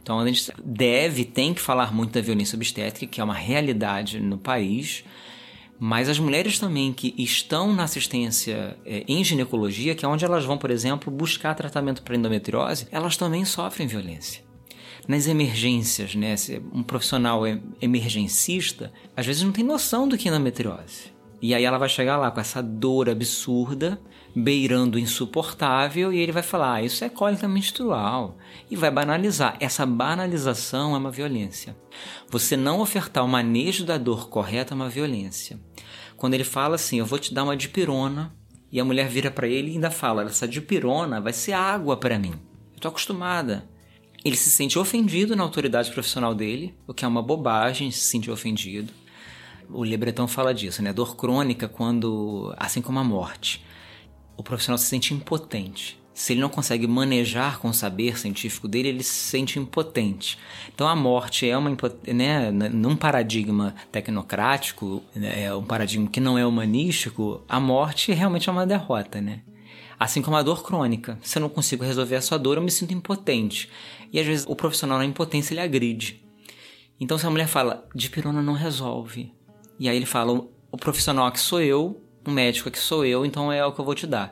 Então 0.01 0.19
a 0.19 0.27
gente 0.27 0.51
deve, 0.63 1.23
tem 1.23 1.53
que 1.53 1.61
falar 1.61 1.93
muito 1.93 2.11
da 2.11 2.21
violência 2.21 2.55
obstétrica, 2.55 3.11
que 3.11 3.21
é 3.21 3.23
uma 3.23 3.33
realidade 3.33 4.19
no 4.19 4.37
país, 4.37 5.03
mas 5.79 6.09
as 6.09 6.19
mulheres 6.19 6.59
também 6.59 6.93
que 6.93 7.13
estão 7.17 7.73
na 7.73 7.83
assistência 7.83 8.77
é, 8.85 9.03
em 9.07 9.23
ginecologia, 9.23 9.95
que 9.95 10.05
é 10.05 10.07
onde 10.07 10.25
elas 10.25 10.45
vão, 10.45 10.57
por 10.57 10.71
exemplo, 10.71 11.11
buscar 11.11 11.55
tratamento 11.55 12.03
para 12.03 12.15
endometriose, 12.15 12.87
elas 12.91 13.17
também 13.17 13.45
sofrem 13.45 13.87
violência. 13.87 14.43
Nas 15.07 15.27
emergências, 15.27 16.13
né, 16.13 16.35
um 16.71 16.83
profissional 16.83 17.41
emergencista, 17.81 18.93
às 19.17 19.25
vezes 19.25 19.41
não 19.41 19.51
tem 19.51 19.63
noção 19.63 20.07
do 20.07 20.17
que 20.17 20.29
é 20.29 20.31
endometriose. 20.31 21.10
E 21.41 21.55
aí 21.55 21.63
ela 21.63 21.79
vai 21.79 21.89
chegar 21.89 22.17
lá 22.17 22.29
com 22.29 22.39
essa 22.39 22.61
dor 22.61 23.09
absurda, 23.09 23.99
beirando 24.35 24.99
insuportável, 24.99 26.13
e 26.13 26.19
ele 26.19 26.31
vai 26.31 26.43
falar: 26.43 26.75
ah, 26.75 26.83
isso 26.83 27.03
é 27.03 27.09
cólica 27.09 27.47
menstrual. 27.47 28.37
E 28.69 28.75
vai 28.75 28.91
banalizar. 28.91 29.57
Essa 29.59 29.85
banalização 29.85 30.93
é 30.93 30.97
uma 30.99 31.09
violência. 31.09 31.75
Você 32.29 32.55
não 32.55 32.79
ofertar 32.79 33.25
o 33.25 33.27
manejo 33.27 33.83
da 33.83 33.97
dor 33.97 34.29
correta 34.29 34.73
é 34.73 34.75
uma 34.75 34.89
violência. 34.89 35.59
Quando 36.15 36.35
ele 36.35 36.43
fala 36.43 36.75
assim: 36.75 36.99
eu 36.99 37.05
vou 37.05 37.17
te 37.17 37.33
dar 37.33 37.43
uma 37.43 37.57
dipirona, 37.57 38.35
e 38.71 38.79
a 38.79 38.85
mulher 38.85 39.09
vira 39.09 39.31
para 39.31 39.47
ele 39.47 39.71
e 39.71 39.73
ainda 39.73 39.89
fala: 39.89 40.23
essa 40.23 40.47
dipirona 40.47 41.19
vai 41.19 41.33
ser 41.33 41.53
água 41.53 41.97
para 41.97 42.19
mim. 42.19 42.33
Eu 42.75 42.79
tô 42.79 42.87
acostumada. 42.87 43.67
Ele 44.23 44.37
se 44.37 44.51
sente 44.51 44.77
ofendido 44.77 45.35
na 45.35 45.41
autoridade 45.41 45.91
profissional 45.91 46.35
dele, 46.35 46.75
o 46.87 46.93
que 46.93 47.03
é 47.03 47.07
uma 47.07 47.23
bobagem 47.23 47.89
se 47.89 48.01
sentir 48.01 48.29
ofendido. 48.29 48.93
O 49.73 49.83
Le 49.83 49.97
Breton 49.97 50.27
fala 50.27 50.53
disso, 50.53 50.81
né? 50.81 50.91
Dor 50.91 51.15
crônica 51.15 51.67
quando, 51.67 52.53
assim 52.57 52.81
como 52.81 52.99
a 52.99 53.03
morte, 53.03 53.63
o 54.35 54.43
profissional 54.43 54.77
se 54.77 54.85
sente 54.85 55.13
impotente. 55.13 56.01
Se 56.13 56.33
ele 56.33 56.41
não 56.41 56.49
consegue 56.49 56.85
manejar 56.87 57.57
com 57.59 57.69
o 57.69 57.73
saber 57.73 58.19
científico 58.19 58.67
dele, 58.67 58.89
ele 58.89 59.03
se 59.03 59.29
sente 59.29 59.57
impotente. 59.57 60.37
Então 60.73 60.87
a 60.87 60.95
morte 60.95 61.49
é 61.49 61.57
uma 61.57 61.75
né, 62.13 62.51
num 62.51 62.95
paradigma 62.95 63.73
tecnocrático, 63.91 65.01
né, 65.15 65.45
é 65.45 65.55
um 65.55 65.63
paradigma 65.63 66.07
que 66.09 66.19
não 66.19 66.37
é 66.37 66.45
humanístico, 66.45 67.41
a 67.47 67.59
morte 67.59 68.11
realmente 68.11 68.49
é 68.49 68.51
uma 68.51 68.67
derrota, 68.67 69.21
né? 69.21 69.41
Assim 69.97 70.21
como 70.21 70.35
a 70.35 70.43
dor 70.43 70.63
crônica. 70.63 71.17
Se 71.21 71.37
eu 71.37 71.41
não 71.41 71.49
consigo 71.49 71.83
resolver 71.83 72.15
a 72.15 72.21
sua 72.21 72.37
dor, 72.37 72.57
eu 72.57 72.63
me 72.63 72.71
sinto 72.71 72.93
impotente. 72.93 73.69
E 74.11 74.19
às 74.19 74.25
vezes 74.25 74.45
o 74.47 74.55
profissional 74.55 74.97
na 74.97 75.05
impotência 75.05 75.53
ele 75.53 75.61
agride. 75.61 76.23
Então 76.99 77.17
se 77.17 77.25
a 77.25 77.29
mulher 77.29 77.47
fala, 77.47 77.87
dipirona 77.95 78.41
não 78.41 78.53
resolve. 78.53 79.31
E 79.81 79.89
aí 79.89 79.97
ele 79.97 80.05
fala, 80.05 80.47
o 80.71 80.77
profissional 80.77 81.25
aqui 81.25 81.39
sou 81.39 81.59
eu, 81.59 81.99
o 82.23 82.29
médico 82.29 82.69
aqui 82.69 82.77
sou 82.77 83.03
eu, 83.03 83.25
então 83.25 83.51
é 83.51 83.65
o 83.65 83.71
que 83.71 83.81
eu 83.81 83.83
vou 83.83 83.95
te 83.95 84.05
dar. 84.05 84.31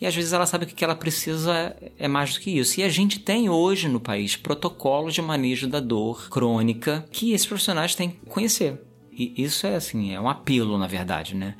E 0.00 0.04
às 0.04 0.12
vezes 0.12 0.32
ela 0.32 0.44
sabe 0.44 0.66
que 0.66 0.72
o 0.72 0.74
que 0.74 0.82
ela 0.82 0.96
precisa 0.96 1.76
é 1.96 2.08
mais 2.08 2.34
do 2.34 2.40
que 2.40 2.58
isso. 2.58 2.80
E 2.80 2.82
a 2.82 2.88
gente 2.88 3.20
tem 3.20 3.48
hoje 3.48 3.86
no 3.86 4.00
país 4.00 4.34
protocolos 4.34 5.14
de 5.14 5.22
manejo 5.22 5.68
da 5.68 5.78
dor 5.78 6.28
crônica 6.28 7.06
que 7.12 7.30
esses 7.30 7.46
profissionais 7.46 7.94
têm 7.94 8.10
que 8.10 8.26
conhecer. 8.26 8.82
E 9.12 9.40
isso 9.40 9.68
é 9.68 9.76
assim, 9.76 10.12
é 10.12 10.20
um 10.20 10.28
apelo, 10.28 10.76
na 10.76 10.88
verdade, 10.88 11.32
né? 11.36 11.54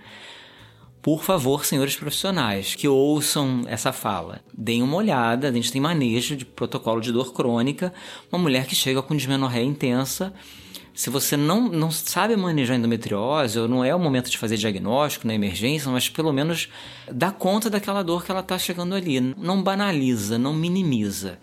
Por 1.00 1.22
favor, 1.22 1.64
senhores 1.64 1.94
profissionais, 1.94 2.74
que 2.74 2.88
ouçam 2.88 3.62
essa 3.68 3.92
fala, 3.92 4.40
deem 4.52 4.82
uma 4.82 4.96
olhada. 4.96 5.48
A 5.48 5.52
gente 5.52 5.70
tem 5.70 5.80
manejo 5.80 6.36
de 6.36 6.44
protocolo 6.44 7.00
de 7.00 7.12
dor 7.12 7.32
crônica. 7.32 7.94
Uma 8.32 8.42
mulher 8.42 8.66
que 8.66 8.74
chega 8.74 9.00
com 9.00 9.14
dismenorreia 9.14 9.64
intensa 9.64 10.34
se 10.98 11.10
você 11.10 11.36
não, 11.36 11.68
não 11.68 11.92
sabe 11.92 12.34
manejar 12.34 12.74
endometriose, 12.74 13.56
ou 13.56 13.68
não 13.68 13.84
é 13.84 13.94
o 13.94 14.00
momento 14.00 14.28
de 14.28 14.36
fazer 14.36 14.56
diagnóstico 14.56 15.28
na 15.28 15.34
emergência, 15.34 15.88
mas 15.92 16.08
pelo 16.08 16.32
menos 16.32 16.68
dá 17.08 17.30
conta 17.30 17.70
daquela 17.70 18.02
dor 18.02 18.24
que 18.24 18.32
ela 18.32 18.40
está 18.40 18.58
chegando 18.58 18.96
ali. 18.96 19.20
Não 19.20 19.62
banaliza, 19.62 20.36
não 20.38 20.52
minimiza. 20.52 21.38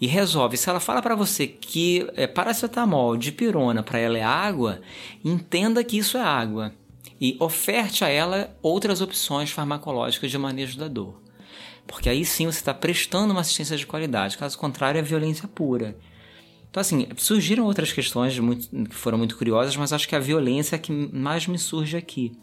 E 0.00 0.06
resolve. 0.06 0.56
Se 0.56 0.70
ela 0.70 0.80
fala 0.80 1.02
para 1.02 1.14
você 1.14 1.46
que 1.46 2.10
é 2.16 2.26
paracetamol, 2.26 3.14
dipirona, 3.18 3.82
para 3.82 3.98
ela 3.98 4.16
é 4.16 4.22
água, 4.22 4.80
entenda 5.22 5.84
que 5.84 5.98
isso 5.98 6.16
é 6.16 6.22
água. 6.22 6.72
E 7.20 7.36
oferte 7.38 8.06
a 8.06 8.08
ela 8.08 8.56
outras 8.62 9.02
opções 9.02 9.50
farmacológicas 9.50 10.30
de 10.30 10.38
manejo 10.38 10.78
da 10.78 10.88
dor. 10.88 11.20
Porque 11.86 12.08
aí 12.08 12.24
sim 12.24 12.46
você 12.46 12.60
está 12.60 12.72
prestando 12.72 13.32
uma 13.32 13.42
assistência 13.42 13.76
de 13.76 13.86
qualidade. 13.86 14.38
Caso 14.38 14.56
contrário, 14.56 14.98
é 14.98 15.02
violência 15.02 15.46
pura. 15.46 15.94
Então, 16.74 16.80
assim, 16.80 17.06
surgiram 17.16 17.66
outras 17.66 17.92
questões 17.92 18.36
muito, 18.40 18.68
que 18.68 18.96
foram 18.96 19.16
muito 19.16 19.38
curiosas, 19.38 19.76
mas 19.76 19.92
acho 19.92 20.08
que 20.08 20.16
a 20.16 20.18
violência 20.18 20.74
é 20.74 20.78
que 20.78 20.90
mais 20.90 21.46
me 21.46 21.56
surge 21.56 21.96
aqui. 21.96 22.36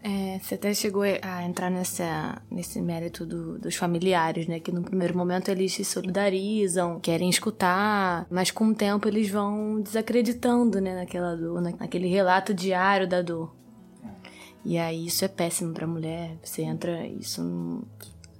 É, 0.00 0.38
você 0.38 0.54
até 0.54 0.72
chegou 0.72 1.02
a 1.02 1.42
entrar 1.42 1.70
nessa, 1.70 2.40
nesse 2.48 2.80
mérito 2.80 3.26
do, 3.26 3.58
dos 3.58 3.74
familiares, 3.74 4.46
né? 4.46 4.60
Que 4.60 4.70
no 4.70 4.84
primeiro 4.84 5.18
momento 5.18 5.48
eles 5.48 5.72
se 5.72 5.84
solidarizam, 5.84 7.00
querem 7.00 7.28
escutar, 7.28 8.28
mas 8.30 8.52
com 8.52 8.68
o 8.68 8.74
tempo 8.76 9.08
eles 9.08 9.28
vão 9.28 9.80
desacreditando, 9.80 10.80
né? 10.80 10.94
Naquela 10.94 11.34
dor, 11.34 11.60
naquele 11.60 12.06
relato 12.06 12.54
diário 12.54 13.08
da 13.08 13.22
dor. 13.22 13.52
E 14.64 14.78
aí 14.78 15.06
isso 15.06 15.24
é 15.24 15.28
péssimo 15.28 15.74
pra 15.74 15.84
mulher. 15.84 16.38
Você 16.44 16.62
entra, 16.62 17.04
isso. 17.08 17.82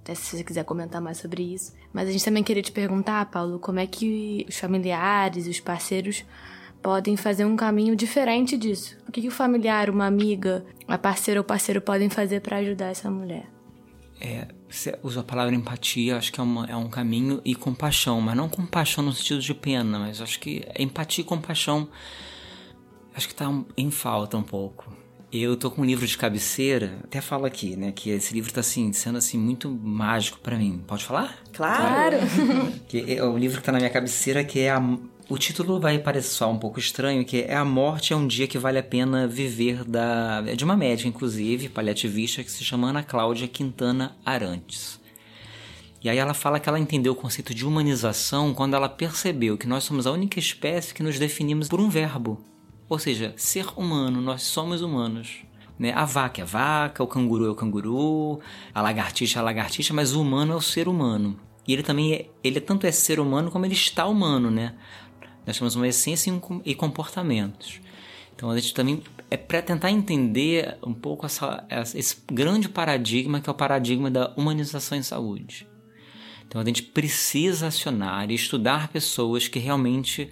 Até 0.01 0.15
se 0.15 0.37
você 0.37 0.45
quiser 0.45 0.65
comentar 0.65 1.01
mais 1.03 1.19
sobre 1.19 1.43
isso. 1.43 1.73
Mas 1.95 2.09
a 2.09 2.13
gente 2.13 2.25
também 2.25 2.43
queria 2.43 2.63
te 2.63 2.73
perguntar, 2.73 3.25
Paulo, 3.27 3.61
como 3.61 3.79
é 3.79 3.87
que 3.87 4.45
os 4.49 4.59
familiares, 4.59 5.47
os 5.47 5.61
parceiros 5.61 6.25
podem 6.83 7.17
fazer 7.17 7.45
um 7.45 7.55
caminho 7.55 7.95
diferente 7.95 8.59
disso? 8.59 8.97
O 9.09 9.13
que, 9.13 9.21
que 9.21 9.29
o 9.29 9.31
familiar, 9.31 9.89
uma 9.89 10.05
amiga, 10.05 10.67
a 10.89 10.99
parceira 10.99 11.39
ou 11.39 11.45
parceiro 11.45 11.81
podem 11.81 12.11
fazer 12.11 12.41
para 12.41 12.57
ajudar 12.57 12.87
essa 12.87 13.09
mulher? 13.09 13.49
É, 14.21 14.49
você 14.69 14.99
usa 15.05 15.21
a 15.21 15.25
palavra 15.25 15.55
empatia, 15.55 16.17
acho 16.17 16.33
que 16.33 16.41
é, 16.41 16.43
uma, 16.43 16.67
é 16.67 16.75
um 16.75 16.89
caminho, 16.89 17.41
e 17.45 17.55
compaixão, 17.55 18.21
mas 18.21 18.37
não 18.37 18.49
compaixão 18.49 19.05
no 19.05 19.13
sentido 19.13 19.41
de 19.41 19.55
pena, 19.55 19.99
mas 20.01 20.21
acho 20.21 20.41
que 20.41 20.67
empatia 20.77 21.23
e 21.23 21.27
compaixão 21.27 21.89
acho 23.15 23.29
que 23.29 23.35
está 23.35 23.47
em 23.77 23.91
falta 23.93 24.37
um 24.37 24.43
pouco. 24.43 25.04
Eu 25.37 25.57
tô 25.57 25.69
com 25.69 25.83
um 25.83 25.85
livro 25.85 26.07
de 26.07 26.17
cabeceira, 26.17 26.97
até 27.03 27.21
falo 27.21 27.45
aqui, 27.45 27.75
né, 27.77 27.91
que 27.91 28.09
esse 28.09 28.33
livro 28.33 28.53
tá 28.53 28.61
assim, 28.61 28.93
sendo 28.93 29.19
assim 29.19 29.37
muito 29.37 29.69
mágico 29.69 30.39
para 30.39 30.57
mim. 30.57 30.81
Pode 30.87 31.05
falar? 31.05 31.37
Claro. 31.53 32.19
claro. 32.19 32.73
que 32.87 33.05
é 33.13 33.21
o 33.21 33.37
livro 33.37 33.59
que 33.59 33.65
tá 33.65 33.73
na 33.73 33.79
minha 33.79 33.91
cabeceira 33.91 34.45
que 34.45 34.61
é 34.61 34.71
a 34.71 34.81
o 35.29 35.39
título 35.39 35.81
vai 35.81 35.99
parecer 35.99 36.29
só 36.29 36.53
um 36.53 36.59
pouco 36.59 36.79
estranho, 36.79 37.25
que 37.25 37.39
é 37.49 37.57
A 37.57 37.65
Morte 37.65 38.13
é 38.13 38.17
um 38.17 38.27
Dia 38.27 38.47
que 38.47 38.59
Vale 38.59 38.79
a 38.79 38.83
Pena 38.83 39.27
Viver, 39.27 39.83
da, 39.83 40.45
é 40.47 40.55
de 40.55 40.63
uma 40.63 40.77
médica, 40.77 41.09
inclusive, 41.09 41.71
paliativista, 41.71 42.45
que 42.45 42.51
se 42.53 42.63
chama 42.63 42.91
Ana 42.91 43.03
Cláudia 43.03 43.49
Quintana 43.49 44.15
Arantes. 44.25 45.01
E 46.03 46.11
aí 46.11 46.19
ela 46.19 46.35
fala 46.35 46.61
que 46.61 46.69
ela 46.69 46.79
entendeu 46.79 47.15
o 47.15 47.17
conceito 47.17 47.55
de 47.55 47.67
humanização 47.67 48.53
quando 48.53 48.75
ela 48.75 48.89
percebeu 48.89 49.57
que 49.57 49.67
nós 49.67 49.85
somos 49.85 50.07
a 50.07 50.13
única 50.13 50.39
espécie 50.39 50.93
que 50.93 51.03
nos 51.03 51.19
definimos 51.19 51.69
por 51.69 51.81
um 51.81 51.89
verbo. 51.89 52.54
Ou 52.89 52.99
seja, 52.99 53.35
ser 53.37 53.67
humano, 53.77 54.21
nós 54.21 54.43
somos 54.43 54.83
humanos. 54.83 55.39
Né? 55.79 55.93
A 55.93 56.05
vaca 56.05 56.41
é 56.41 56.45
a 56.45 56.47
vaca, 56.47 57.03
o 57.03 57.07
canguru 57.07 57.47
é 57.47 57.51
o 57.51 57.55
canguru, 57.55 58.41
a 58.75 58.83
lagartixa 58.83 59.39
é 59.39 59.41
a 59.41 59.45
lagartixa, 59.45 59.93
mas 59.93 60.15
o 60.15 60.21
humano 60.21 60.53
é 60.53 60.57
o 60.57 60.61
ser 60.61 60.89
humano. 60.89 61.39
E 61.67 61.73
ele 61.73 61.83
também 61.83 62.13
é, 62.13 62.31
ele 62.43 62.61
tanto 62.61 62.87
é 62.87 62.93
ser 62.93 63.19
humano 63.19 63.51
como 63.51 63.65
ele 63.65 63.75
está 63.75 64.07
humano, 64.07 64.51
né? 64.51 64.75
Nós 65.47 65.59
temos 65.59 65.75
uma 65.75 65.89
essência 65.89 66.33
e 66.65 66.75
comportamentos. 66.75 67.81
Então 68.35 68.51
a 68.51 68.59
gente 68.59 68.75
também 68.75 69.03
é 69.31 69.37
para 69.37 69.63
tentar 69.63 69.91
entender 69.91 70.77
um 70.83 70.93
pouco 70.93 71.27
essa, 71.27 71.67
esse 71.95 72.17
grande 72.31 72.69
paradigma 72.69 73.41
que 73.41 73.49
é 73.49 73.53
o 73.53 73.55
paradigma 73.55 74.11
da 74.11 74.33
humanização 74.37 74.99
em 74.99 75.03
saúde. 75.03 75.67
Então 76.47 76.61
a 76.61 76.65
gente 76.65 76.83
precisa 76.83 77.69
acionar 77.69 78.31
e 78.31 78.35
estudar 78.35 78.89
pessoas 78.89 79.49
que 79.49 79.59
realmente 79.59 80.31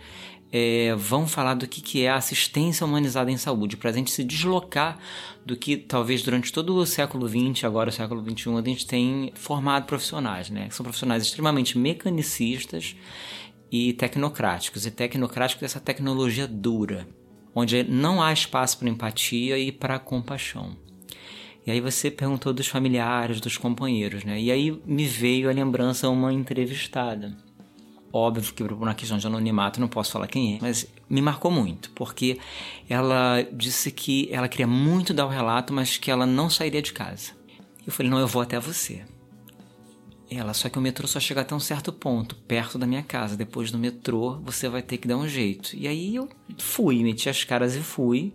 é, 0.52 0.94
vão 0.94 1.26
falar 1.26 1.54
do 1.54 1.66
que, 1.66 1.80
que 1.80 2.04
é 2.04 2.10
a 2.10 2.16
assistência 2.16 2.84
humanizada 2.84 3.30
em 3.30 3.38
saúde, 3.38 3.76
para 3.78 3.88
a 3.88 3.92
gente 3.92 4.10
se 4.10 4.22
deslocar 4.22 4.98
do 5.46 5.56
que 5.56 5.78
talvez 5.78 6.22
durante 6.22 6.52
todo 6.52 6.76
o 6.76 6.84
século 6.84 7.26
XX, 7.26 7.64
agora 7.64 7.88
o 7.88 7.92
século 7.92 8.22
XXI, 8.22 8.50
a 8.58 8.68
gente 8.68 8.86
tem 8.86 9.32
formado 9.34 9.86
profissionais, 9.86 10.50
né? 10.50 10.68
São 10.70 10.84
profissionais 10.84 11.22
extremamente 11.22 11.78
mecanicistas 11.78 12.94
e 13.70 13.94
tecnocráticos, 13.94 14.84
e 14.84 14.90
tecnocráticos 14.90 15.62
dessa 15.62 15.80
tecnologia 15.80 16.46
dura, 16.46 17.08
onde 17.54 17.82
não 17.82 18.22
há 18.22 18.30
espaço 18.30 18.78
para 18.78 18.90
empatia 18.90 19.58
e 19.58 19.72
para 19.72 19.98
compaixão. 19.98 20.76
E 21.66 21.70
aí 21.70 21.80
você 21.80 22.10
perguntou 22.10 22.52
dos 22.52 22.66
familiares, 22.66 23.40
dos 23.40 23.56
companheiros, 23.56 24.24
né? 24.24 24.38
E 24.38 24.50
aí 24.50 24.82
me 24.84 25.06
veio 25.06 25.48
a 25.48 25.52
lembrança 25.52 26.08
uma 26.10 26.32
entrevistada 26.32 27.36
Óbvio 28.12 28.53
que 28.53 28.62
por 28.62 28.72
uma 28.72 28.94
questão 28.94 29.16
de 29.16 29.27
anonimato 29.27 29.81
não 29.81 29.88
posso 29.88 30.12
falar 30.12 30.27
quem 30.27 30.57
é, 30.57 30.59
mas 30.61 30.87
me 31.09 31.22
marcou 31.22 31.51
muito, 31.51 31.90
porque 31.90 32.38
ela 32.88 33.42
disse 33.53 33.90
que 33.90 34.29
ela 34.31 34.48
queria 34.48 34.66
muito 34.66 35.14
dar 35.14 35.25
o 35.25 35.31
relato, 35.31 35.72
mas 35.72 35.96
que 35.96 36.11
ela 36.11 36.27
não 36.27 36.51
sairia 36.51 36.83
de 36.83 36.92
casa. 36.92 37.33
Eu 37.87 37.92
falei, 37.92 38.11
não, 38.11 38.18
eu 38.18 38.27
vou 38.27 38.42
até 38.42 38.59
você. 38.61 39.03
Ela, 40.31 40.55
só 40.55 40.68
que 40.68 40.79
o 40.79 40.83
metrô 40.83 41.07
só 41.07 41.20
chega 41.20 41.42
até 41.42 41.55
um 41.55 41.61
certo 41.61 41.92
ponto, 41.92 42.37
perto 42.37 42.79
da 42.79 42.87
minha 42.87 43.03
casa. 43.03 43.37
Depois 43.37 43.70
do 43.70 43.79
metrô, 43.79 44.38
você 44.42 44.68
vai 44.68 44.81
ter 44.81 44.96
que 44.96 45.07
dar 45.07 45.16
um 45.16 45.29
jeito. 45.29 45.77
E 45.77 45.87
aí 45.87 46.14
eu 46.14 46.29
fui, 46.59 47.03
meti 47.03 47.29
as 47.29 47.44
caras 47.44 47.75
e 47.77 47.81
fui. 47.81 48.33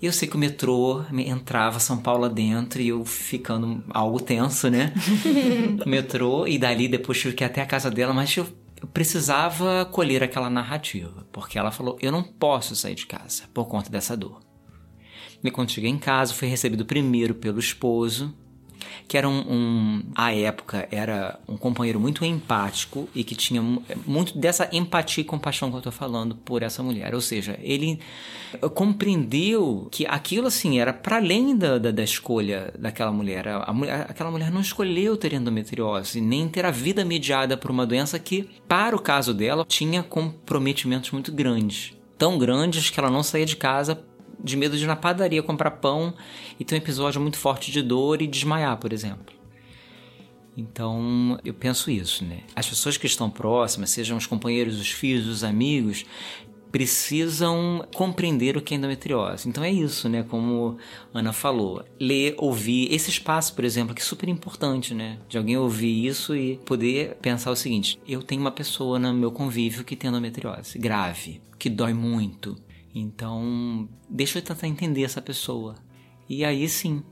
E 0.00 0.06
eu 0.06 0.12
sei 0.12 0.28
que 0.28 0.34
o 0.34 0.38
metrô 0.38 1.02
entrava 1.12 1.78
São 1.78 1.96
Paulo 1.96 2.28
dentro 2.28 2.82
e 2.82 2.88
eu 2.88 3.04
ficando 3.04 3.82
algo 3.90 4.20
tenso, 4.20 4.68
né? 4.68 4.92
o 5.86 5.88
metrô, 5.88 6.46
e 6.46 6.58
dali 6.58 6.88
depois 6.88 7.20
tive 7.20 7.34
que 7.34 7.44
ir 7.44 7.46
até 7.46 7.62
a 7.62 7.66
casa 7.66 7.90
dela, 7.90 8.12
mas 8.12 8.36
eu 8.36 8.46
precisava 8.86 9.84
colher 9.86 10.22
aquela 10.22 10.50
narrativa, 10.50 11.26
porque 11.32 11.58
ela 11.58 11.70
falou: 11.70 11.98
eu 12.00 12.10
não 12.10 12.22
posso 12.22 12.74
sair 12.74 12.94
de 12.94 13.06
casa 13.06 13.44
por 13.52 13.66
conta 13.66 13.90
dessa 13.90 14.16
dor. 14.16 14.40
E 15.44 15.50
quando 15.50 15.70
cheguei 15.70 15.90
em 15.90 15.98
casa, 15.98 16.34
fui 16.34 16.48
recebido 16.48 16.86
primeiro 16.86 17.34
pelo 17.34 17.58
esposo, 17.58 18.36
que 19.06 19.16
era 19.16 19.28
um, 19.28 19.40
um, 19.40 20.02
à 20.14 20.34
época 20.34 20.88
era 20.90 21.38
um 21.48 21.56
companheiro 21.56 22.00
muito 22.00 22.24
empático 22.24 23.08
e 23.14 23.24
que 23.24 23.34
tinha 23.34 23.62
muito 24.06 24.36
dessa 24.38 24.68
empatia 24.72 25.22
e 25.22 25.24
compaixão 25.24 25.70
que 25.70 25.76
eu 25.76 25.78
estou 25.78 25.92
falando 25.92 26.34
por 26.34 26.62
essa 26.62 26.82
mulher. 26.82 27.14
Ou 27.14 27.20
seja, 27.20 27.58
ele 27.62 27.98
compreendeu 28.74 29.88
que 29.90 30.06
aquilo 30.06 30.46
assim 30.46 30.78
era 30.78 30.92
para 30.92 31.16
além 31.16 31.56
da, 31.56 31.78
da, 31.78 31.90
da, 31.90 32.02
escolha 32.02 32.72
daquela 32.78 33.12
mulher. 33.12 33.48
A, 33.48 33.72
mulher. 33.72 34.06
Aquela 34.08 34.30
mulher 34.30 34.50
não 34.50 34.60
escolheu 34.60 35.16
ter 35.16 35.32
endometriose, 35.32 36.20
nem 36.20 36.48
ter 36.48 36.64
a 36.64 36.70
vida 36.70 37.04
mediada 37.04 37.56
por 37.56 37.70
uma 37.70 37.86
doença 37.86 38.18
que, 38.18 38.48
para 38.68 38.96
o 38.96 39.00
caso 39.00 39.32
dela, 39.32 39.64
tinha 39.66 40.02
comprometimentos 40.02 41.10
muito 41.10 41.32
grandes. 41.32 41.96
Tão 42.18 42.38
grandes 42.38 42.90
que 42.90 43.00
ela 43.00 43.10
não 43.10 43.22
saía 43.22 43.46
de 43.46 43.56
casa 43.56 44.00
de 44.42 44.56
medo 44.56 44.76
de 44.76 44.84
ir 44.84 44.86
na 44.86 44.96
padaria 44.96 45.42
comprar 45.42 45.72
pão 45.72 46.14
e 46.58 46.64
ter 46.64 46.74
um 46.74 46.78
episódio 46.78 47.20
muito 47.20 47.38
forte 47.38 47.70
de 47.70 47.82
dor 47.82 48.20
e 48.20 48.26
desmaiar, 48.26 48.76
por 48.78 48.92
exemplo. 48.92 49.34
Então, 50.56 51.38
eu 51.44 51.54
penso 51.54 51.90
isso, 51.90 52.24
né? 52.24 52.40
As 52.54 52.68
pessoas 52.68 52.96
que 52.96 53.06
estão 53.06 53.30
próximas, 53.30 53.90
sejam 53.90 54.18
os 54.18 54.26
companheiros, 54.26 54.78
os 54.78 54.90
filhos, 54.90 55.26
os 55.26 55.42
amigos, 55.42 56.04
precisam 56.72 57.86
compreender 57.94 58.56
o 58.56 58.62
que 58.62 58.74
é 58.74 58.76
endometriose. 58.78 59.46
Então 59.46 59.62
é 59.62 59.70
isso, 59.70 60.08
né? 60.08 60.22
Como 60.22 60.78
Ana 61.12 61.32
falou, 61.32 61.84
ler, 62.00 62.34
ouvir 62.38 62.92
esse 62.92 63.10
espaço, 63.10 63.54
por 63.54 63.62
exemplo, 63.62 63.94
que 63.94 64.00
é 64.00 64.04
super 64.04 64.28
importante, 64.28 64.94
né? 64.94 65.18
De 65.28 65.36
alguém 65.36 65.56
ouvir 65.56 66.06
isso 66.06 66.34
e 66.34 66.56
poder 66.64 67.16
pensar 67.20 67.50
o 67.50 67.56
seguinte: 67.56 68.00
eu 68.08 68.22
tenho 68.22 68.40
uma 68.40 68.50
pessoa 68.50 68.98
no 68.98 69.12
meu 69.12 69.30
convívio 69.30 69.84
que 69.84 69.94
tem 69.94 70.08
endometriose 70.08 70.78
grave, 70.78 71.42
que 71.58 71.68
dói 71.68 71.92
muito, 71.92 72.56
então, 72.94 73.88
deixa 74.08 74.38
eu 74.38 74.42
tentar 74.42 74.68
entender 74.68 75.02
essa 75.02 75.22
pessoa. 75.22 75.74
E 76.28 76.44
aí 76.44 76.68
sim, 76.68 77.02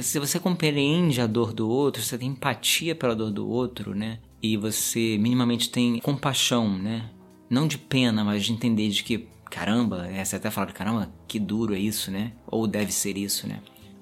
se 0.00 0.18
você 0.18 0.38
compreende 0.38 1.20
a 1.20 1.26
dor 1.26 1.52
do 1.52 1.68
outro, 1.68 2.02
você 2.02 2.16
tem 2.16 2.30
empatia 2.30 2.94
pela 2.94 3.14
dor 3.14 3.30
do 3.30 3.48
outro, 3.48 3.94
né? 3.94 4.18
E 4.42 4.56
você 4.56 5.18
minimamente 5.18 5.70
tem 5.70 5.98
compaixão, 5.98 6.78
né? 6.78 7.10
Não 7.50 7.66
de 7.66 7.78
pena, 7.78 8.24
mas 8.24 8.44
de 8.44 8.52
entender 8.52 8.88
de 8.88 9.02
que, 9.02 9.28
caramba, 9.50 10.06
é, 10.06 10.24
você 10.24 10.36
até 10.36 10.50
fala, 10.50 10.66
caramba, 10.68 11.12
que 11.26 11.38
duro 11.38 11.74
é 11.74 11.78
isso, 11.78 12.10
né? 12.10 12.32
Ou 12.46 12.66
deve 12.66 12.92
ser 12.92 13.16
isso, 13.16 13.46
né? 13.46 13.60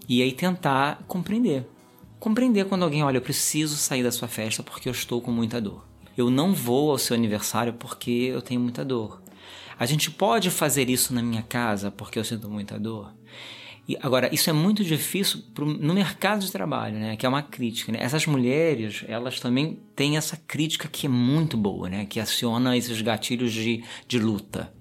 E 0.08 0.22
aí 0.22 0.32
tentar 0.32 1.04
compreender. 1.08 1.66
Compreender 2.18 2.66
quando 2.66 2.82
alguém, 2.82 3.02
olha, 3.02 3.18
eu 3.18 3.22
preciso 3.22 3.76
sair 3.76 4.02
da 4.02 4.12
sua 4.12 4.28
festa 4.28 4.62
porque 4.62 4.88
eu 4.88 4.92
estou 4.92 5.20
com 5.20 5.30
muita 5.30 5.60
dor. 5.60 5.86
Eu 6.16 6.30
não 6.30 6.52
vou 6.54 6.90
ao 6.90 6.98
seu 6.98 7.14
aniversário 7.14 7.74
porque 7.74 8.10
eu 8.10 8.40
tenho 8.40 8.60
muita 8.60 8.84
dor. 8.84 9.22
A 9.78 9.86
gente 9.86 10.10
pode 10.10 10.50
fazer 10.50 10.88
isso 10.88 11.12
na 11.14 11.22
minha 11.22 11.42
casa 11.42 11.90
porque 11.90 12.18
eu 12.18 12.24
sinto 12.24 12.48
muita 12.48 12.78
dor. 12.78 13.12
E, 13.88 13.96
agora, 14.02 14.28
isso 14.34 14.50
é 14.50 14.52
muito 14.52 14.82
difícil 14.82 15.42
pro, 15.54 15.64
no 15.64 15.94
mercado 15.94 16.44
de 16.44 16.50
trabalho, 16.50 16.98
né? 16.98 17.16
Que 17.16 17.24
é 17.24 17.28
uma 17.28 17.42
crítica. 17.42 17.92
Né? 17.92 17.98
Essas 18.00 18.26
mulheres, 18.26 19.04
elas 19.06 19.38
também 19.38 19.78
têm 19.94 20.16
essa 20.16 20.36
crítica 20.36 20.88
que 20.88 21.06
é 21.06 21.08
muito 21.08 21.56
boa, 21.56 21.88
né? 21.88 22.04
Que 22.04 22.18
aciona 22.18 22.76
esses 22.76 23.00
gatilhos 23.00 23.52
de, 23.52 23.84
de 24.08 24.18
luta. 24.18 24.72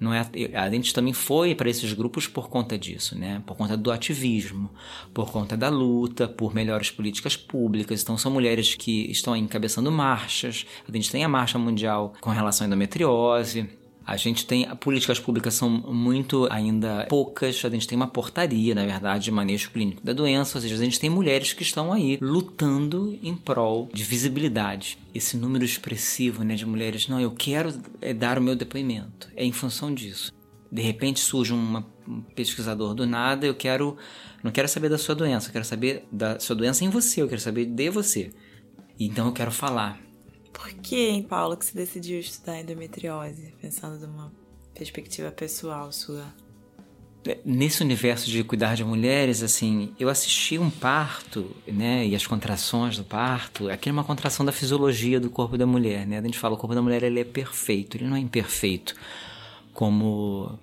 Não 0.00 0.14
é, 0.14 0.24
a 0.54 0.70
gente 0.70 0.94
também 0.94 1.12
foi 1.12 1.56
para 1.56 1.68
esses 1.68 1.92
grupos 1.92 2.28
por 2.28 2.48
conta 2.48 2.78
disso, 2.78 3.18
né? 3.18 3.42
Por 3.44 3.56
conta 3.56 3.76
do 3.76 3.90
ativismo, 3.90 4.70
por 5.12 5.32
conta 5.32 5.56
da 5.56 5.68
luta, 5.68 6.28
por 6.28 6.54
melhores 6.54 6.88
políticas 6.88 7.36
públicas. 7.36 8.00
Então 8.00 8.16
são 8.16 8.30
mulheres 8.30 8.76
que 8.76 9.10
estão 9.10 9.34
encabeçando 9.34 9.90
marchas. 9.90 10.64
A 10.88 10.92
gente 10.96 11.10
tem 11.10 11.24
a 11.24 11.28
marcha 11.28 11.58
mundial 11.58 12.14
com 12.20 12.30
relação 12.30 12.64
à 12.64 12.68
endometriose. 12.68 13.68
A 14.08 14.16
gente 14.16 14.46
tem 14.46 14.66
políticas 14.76 15.20
públicas 15.20 15.52
são 15.52 15.68
muito 15.68 16.48
ainda 16.50 17.04
poucas. 17.10 17.62
A 17.62 17.68
gente 17.68 17.86
tem 17.86 17.94
uma 17.94 18.06
portaria, 18.06 18.74
na 18.74 18.86
verdade, 18.86 19.24
de 19.24 19.30
manejo 19.30 19.70
clínico 19.70 20.02
da 20.02 20.14
doença. 20.14 20.56
Ou 20.56 20.62
seja, 20.62 20.74
a 20.76 20.78
gente 20.78 20.98
tem 20.98 21.10
mulheres 21.10 21.52
que 21.52 21.62
estão 21.62 21.92
aí 21.92 22.16
lutando 22.18 23.18
em 23.22 23.36
prol 23.36 23.90
de 23.92 24.02
visibilidade. 24.02 24.96
Esse 25.14 25.36
número 25.36 25.62
expressivo, 25.62 26.42
né, 26.42 26.54
de 26.54 26.64
mulheres, 26.64 27.06
não, 27.06 27.20
eu 27.20 27.32
quero 27.32 27.70
é, 28.00 28.14
dar 28.14 28.38
o 28.38 28.42
meu 28.42 28.56
depoimento. 28.56 29.28
É 29.36 29.44
em 29.44 29.52
função 29.52 29.92
disso. 29.92 30.32
De 30.72 30.80
repente 30.80 31.20
surge 31.20 31.52
uma, 31.52 31.86
um 32.08 32.22
pesquisador 32.22 32.94
do 32.94 33.06
nada, 33.06 33.44
eu 33.44 33.54
quero 33.54 33.98
não 34.42 34.50
quero 34.50 34.68
saber 34.68 34.88
da 34.88 34.96
sua 34.96 35.14
doença, 35.14 35.48
eu 35.48 35.52
quero 35.52 35.66
saber 35.66 36.06
da 36.10 36.40
sua 36.40 36.56
doença 36.56 36.82
em 36.82 36.88
você, 36.88 37.20
eu 37.20 37.28
quero 37.28 37.42
saber 37.42 37.66
de 37.66 37.90
você. 37.90 38.30
Então 38.98 39.26
eu 39.26 39.32
quero 39.34 39.50
falar. 39.50 40.07
Por 40.52 40.72
que, 40.72 41.08
hein, 41.08 41.22
Paula, 41.22 41.56
que 41.56 41.64
você 41.64 41.74
decidiu 41.74 42.18
estudar 42.20 42.60
endometriose, 42.60 43.54
pensando 43.60 44.06
numa 44.06 44.32
perspectiva 44.74 45.30
pessoal 45.30 45.92
sua? 45.92 46.26
É, 47.26 47.38
nesse 47.44 47.82
universo 47.82 48.30
de 48.30 48.42
cuidar 48.42 48.74
de 48.74 48.84
mulheres, 48.84 49.42
assim, 49.42 49.92
eu 49.98 50.08
assisti 50.08 50.58
um 50.58 50.70
parto, 50.70 51.54
né, 51.66 52.06
e 52.06 52.14
as 52.14 52.26
contrações 52.26 52.96
do 52.96 53.04
parto, 53.04 53.68
aquilo 53.68 53.96
é 53.96 53.98
uma 53.98 54.04
contração 54.04 54.46
da 54.46 54.52
fisiologia 54.52 55.20
do 55.20 55.28
corpo 55.28 55.58
da 55.58 55.66
mulher, 55.66 56.06
né? 56.06 56.18
A 56.18 56.22
gente 56.22 56.38
fala, 56.38 56.54
o 56.54 56.58
corpo 56.58 56.74
da 56.74 56.82
mulher 56.82 57.02
ele 57.02 57.20
é 57.20 57.24
perfeito, 57.24 57.96
ele 57.96 58.06
não 58.06 58.16
é 58.16 58.20
imperfeito, 58.20 58.94
como 59.74 60.58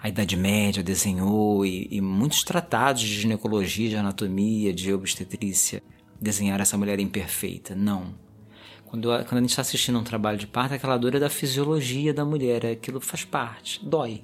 a 0.00 0.08
Idade 0.08 0.36
Média 0.36 0.82
desenhou 0.82 1.66
e, 1.66 1.88
e 1.90 2.00
muitos 2.00 2.42
tratados 2.44 3.02
de 3.02 3.20
ginecologia, 3.20 3.88
de 3.88 3.96
anatomia, 3.96 4.72
de 4.72 4.92
obstetrícia 4.92 5.82
desenharam 6.20 6.62
essa 6.62 6.78
mulher 6.78 6.98
imperfeita. 7.00 7.74
Não. 7.74 8.14
Quando, 8.86 9.08
quando 9.24 9.38
a 9.38 9.40
gente 9.40 9.50
está 9.50 9.62
assistindo 9.62 9.98
um 9.98 10.04
trabalho 10.04 10.38
de 10.38 10.46
parto, 10.46 10.74
aquela 10.74 10.96
dor 10.96 11.14
é 11.14 11.18
da 11.18 11.28
fisiologia 11.28 12.14
da 12.14 12.24
mulher, 12.24 12.64
aquilo 12.66 13.00
faz 13.00 13.24
parte, 13.24 13.84
dói. 13.84 14.22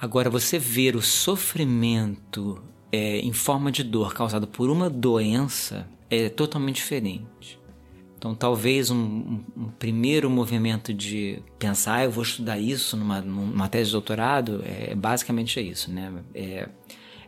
Agora, 0.00 0.30
você 0.30 0.58
ver 0.58 0.96
o 0.96 1.02
sofrimento 1.02 2.62
é, 2.90 3.18
em 3.18 3.32
forma 3.32 3.70
de 3.70 3.82
dor 3.82 4.14
causado 4.14 4.46
por 4.46 4.70
uma 4.70 4.88
doença 4.88 5.88
é 6.08 6.28
totalmente 6.28 6.76
diferente. 6.76 7.58
Então, 8.16 8.34
talvez 8.34 8.90
um, 8.90 8.96
um, 8.96 9.44
um, 9.56 9.70
primeiro 9.78 10.28
movimento 10.28 10.92
de 10.92 11.40
pensar, 11.58 11.96
ah, 11.96 12.04
eu 12.04 12.10
vou 12.10 12.24
estudar 12.24 12.58
isso 12.58 12.96
numa, 12.96 13.20
numa 13.20 13.68
tese 13.68 13.86
de 13.86 13.92
doutorado, 13.92 14.60
é, 14.64 14.92
basicamente 14.94 15.60
é 15.60 15.62
isso, 15.62 15.92
né? 15.92 16.12
É, 16.34 16.68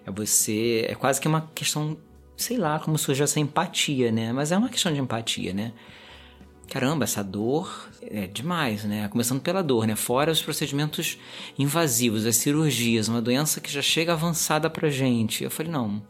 é 0.05 0.11
você, 0.11 0.87
é 0.89 0.95
quase 0.97 1.21
que 1.21 1.29
uma 1.29 1.49
questão 1.55 1.97
sei 2.41 2.57
lá 2.57 2.79
como 2.79 2.97
surge 2.97 3.23
essa 3.23 3.39
empatia, 3.39 4.11
né? 4.11 4.33
Mas 4.33 4.51
é 4.53 4.57
uma 4.57 4.69
questão 4.69 4.93
de 4.93 4.99
empatia, 4.99 5.53
né? 5.53 5.73
Caramba, 6.69 7.05
essa 7.05 7.23
dor 7.23 7.89
é 8.01 8.27
demais, 8.27 8.85
né? 8.85 9.09
Começando 9.09 9.41
pela 9.41 9.63
dor, 9.63 9.87
né? 9.87 9.97
Fora 9.97 10.31
os 10.31 10.41
procedimentos 10.41 11.19
invasivos, 11.59 12.25
as 12.25 12.37
cirurgias, 12.37 13.09
uma 13.09 13.21
doença 13.21 13.61
que 13.61 13.71
já 13.71 13.83
chega 13.83 14.13
avançada 14.13 14.71
pra 14.71 14.89
gente. 14.89 15.43
Eu 15.43 15.51
falei, 15.51 15.73
não, 15.73 16.01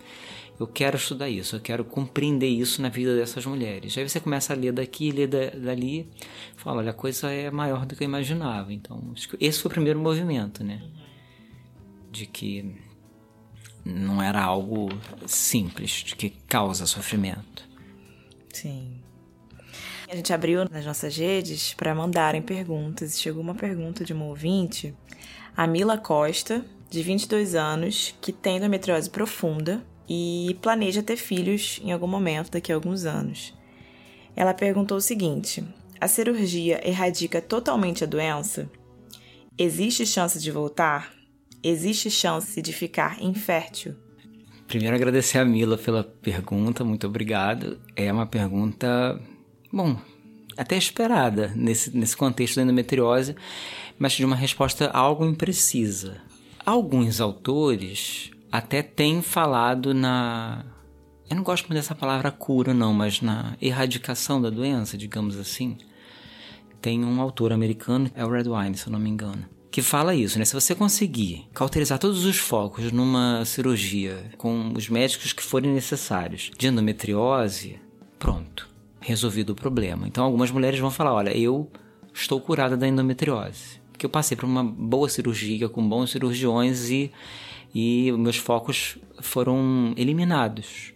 eu 0.58 0.66
quero 0.66 0.96
estudar 0.96 1.30
isso, 1.30 1.56
eu 1.56 1.60
quero 1.60 1.82
compreender 1.82 2.48
isso 2.48 2.82
na 2.82 2.90
vida 2.90 3.16
dessas 3.16 3.46
mulheres. 3.46 3.96
Aí 3.96 4.06
você 4.06 4.20
começa 4.20 4.52
a 4.52 4.56
ler 4.56 4.72
daqui, 4.72 5.10
ler 5.10 5.26
da, 5.26 5.50
dali, 5.50 6.08
fala, 6.56 6.78
olha, 6.78 6.90
a 6.90 6.94
coisa 6.94 7.30
é 7.30 7.50
maior 7.50 7.86
do 7.86 7.96
que 7.96 8.04
eu 8.04 8.08
imaginava. 8.08 8.72
Então, 8.72 9.14
esse 9.40 9.58
foi 9.58 9.70
o 9.70 9.72
primeiro 9.72 9.98
movimento, 9.98 10.62
né? 10.62 10.82
De 12.12 12.26
que 12.26 12.76
não 13.84 14.22
era 14.22 14.42
algo 14.42 14.88
simples, 15.26 15.90
de 15.90 16.16
que 16.16 16.30
causa 16.30 16.86
sofrimento. 16.86 17.68
Sim. 18.52 19.00
A 20.10 20.16
gente 20.16 20.32
abriu 20.32 20.68
nas 20.68 20.84
nossas 20.84 21.16
redes 21.16 21.72
para 21.74 21.94
mandarem 21.94 22.42
perguntas. 22.42 23.20
Chegou 23.20 23.42
uma 23.42 23.54
pergunta 23.54 24.04
de 24.04 24.12
uma 24.12 24.24
ouvinte, 24.24 24.92
a 25.56 25.66
Mila 25.66 25.96
Costa, 25.96 26.64
de 26.90 27.02
22 27.02 27.54
anos, 27.54 28.14
que 28.20 28.32
tem 28.32 28.56
endometriose 28.56 29.08
profunda 29.08 29.80
e 30.08 30.58
planeja 30.60 31.02
ter 31.02 31.16
filhos 31.16 31.80
em 31.84 31.92
algum 31.92 32.08
momento 32.08 32.50
daqui 32.50 32.72
a 32.72 32.74
alguns 32.74 33.04
anos. 33.04 33.54
Ela 34.34 34.52
perguntou 34.52 34.96
o 34.96 35.00
seguinte: 35.00 35.64
a 36.00 36.08
cirurgia 36.08 36.80
erradica 36.86 37.40
totalmente 37.40 38.02
a 38.02 38.06
doença? 38.06 38.68
Existe 39.56 40.04
chance 40.04 40.40
de 40.40 40.50
voltar? 40.50 41.19
Existe 41.62 42.10
chance 42.10 42.62
de 42.62 42.72
ficar 42.72 43.22
infértil? 43.22 43.94
Primeiro 44.66 44.96
agradecer 44.96 45.38
a 45.38 45.44
Mila 45.44 45.76
pela 45.76 46.02
pergunta, 46.02 46.82
muito 46.82 47.06
obrigado. 47.06 47.78
É 47.94 48.10
uma 48.10 48.24
pergunta, 48.24 49.20
bom, 49.70 50.00
até 50.56 50.78
esperada 50.78 51.52
nesse, 51.54 51.94
nesse 51.94 52.16
contexto 52.16 52.56
da 52.56 52.62
endometriose, 52.62 53.36
mas 53.98 54.12
de 54.12 54.24
uma 54.24 54.36
resposta 54.36 54.88
algo 54.88 55.26
imprecisa. 55.26 56.22
Alguns 56.64 57.20
autores 57.20 58.30
até 58.50 58.82
têm 58.82 59.20
falado 59.20 59.92
na. 59.92 60.64
Eu 61.28 61.36
não 61.36 61.42
gosto 61.42 61.64
muito 61.64 61.74
dessa 61.74 61.94
palavra 61.94 62.30
cura, 62.30 62.72
não, 62.72 62.94
mas 62.94 63.20
na 63.20 63.56
erradicação 63.60 64.40
da 64.40 64.48
doença, 64.48 64.96
digamos 64.96 65.36
assim. 65.36 65.76
Tem 66.80 67.04
um 67.04 67.20
autor 67.20 67.52
americano, 67.52 68.10
é 68.14 68.24
o 68.24 68.30
Redwine, 68.30 68.76
se 68.76 68.86
eu 68.86 68.92
não 68.92 68.98
me 68.98 69.10
engano, 69.10 69.46
que 69.70 69.82
fala 69.82 70.14
isso, 70.14 70.38
né? 70.38 70.44
Se 70.44 70.54
você 70.54 70.74
conseguir 70.74 71.46
cauterizar 71.54 71.98
todos 71.98 72.24
os 72.24 72.36
focos 72.36 72.90
numa 72.90 73.44
cirurgia 73.44 74.32
com 74.36 74.72
os 74.76 74.88
médicos 74.88 75.32
que 75.32 75.42
forem 75.42 75.72
necessários 75.72 76.50
de 76.58 76.66
endometriose, 76.66 77.78
pronto, 78.18 78.68
resolvido 79.00 79.50
o 79.50 79.54
problema. 79.54 80.08
Então 80.08 80.24
algumas 80.24 80.50
mulheres 80.50 80.80
vão 80.80 80.90
falar: 80.90 81.14
olha, 81.14 81.36
eu 81.36 81.70
estou 82.12 82.40
curada 82.40 82.76
da 82.76 82.88
endometriose 82.88 83.80
que 84.00 84.06
eu 84.06 84.10
passei 84.10 84.34
por 84.34 84.46
uma 84.46 84.64
boa 84.64 85.10
cirurgia 85.10 85.68
com 85.68 85.86
bons 85.86 86.10
cirurgiões 86.10 86.88
e, 86.88 87.12
e 87.74 88.10
meus 88.12 88.36
focos 88.36 88.96
foram 89.20 89.92
eliminados. 89.94 90.94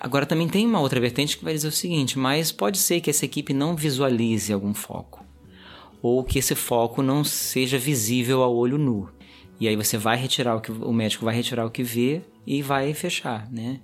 Agora 0.00 0.26
também 0.26 0.48
tem 0.48 0.66
uma 0.66 0.80
outra 0.80 1.00
vertente 1.00 1.38
que 1.38 1.44
vai 1.44 1.54
dizer 1.54 1.68
o 1.68 1.72
seguinte, 1.72 2.18
mas 2.18 2.50
pode 2.50 2.78
ser 2.78 3.00
que 3.00 3.08
essa 3.08 3.24
equipe 3.24 3.52
não 3.52 3.76
visualize 3.76 4.52
algum 4.52 4.74
foco 4.74 5.27
ou 6.02 6.22
que 6.24 6.38
esse 6.38 6.54
foco 6.54 7.02
não 7.02 7.24
seja 7.24 7.78
visível 7.78 8.42
ao 8.42 8.54
olho 8.54 8.78
nu. 8.78 9.08
E 9.60 9.66
aí 9.66 9.76
você 9.76 9.98
vai 9.98 10.16
retirar 10.16 10.56
o 10.56 10.60
que 10.60 10.70
o 10.70 10.92
médico 10.92 11.24
vai 11.24 11.34
retirar 11.34 11.66
o 11.66 11.70
que 11.70 11.82
vê 11.82 12.22
e 12.46 12.62
vai 12.62 12.94
fechar, 12.94 13.50
né? 13.50 13.80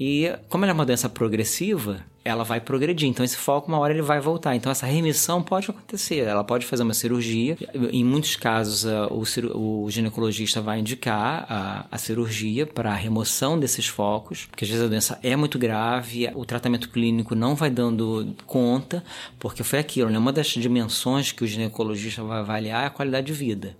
E 0.00 0.30
como 0.48 0.64
ela 0.64 0.72
é 0.72 0.74
uma 0.74 0.86
doença 0.86 1.08
progressiva, 1.08 2.04
ela 2.26 2.44
vai 2.44 2.60
progredir. 2.60 3.08
Então 3.08 3.24
esse 3.24 3.36
foco 3.36 3.68
uma 3.68 3.78
hora 3.78 3.92
ele 3.92 4.02
vai 4.02 4.20
voltar. 4.20 4.54
Então 4.56 4.70
essa 4.70 4.86
remissão 4.86 5.42
pode 5.42 5.70
acontecer. 5.70 6.26
Ela 6.26 6.42
pode 6.44 6.66
fazer 6.66 6.82
uma 6.82 6.94
cirurgia. 6.94 7.56
Em 7.92 8.04
muitos 8.04 8.36
casos 8.36 8.84
o, 9.10 9.84
o 9.84 9.90
ginecologista 9.90 10.60
vai 10.60 10.80
indicar 10.80 11.46
a, 11.48 11.86
a 11.90 11.98
cirurgia 11.98 12.66
para 12.66 12.90
a 12.90 12.94
remoção 12.94 13.58
desses 13.58 13.86
focos, 13.86 14.46
porque 14.46 14.64
às 14.64 14.70
vezes 14.70 14.84
a 14.84 14.88
doença 14.88 15.18
é 15.22 15.36
muito 15.36 15.58
grave, 15.58 16.30
o 16.34 16.44
tratamento 16.44 16.88
clínico 16.88 17.34
não 17.34 17.54
vai 17.54 17.70
dando 17.70 18.34
conta, 18.46 19.04
porque 19.38 19.62
foi 19.62 19.78
aquilo. 19.78 20.10
Né? 20.10 20.18
Uma 20.18 20.32
das 20.32 20.48
dimensões 20.48 21.32
que 21.32 21.44
o 21.44 21.46
ginecologista 21.46 22.22
vai 22.22 22.40
avaliar 22.40 22.84
é 22.84 22.86
a 22.86 22.90
qualidade 22.90 23.26
de 23.26 23.32
vida. 23.32 23.76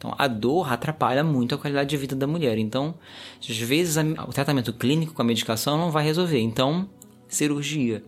Então, 0.00 0.14
a 0.16 0.26
dor 0.26 0.72
atrapalha 0.72 1.22
muito 1.22 1.54
a 1.54 1.58
qualidade 1.58 1.90
de 1.90 1.96
vida 1.98 2.16
da 2.16 2.26
mulher. 2.26 2.56
Então, 2.56 2.94
às 3.46 3.58
vezes, 3.58 3.98
a, 3.98 4.02
o 4.26 4.32
tratamento 4.32 4.72
clínico 4.72 5.12
com 5.12 5.20
a 5.20 5.24
medicação 5.24 5.76
não 5.76 5.90
vai 5.90 6.02
resolver. 6.02 6.40
Então, 6.40 6.88
cirurgia. 7.30 8.04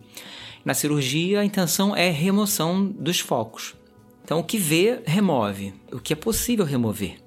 Na 0.63 0.73
cirurgia, 0.73 1.39
a 1.39 1.45
intenção 1.45 1.95
é 1.95 2.09
remoção 2.09 2.85
dos 2.85 3.19
focos. 3.19 3.75
Então, 4.23 4.39
o 4.39 4.43
que 4.43 4.57
vê, 4.57 5.01
remove. 5.05 5.73
O 5.91 5.99
que 5.99 6.13
é 6.13 6.15
possível 6.15 6.65
remover. 6.65 7.17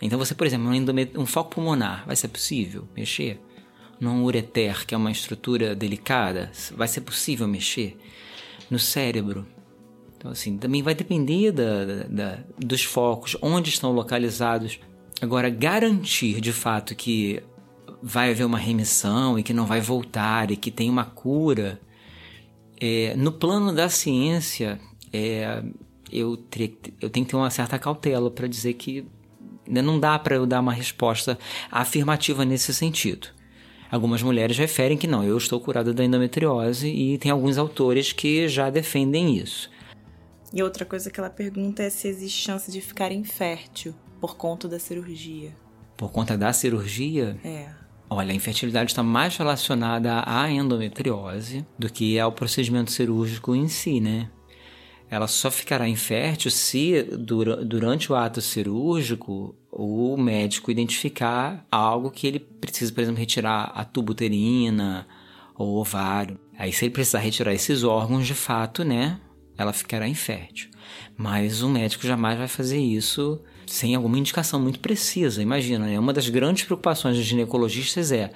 Então, 0.00 0.18
você, 0.18 0.34
por 0.34 0.46
exemplo, 0.46 0.70
um, 1.18 1.26
foco 1.26 1.56
pulmonar, 1.56 2.06
vai 2.06 2.16
ser 2.16 2.28
possível 2.28 2.88
mexer? 2.94 3.40
Num 3.98 4.24
ureter, 4.24 4.86
que 4.86 4.94
é 4.94 4.98
uma 4.98 5.10
estrutura 5.10 5.74
delicada, 5.74 6.50
vai 6.74 6.86
ser 6.86 7.00
possível 7.00 7.48
mexer? 7.48 7.96
No 8.70 8.78
cérebro, 8.78 9.46
então, 10.26 10.32
assim, 10.32 10.56
também 10.56 10.82
vai 10.82 10.94
depender 10.94 11.52
da, 11.52 11.84
da, 12.08 12.38
dos 12.58 12.82
focos, 12.82 13.36
onde 13.40 13.70
estão 13.70 13.92
localizados. 13.92 14.80
Agora, 15.20 15.48
garantir 15.48 16.40
de 16.40 16.52
fato 16.52 16.96
que 16.96 17.42
vai 18.02 18.30
haver 18.30 18.44
uma 18.44 18.58
remissão 18.58 19.38
e 19.38 19.42
que 19.42 19.52
não 19.52 19.66
vai 19.66 19.80
voltar 19.80 20.50
e 20.50 20.56
que 20.56 20.70
tem 20.70 20.88
uma 20.88 21.04
cura, 21.04 21.80
é, 22.80 23.14
no 23.16 23.32
plano 23.32 23.72
da 23.72 23.88
ciência, 23.88 24.78
é, 25.12 25.62
eu, 26.12 26.38
eu 27.00 27.10
tenho 27.10 27.26
que 27.26 27.30
ter 27.30 27.36
uma 27.36 27.50
certa 27.50 27.78
cautela 27.78 28.30
para 28.30 28.46
dizer 28.46 28.74
que 28.74 29.06
não 29.66 29.98
dá 29.98 30.18
para 30.18 30.36
eu 30.36 30.46
dar 30.46 30.60
uma 30.60 30.72
resposta 30.72 31.38
afirmativa 31.70 32.44
nesse 32.44 32.72
sentido. 32.72 33.28
Algumas 33.90 34.22
mulheres 34.22 34.58
referem 34.58 34.98
que 34.98 35.06
não, 35.06 35.22
eu 35.24 35.36
estou 35.36 35.60
curada 35.60 35.94
da 35.94 36.04
endometriose 36.04 36.88
e 36.88 37.18
tem 37.18 37.30
alguns 37.30 37.56
autores 37.56 38.12
que 38.12 38.48
já 38.48 38.68
defendem 38.68 39.36
isso. 39.36 39.70
E 40.52 40.62
outra 40.62 40.84
coisa 40.84 41.10
que 41.10 41.18
ela 41.18 41.30
pergunta 41.30 41.82
é 41.82 41.90
se 41.90 42.08
existe 42.08 42.42
chance 42.42 42.70
de 42.70 42.80
ficar 42.80 43.12
infértil 43.12 43.94
por 44.20 44.36
conta 44.36 44.68
da 44.68 44.78
cirurgia. 44.78 45.54
Por 45.96 46.10
conta 46.10 46.36
da 46.36 46.52
cirurgia? 46.52 47.38
É. 47.44 47.85
Olha, 48.08 48.32
a 48.32 48.34
infertilidade 48.34 48.92
está 48.92 49.02
mais 49.02 49.36
relacionada 49.36 50.22
à 50.26 50.50
endometriose 50.50 51.66
do 51.78 51.90
que 51.90 52.18
ao 52.18 52.32
procedimento 52.32 52.92
cirúrgico 52.92 53.54
em 53.54 53.68
si, 53.68 54.00
né? 54.00 54.30
Ela 55.08 55.28
só 55.28 55.50
ficará 55.50 55.88
infértil 55.88 56.50
se, 56.50 57.02
durante 57.02 58.10
o 58.10 58.14
ato 58.16 58.40
cirúrgico, 58.40 59.54
o 59.70 60.16
médico 60.16 60.70
identificar 60.70 61.64
algo 61.70 62.10
que 62.10 62.26
ele 62.26 62.40
precisa, 62.40 62.92
por 62.92 63.00
exemplo, 63.00 63.20
retirar 63.20 63.72
a 63.74 63.84
tuba 63.84 64.12
uterina 64.12 65.06
ou 65.54 65.76
ovário. 65.76 66.38
Aí, 66.58 66.72
se 66.72 66.84
ele 66.84 66.92
precisar 66.92 67.20
retirar 67.20 67.52
esses 67.52 67.84
órgãos, 67.84 68.26
de 68.26 68.34
fato, 68.34 68.82
né? 68.82 69.20
ela 69.56 69.72
ficará 69.72 70.06
infértil. 70.06 70.70
Mas 71.16 71.62
o 71.62 71.68
médico 71.68 72.06
jamais 72.06 72.38
vai 72.38 72.48
fazer 72.48 72.78
isso 72.78 73.40
sem 73.66 73.94
alguma 73.94 74.18
indicação 74.18 74.60
muito 74.60 74.80
precisa. 74.80 75.42
Imagina, 75.42 75.86
né? 75.86 75.98
uma 75.98 76.12
das 76.12 76.28
grandes 76.28 76.64
preocupações 76.64 77.16
dos 77.16 77.26
ginecologistas 77.26 78.12
é, 78.12 78.30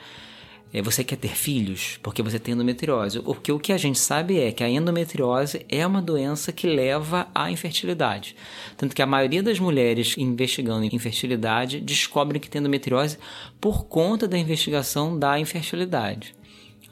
é 0.72 0.82
você 0.82 1.02
quer 1.02 1.16
ter 1.16 1.34
filhos 1.34 1.98
porque 2.02 2.22
você 2.22 2.38
tem 2.38 2.54
endometriose. 2.54 3.20
Porque 3.20 3.52
o 3.52 3.58
que 3.58 3.72
a 3.72 3.78
gente 3.78 3.98
sabe 3.98 4.38
é 4.38 4.52
que 4.52 4.64
a 4.64 4.68
endometriose 4.68 5.64
é 5.68 5.86
uma 5.86 6.02
doença 6.02 6.52
que 6.52 6.66
leva 6.66 7.28
à 7.34 7.50
infertilidade. 7.50 8.36
Tanto 8.76 8.94
que 8.94 9.02
a 9.02 9.06
maioria 9.06 9.42
das 9.42 9.58
mulheres 9.58 10.16
investigando 10.18 10.84
infertilidade 10.84 11.80
descobrem 11.80 12.40
que 12.40 12.50
tem 12.50 12.60
endometriose 12.60 13.18
por 13.60 13.84
conta 13.84 14.26
da 14.26 14.36
investigação 14.36 15.18
da 15.18 15.38
infertilidade. 15.38 16.34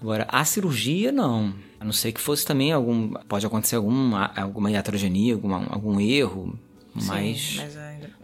Agora, 0.00 0.26
a 0.28 0.44
cirurgia 0.44 1.10
não. 1.10 1.52
A 1.80 1.84
não 1.84 1.92
ser 1.92 2.12
que 2.12 2.20
fosse 2.20 2.44
também 2.44 2.72
algum. 2.72 3.10
Pode 3.28 3.46
acontecer 3.46 3.76
algum, 3.76 4.12
alguma 4.36 4.70
iatrogenia, 4.70 5.34
algum, 5.34 5.54
algum 5.54 6.00
erro, 6.00 6.58
mas, 7.06 7.40
sim, 7.40 7.56
mas 7.58 7.76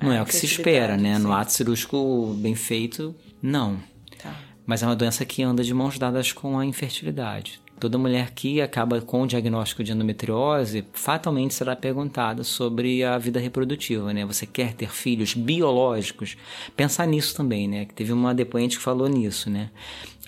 não 0.03 0.13
é, 0.13 0.19
é 0.19 0.23
o 0.23 0.27
que 0.27 0.35
se 0.35 0.47
espera, 0.47 0.97
né? 0.97 1.17
Sim. 1.17 1.23
No 1.23 1.33
ato 1.33 1.53
cirúrgico 1.53 2.35
bem 2.39 2.55
feito, 2.55 3.15
não. 3.43 3.79
Tá. 4.23 4.35
Mas 4.67 4.83
é 4.83 4.87
uma 4.87 4.97
doença 4.97 5.25
que 5.25 5.43
anda 5.43 5.63
de 5.63 5.75
mãos 5.75 5.99
dadas 5.99 6.33
com 6.33 6.59
a 6.59 6.65
infertilidade. 6.65 7.61
Toda 7.79 7.99
mulher 7.99 8.31
que 8.31 8.63
acaba 8.63 9.01
com 9.01 9.23
o 9.23 9.27
diagnóstico 9.27 9.83
de 9.83 9.93
endometriose 9.93 10.87
fatalmente 10.93 11.55
será 11.55 11.75
perguntada 11.75 12.45
sobre 12.45 13.03
a 13.03 13.19
vida 13.19 13.41
reprodutiva, 13.41 14.13
né? 14.13 14.25
Você 14.25 14.47
quer 14.47 14.73
ter 14.75 14.91
filhos 14.91 15.35
biológicos? 15.35 16.37
Pensar 16.77 17.07
nisso 17.07 17.35
também, 17.35 17.69
né? 17.69 17.85
Que 17.85 17.93
teve 17.93 18.13
uma 18.13 18.35
depoente 18.35 18.79
que 18.79 18.83
falou 18.83 19.09
nisso, 19.09 19.51
né? 19.51 19.71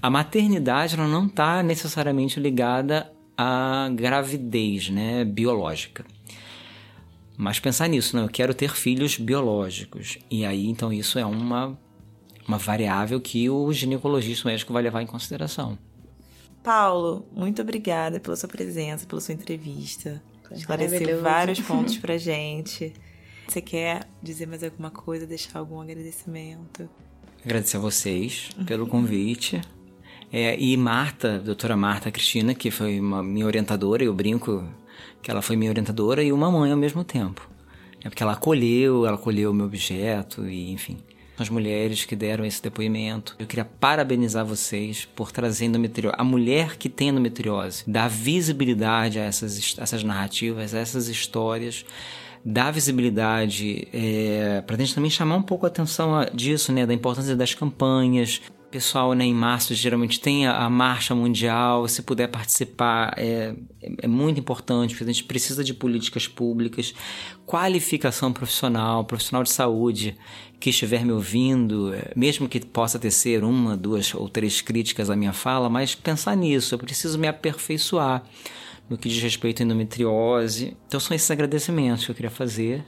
A 0.03 0.11
maternidade 0.11 0.97
ela 0.97 1.09
não 1.09 1.27
está 1.27 1.63
necessariamente 1.63 2.39
ligada 2.39 3.11
a 3.37 3.89
gravidez 3.93 4.89
né, 4.91 5.25
biológica. 5.25 6.05
Mas 7.37 7.61
pensar 7.61 7.89
nisso, 7.89 8.17
né? 8.17 8.23
eu 8.23 8.29
quero 8.29 8.55
ter 8.55 8.75
filhos 8.75 9.19
biológicos. 9.19 10.19
E 10.31 10.45
aí, 10.45 10.67
então, 10.67 10.93
isso 10.93 11.19
é 11.19 11.27
uma, 11.27 11.79
uma 12.49 12.57
variável 12.57 13.21
que 13.21 13.51
o 13.51 13.71
ginecologista 13.73 14.49
médico 14.49 14.73
vai 14.73 14.83
levar 14.83 15.03
em 15.03 15.07
consideração. 15.07 15.79
Paulo, 16.63 17.27
muito 17.31 17.61
obrigada 17.63 18.19
pela 18.19 18.35
sua 18.35 18.49
presença, 18.49 19.07
pela 19.07 19.21
sua 19.21 19.35
entrevista. 19.35 20.23
Esclareceu 20.51 21.21
vários 21.21 21.61
pontos 21.63 21.99
pra 21.99 22.17
gente. 22.17 22.93
Você 23.47 23.61
quer 23.61 24.09
dizer 24.23 24.47
mais 24.47 24.65
alguma 24.65 24.91
coisa, 24.91 25.27
deixar 25.27 25.59
algum 25.59 25.81
agradecimento? 25.81 26.89
Agradecer 27.45 27.77
a 27.77 27.81
vocês 27.81 28.51
pelo 28.67 28.87
convite. 28.87 29.61
É, 30.33 30.59
e 30.59 30.77
Marta, 30.77 31.39
doutora 31.39 31.77
Marta 31.77 32.11
Cristina, 32.11 32.55
que 32.55 32.71
foi 32.71 32.99
uma 32.99 33.23
minha 33.23 33.47
orientadora, 33.47 34.03
eu 34.03 34.13
brinco 34.13 34.69
que 35.23 35.31
ela 35.31 35.43
foi 35.43 35.57
minha 35.57 35.71
orientadora 35.71 36.23
e 36.23 36.33
uma 36.33 36.51
mãe 36.51 36.71
ao 36.71 36.77
mesmo 36.77 37.05
tempo. 37.05 37.49
É 38.05 38.09
porque 38.09 38.23
ela 38.23 38.33
acolheu, 38.33 39.07
ela 39.07 39.17
acolheu 39.17 39.51
o 39.51 39.55
meu 39.55 39.67
objeto 39.67 40.47
e 40.47 40.71
enfim. 40.71 40.99
As 41.39 41.51
mulheres 41.51 42.05
que 42.05 42.17
deram 42.17 42.45
esse 42.45 42.63
depoimento. 42.63 43.37
Eu 43.39 43.47
queria 43.47 43.65
parabenizar 43.65 44.45
vocês 44.45 45.05
por 45.05 45.31
trazer 45.31 45.67
endometriose. 45.67 46.17
A 46.17 46.25
mulher 46.25 46.77
que 46.77 46.89
tem 46.89 47.09
endometriose 47.09 47.85
dá 47.87 48.09
visibilidade 48.09 49.19
a 49.19 49.25
essas, 49.25 49.77
essas 49.79 50.03
narrativas, 50.03 50.73
a 50.73 50.79
essas 50.79 51.09
histórias 51.09 51.85
dá 52.49 52.71
visibilidade 52.71 53.89
é, 53.93 54.63
para 54.65 54.77
a 54.77 54.79
gente 54.79 54.95
também 54.95 55.11
chamar 55.11 55.35
um 55.35 55.43
pouco 55.43 55.67
a 55.67 55.69
atenção 55.69 56.13
disso, 56.33 56.73
né, 56.73 56.87
da 56.87 56.95
importância 56.95 57.35
das 57.35 57.53
campanhas, 57.55 58.41
pessoal 58.71 59.15
né, 59.15 59.25
em 59.25 59.35
março 59.35 59.75
geralmente 59.75 60.21
tem 60.21 60.47
a, 60.47 60.65
a, 60.65 60.71
marcha 60.71 61.15
mundial, 61.15 61.87
se 61.89 62.03
puder 62.03 62.29
participar 62.29 63.15
é, 63.17 63.55
é 64.03 64.07
muito 64.07 64.41
importante, 64.41 64.95
porque 64.95 65.05
a 65.05 65.13
gente 65.13 65.25
precisa 65.25 65.63
de 65.63 65.73
políticas 65.73 66.27
públicas, 66.27 66.95
qualificação 67.45 68.33
profissional, 68.33 69.05
profissional 69.05 69.43
de 69.43 69.51
saúde 69.51 70.17
que 70.59 70.71
estiver 70.71 71.05
me 71.05 71.13
ouvindo, 71.13 71.95
é, 71.95 72.13
mesmo 72.17 72.49
que 72.49 72.61
possa 72.61 72.99
tecer 72.99 73.45
uma, 73.45 73.77
duas 73.77 74.15
ou 74.15 74.29
três 74.29 74.61
críticas 74.61 75.11
à 75.11 75.17
minha 75.17 75.33
fala, 75.33 75.69
mas 75.69 75.95
pensar 75.95 76.37
nisso, 76.37 76.75
eu 76.75 76.79
preciso 76.79 77.19
me 77.19 77.29
aperfeiçoar 77.29 78.25
no 78.89 78.97
que 78.97 79.09
diz 79.09 79.23
respeito 79.23 79.63
à 79.63 79.65
endometriose. 79.65 80.77
Então 80.87 81.01
são 81.01 81.15
esses 81.15 81.31
agradecimentos 81.31 82.05
que 82.05 82.11
eu 82.11 82.15
queria 82.15 82.31
fazer 82.31 82.85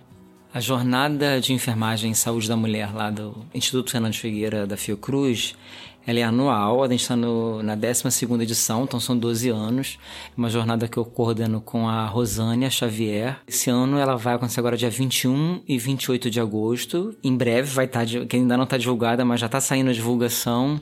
a 0.59 0.61
jornada 0.61 1.41
de 1.41 1.53
enfermagem 1.53 2.11
em 2.11 2.15
saúde 2.15 2.49
da 2.49 2.57
mulher 2.57 2.93
lá 2.93 3.13
do 3.13 3.47
Instituto 3.55 3.93
Fernando 3.93 4.15
Figueira 4.15 4.67
da 4.67 4.77
Fiocruz, 4.77 5.55
ela 6.05 6.19
é 6.19 6.25
anual, 6.25 6.83
a 6.83 6.89
gente 6.89 7.01
está 7.01 7.15
na 7.15 7.77
12 7.77 8.43
edição, 8.43 8.83
então 8.83 8.99
são 8.99 9.17
12 9.17 9.51
anos. 9.51 10.01
É 10.27 10.33
uma 10.37 10.51
jornada 10.51 10.89
que 10.89 10.97
eu 10.97 11.05
coordeno 11.05 11.61
com 11.61 11.89
a 11.89 12.07
Rosânia 12.07 12.69
Xavier. 12.71 13.39
Esse 13.47 13.71
ano 13.71 13.99
ela 13.99 14.17
vai 14.17 14.35
acontecer 14.35 14.59
agora 14.59 14.77
dia 14.77 14.91
21 14.91 15.63
e 15.69 15.79
28 15.79 16.29
de 16.29 16.41
agosto. 16.41 17.17
Em 17.23 17.37
breve 17.37 17.71
vai 17.71 17.85
estar, 17.85 18.05
tá, 18.05 18.27
que 18.27 18.35
ainda 18.35 18.57
não 18.57 18.65
está 18.65 18.77
divulgada, 18.77 19.25
mas 19.25 19.39
já 19.39 19.47
está 19.47 19.61
saindo 19.61 19.91
a 19.91 19.93
divulgação. 19.93 20.81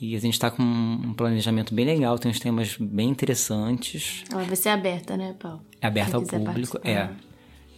E 0.00 0.16
a 0.16 0.18
gente 0.18 0.32
está 0.32 0.50
com 0.50 0.62
um 0.62 1.12
planejamento 1.12 1.74
bem 1.74 1.84
legal, 1.84 2.18
tem 2.18 2.30
uns 2.30 2.40
temas 2.40 2.74
bem 2.80 3.10
interessantes. 3.10 4.24
Ela 4.32 4.44
vai 4.44 4.56
ser 4.56 4.70
aberta, 4.70 5.14
né, 5.14 5.34
Paulo? 5.38 5.60
É 5.78 5.86
aberta 5.86 6.16
ao 6.16 6.22
público, 6.22 6.80
é 6.82 7.10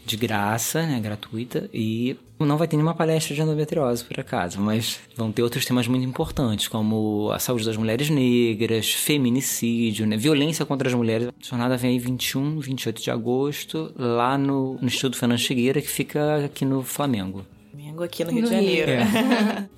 de 0.06 0.16
graça, 0.16 0.86
né, 0.86 1.00
gratuita, 1.00 1.68
e 1.74 2.16
não 2.38 2.56
vai 2.56 2.68
ter 2.68 2.76
nenhuma 2.76 2.94
palestra 2.94 3.34
de 3.34 3.42
endometriose, 3.42 4.04
por 4.04 4.20
acaso, 4.20 4.60
mas 4.60 5.00
vão 5.16 5.32
ter 5.32 5.42
outros 5.42 5.64
temas 5.64 5.88
muito 5.88 6.06
importantes, 6.06 6.68
como 6.68 7.30
a 7.32 7.38
saúde 7.38 7.64
das 7.64 7.76
mulheres 7.76 8.08
negras, 8.08 8.92
feminicídio, 8.92 10.06
né, 10.06 10.16
violência 10.16 10.64
contra 10.64 10.88
as 10.88 10.94
mulheres. 10.94 11.28
A 11.28 11.32
jornada 11.44 11.76
vem 11.76 11.90
aí 11.92 11.98
21, 11.98 12.60
28 12.60 13.02
de 13.02 13.10
agosto, 13.10 13.92
lá 13.96 14.38
no, 14.38 14.74
no 14.74 14.86
Instituto 14.86 15.16
Fernando 15.16 15.40
Figueira, 15.40 15.82
que 15.82 15.88
fica 15.88 16.44
aqui 16.44 16.64
no 16.64 16.82
Flamengo. 16.82 17.44
Flamengo 17.70 18.04
aqui 18.04 18.24
no 18.24 18.30
Rio 18.30 18.42
no 18.42 18.48
de 18.48 18.54
Janeiro. 18.54 18.90
É. 18.90 19.68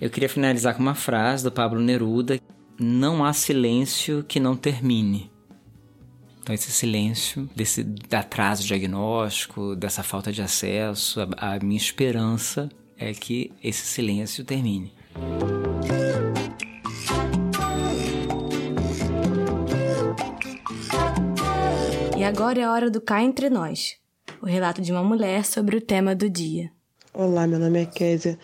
Eu 0.00 0.10
queria 0.10 0.28
finalizar 0.28 0.74
com 0.74 0.82
uma 0.82 0.94
frase 0.94 1.44
do 1.44 1.52
Pablo 1.52 1.80
Neruda: 1.80 2.38
Não 2.78 3.24
há 3.24 3.32
silêncio 3.32 4.24
que 4.26 4.40
não 4.40 4.56
termine. 4.56 5.30
Então, 6.44 6.54
esse 6.54 6.70
silêncio, 6.70 7.48
desse 7.56 7.86
atraso 8.12 8.64
diagnóstico, 8.64 9.74
dessa 9.74 10.02
falta 10.02 10.30
de 10.30 10.42
acesso, 10.42 11.22
a, 11.38 11.54
a 11.54 11.58
minha 11.58 11.78
esperança 11.78 12.68
é 12.98 13.14
que 13.14 13.50
esse 13.62 13.86
silêncio 13.86 14.44
termine. 14.44 14.92
E 22.14 22.22
agora 22.22 22.60
é 22.60 22.64
a 22.64 22.70
hora 22.70 22.90
do 22.90 23.00
Cá 23.00 23.22
Entre 23.24 23.48
Nós 23.48 23.96
o 24.42 24.46
relato 24.46 24.82
de 24.82 24.92
uma 24.92 25.02
mulher 25.02 25.46
sobre 25.46 25.78
o 25.78 25.80
tema 25.80 26.14
do 26.14 26.28
dia. 26.28 26.70
Olá, 27.14 27.46
meu 27.46 27.58
nome 27.58 27.80
é 27.80 27.86
Késia, 27.86 28.38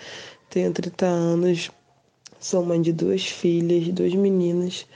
tenho 0.48 0.72
30 0.72 1.04
anos, 1.04 1.70
sou 2.38 2.64
mãe 2.64 2.80
de 2.80 2.94
duas 2.94 3.26
filhas, 3.26 3.86
duas 3.88 4.14
meninas, 4.14 4.86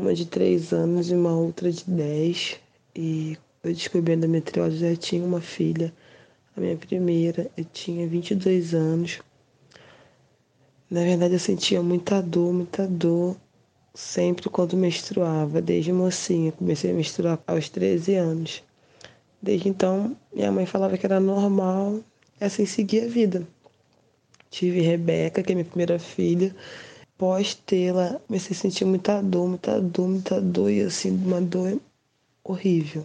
uma 0.00 0.14
de 0.14 0.24
3 0.24 0.72
anos 0.72 1.10
e 1.10 1.14
uma 1.14 1.36
outra 1.36 1.70
de 1.70 1.84
10. 1.84 2.58
E 2.96 3.36
eu 3.62 3.72
descobri 3.72 4.12
a 4.12 4.16
endometriose, 4.16 4.78
já 4.78 4.96
tinha 4.96 5.22
uma 5.22 5.40
filha, 5.40 5.92
a 6.56 6.60
minha 6.60 6.76
primeira, 6.76 7.50
eu 7.56 7.64
tinha 7.66 8.08
22 8.08 8.74
anos. 8.74 9.20
Na 10.90 11.02
verdade, 11.02 11.34
eu 11.34 11.38
sentia 11.38 11.82
muita 11.82 12.20
dor, 12.20 12.52
muita 12.52 12.86
dor, 12.86 13.36
sempre 13.94 14.48
quando 14.48 14.76
menstruava, 14.76 15.60
desde 15.60 15.92
mocinha. 15.92 16.50
Comecei 16.50 16.90
a 16.90 16.94
menstruar 16.94 17.38
aos 17.46 17.68
13 17.68 18.14
anos. 18.14 18.64
Desde 19.40 19.68
então, 19.68 20.16
minha 20.34 20.50
mãe 20.50 20.66
falava 20.66 20.98
que 20.98 21.06
era 21.06 21.20
normal, 21.20 22.00
assim 22.40 22.66
seguia 22.66 23.04
a 23.04 23.08
vida. 23.08 23.46
Tive 24.50 24.80
Rebeca, 24.80 25.42
que 25.42 25.52
é 25.52 25.54
minha 25.54 25.64
primeira 25.64 25.98
filha, 25.98 26.54
após 27.20 27.54
tê-la, 27.54 28.18
comecei 28.26 28.56
a 28.56 28.58
sentir 28.58 28.86
muita 28.86 29.20
dor, 29.20 29.46
muita 29.46 29.78
dor, 29.78 30.08
muita 30.08 30.40
dor, 30.40 30.70
e 30.70 30.80
assim, 30.80 31.10
uma 31.10 31.38
dor 31.38 31.78
horrível. 32.42 33.04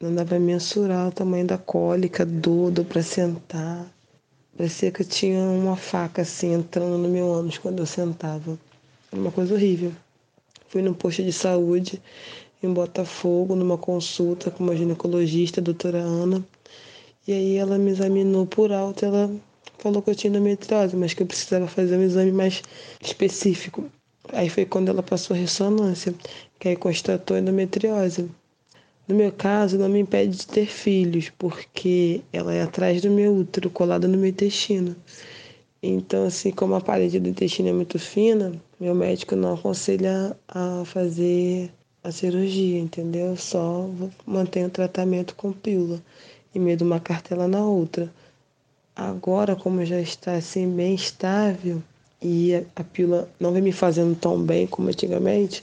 Não 0.00 0.14
dava 0.14 0.30
pra 0.30 0.40
mensurar 0.40 1.08
o 1.08 1.12
tamanho 1.12 1.46
da 1.46 1.58
cólica, 1.58 2.24
dor, 2.24 2.70
dor 2.70 2.86
sentar. 3.02 3.92
Parecia 4.56 4.90
que 4.90 5.02
eu 5.02 5.06
tinha 5.06 5.38
uma 5.42 5.76
faca 5.76 6.22
assim 6.22 6.54
entrando 6.54 6.96
no 6.96 7.10
meu 7.10 7.30
ânus 7.30 7.58
quando 7.58 7.80
eu 7.80 7.86
sentava. 7.86 8.58
Era 9.12 9.20
uma 9.20 9.30
coisa 9.30 9.52
horrível. 9.52 9.92
Fui 10.68 10.80
no 10.80 10.94
posto 10.94 11.22
de 11.22 11.32
saúde 11.32 12.00
em 12.62 12.72
Botafogo, 12.72 13.54
numa 13.54 13.76
consulta 13.76 14.50
com 14.50 14.64
uma 14.64 14.74
ginecologista, 14.74 15.60
a 15.60 15.62
doutora 15.62 15.98
Ana. 15.98 16.42
E 17.28 17.32
aí 17.32 17.56
ela 17.56 17.76
me 17.76 17.90
examinou 17.90 18.46
por 18.46 18.72
alto, 18.72 19.04
ela 19.04 19.30
falou 19.86 20.02
que 20.02 20.10
eu 20.10 20.16
tinha 20.16 20.30
endometriose, 20.30 20.96
mas 20.96 21.14
que 21.14 21.22
eu 21.22 21.26
precisava 21.26 21.68
fazer 21.68 21.96
um 21.96 22.02
exame 22.02 22.32
mais 22.32 22.60
específico. 23.00 23.84
Aí 24.32 24.48
foi 24.48 24.64
quando 24.64 24.88
ela 24.88 25.00
passou 25.00 25.36
a 25.36 25.38
ressonância, 25.38 26.12
que 26.58 26.68
aí 26.68 26.74
constatou 26.74 27.38
endometriose. 27.38 28.28
No 29.06 29.14
meu 29.14 29.30
caso, 29.30 29.78
não 29.78 29.88
me 29.88 30.00
impede 30.00 30.38
de 30.38 30.46
ter 30.48 30.66
filhos, 30.66 31.30
porque 31.38 32.20
ela 32.32 32.52
é 32.52 32.62
atrás 32.62 33.00
do 33.00 33.08
meu 33.08 33.32
útero, 33.36 33.70
colada 33.70 34.08
no 34.08 34.18
meu 34.18 34.28
intestino. 34.28 34.96
Então, 35.80 36.26
assim, 36.26 36.50
como 36.50 36.74
a 36.74 36.80
parede 36.80 37.20
do 37.20 37.28
intestino 37.28 37.68
é 37.68 37.72
muito 37.72 37.96
fina, 37.96 38.60
meu 38.80 38.92
médico 38.92 39.36
não 39.36 39.54
aconselha 39.54 40.36
a 40.48 40.82
fazer 40.84 41.70
a 42.02 42.10
cirurgia, 42.10 42.80
entendeu? 42.80 43.36
Só 43.36 43.88
mantenho 44.26 44.66
o 44.66 44.70
tratamento 44.70 45.36
com 45.36 45.52
pílula, 45.52 46.02
em 46.52 46.58
meio 46.58 46.76
de 46.76 46.82
uma 46.82 46.98
cartela 46.98 47.46
na 47.46 47.64
outra. 47.64 48.12
Agora, 48.96 49.54
como 49.54 49.84
já 49.84 50.00
está 50.00 50.36
assim 50.36 50.74
bem 50.74 50.94
estável 50.94 51.82
e 52.22 52.54
a, 52.74 52.82
pílula 52.82 53.28
não 53.38 53.52
vem 53.52 53.60
me 53.60 53.70
fazendo 53.70 54.16
tão 54.16 54.42
bem 54.42 54.66
como 54.66 54.88
antigamente, 54.88 55.62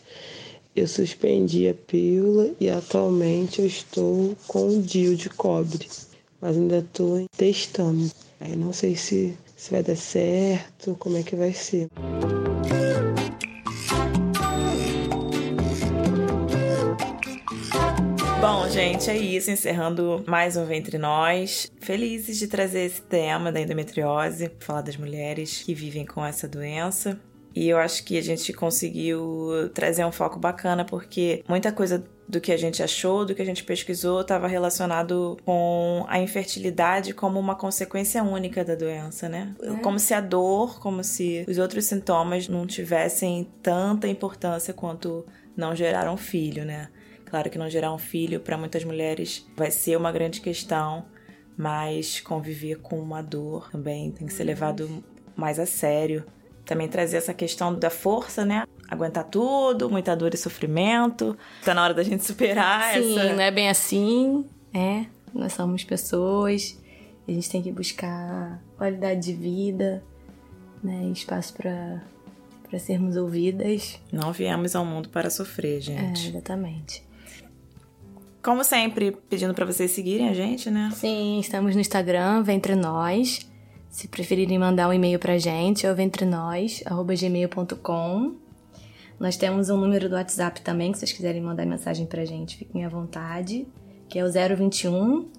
eu 0.76 0.88
suspendi 0.88 1.68
a 1.68 1.74
pílula 1.74 2.52
e 2.60 2.70
atualmente 2.70 3.60
eu 3.60 3.66
estou 3.66 4.36
com 4.48 4.68
o 4.68 4.82
DIU 4.82 5.16
de 5.16 5.32
cobre, 5.32 5.90
mas 6.40 6.56
ainda 6.56 6.78
estou 6.78 7.26
testando. 7.36 8.12
Aí 8.40 8.56
não 8.56 8.72
sei 8.72 8.96
se, 8.96 9.36
se 9.58 9.72
vai 9.72 9.82
dar 9.82 9.98
certo, 9.98 10.96
como 11.00 11.18
é 11.18 11.24
que 11.24 11.36
vai 11.36 11.54
ser. 11.54 11.90
Bom, 18.44 18.68
gente, 18.68 19.10
é 19.10 19.16
isso. 19.16 19.50
Encerrando 19.50 20.22
mais 20.28 20.58
um 20.58 20.66
Ventre 20.66 20.98
Nós. 20.98 21.72
Felizes 21.80 22.38
de 22.38 22.46
trazer 22.46 22.82
esse 22.82 23.02
tema 23.02 23.54
da 23.54 23.62
endometriose, 23.62 24.52
falar 24.60 24.82
das 24.82 24.98
mulheres 24.98 25.64
que 25.64 25.74
vivem 25.74 26.06
com 26.06 26.26
essa 26.26 26.46
doença. 26.46 27.18
E 27.56 27.70
eu 27.70 27.78
acho 27.78 28.04
que 28.04 28.18
a 28.18 28.22
gente 28.22 28.52
conseguiu 28.52 29.72
trazer 29.74 30.04
um 30.04 30.12
foco 30.12 30.38
bacana, 30.38 30.84
porque 30.84 31.42
muita 31.48 31.72
coisa 31.72 32.04
do 32.28 32.42
que 32.42 32.52
a 32.52 32.58
gente 32.58 32.84
achou, 32.84 33.26
do 33.26 33.34
que 33.34 33.42
a 33.42 33.46
gente 33.46 33.64
pesquisou, 33.64 34.20
estava 34.20 34.46
relacionado 34.46 35.38
com 35.46 36.04
a 36.10 36.20
infertilidade 36.20 37.14
como 37.14 37.40
uma 37.40 37.56
consequência 37.56 38.22
única 38.22 38.66
da 38.66 38.76
doença, 38.76 39.30
né? 39.30 39.56
É. 39.62 39.72
Como 39.76 39.98
se 39.98 40.14
a 40.14 40.20
dor, 40.20 40.82
como 40.82 41.02
se 41.02 41.46
os 41.48 41.58
outros 41.58 41.86
sintomas 41.86 42.50
não 42.50 42.68
tivessem 42.68 43.48
tanta 43.62 44.06
importância 44.06 44.74
quanto 44.74 45.26
não 45.56 45.74
gerar 45.74 46.12
um 46.12 46.18
filho, 46.18 46.66
né? 46.66 46.90
Claro 47.34 47.50
que 47.50 47.58
não 47.58 47.68
gerar 47.68 47.92
um 47.92 47.98
filho 47.98 48.40
para 48.40 48.56
muitas 48.56 48.84
mulheres 48.84 49.44
vai 49.58 49.72
ser 49.72 49.98
uma 49.98 50.12
grande 50.12 50.40
questão, 50.40 51.04
mas 51.58 52.20
conviver 52.20 52.76
com 52.76 53.00
uma 53.00 53.24
dor 53.24 53.72
também 53.72 54.12
tem 54.12 54.28
que 54.28 54.34
ser 54.34 54.44
levado 54.44 55.04
mais 55.36 55.58
a 55.58 55.66
sério. 55.66 56.24
Também 56.64 56.88
trazer 56.88 57.18
essa 57.18 57.34
questão 57.34 57.74
da 57.74 57.90
força, 57.90 58.46
né? 58.46 58.68
Aguentar 58.88 59.24
tudo, 59.24 59.90
muita 59.90 60.16
dor 60.16 60.32
e 60.36 60.38
sofrimento. 60.38 61.36
Tá 61.66 61.74
na 61.74 61.84
hora 61.84 61.96
da 61.96 62.04
gente 62.04 62.24
superar 62.24 62.94
Sim, 62.94 63.18
essa. 63.18 63.34
não 63.34 63.42
é 63.42 63.50
bem 63.50 63.68
assim, 63.68 64.46
é. 64.72 65.08
Nós 65.34 65.54
somos 65.54 65.84
pessoas, 65.84 66.80
a 67.28 67.32
gente 67.32 67.50
tem 67.50 67.64
que 67.64 67.72
buscar 67.72 68.62
qualidade 68.78 69.22
de 69.22 69.34
vida, 69.34 70.04
né? 70.84 71.10
Espaço 71.12 71.56
para 71.56 72.00
para 72.70 72.78
sermos 72.78 73.16
ouvidas. 73.16 74.00
Não 74.12 74.32
viemos 74.32 74.76
ao 74.76 74.86
mundo 74.86 75.10
para 75.10 75.32
sofrer, 75.32 75.82
gente. 75.82 76.28
É, 76.28 76.30
exatamente. 76.30 77.04
Como 78.44 78.64
sempre, 78.66 79.14
pedindo 79.30 79.54
para 79.54 79.66
vocês 79.66 79.92
seguirem 79.92 80.28
a 80.28 80.34
gente, 80.34 80.70
né? 80.70 80.92
Sim, 80.94 81.40
estamos 81.40 81.76
no 81.76 81.82
Instagram, 81.82 82.44
Ventre 82.44 82.76
Nós. 82.76 83.50
Se 83.90 84.10
preferirem 84.10 84.60
mandar 84.60 84.90
um 84.90 84.94
e-mail 84.94 85.18
pra 85.18 85.38
gente, 85.38 85.88
é 85.88 85.92
o 85.92 85.96
ventrenós@gmail.com. 85.96 88.36
Nós 89.18 89.38
temos 89.38 89.70
um 89.70 89.78
número 89.78 90.10
do 90.10 90.16
WhatsApp 90.16 90.60
também, 90.60 90.92
que 90.92 90.98
vocês 90.98 91.14
quiserem 91.14 91.42
mandar 91.42 91.66
mensagem 91.66 92.06
pra 92.06 92.26
gente, 92.26 92.58
fiquem 92.58 92.84
à 92.84 92.90
vontade, 92.90 93.66
que 94.10 94.20
é 94.20 94.26
o 94.26 94.30
021 94.30 95.30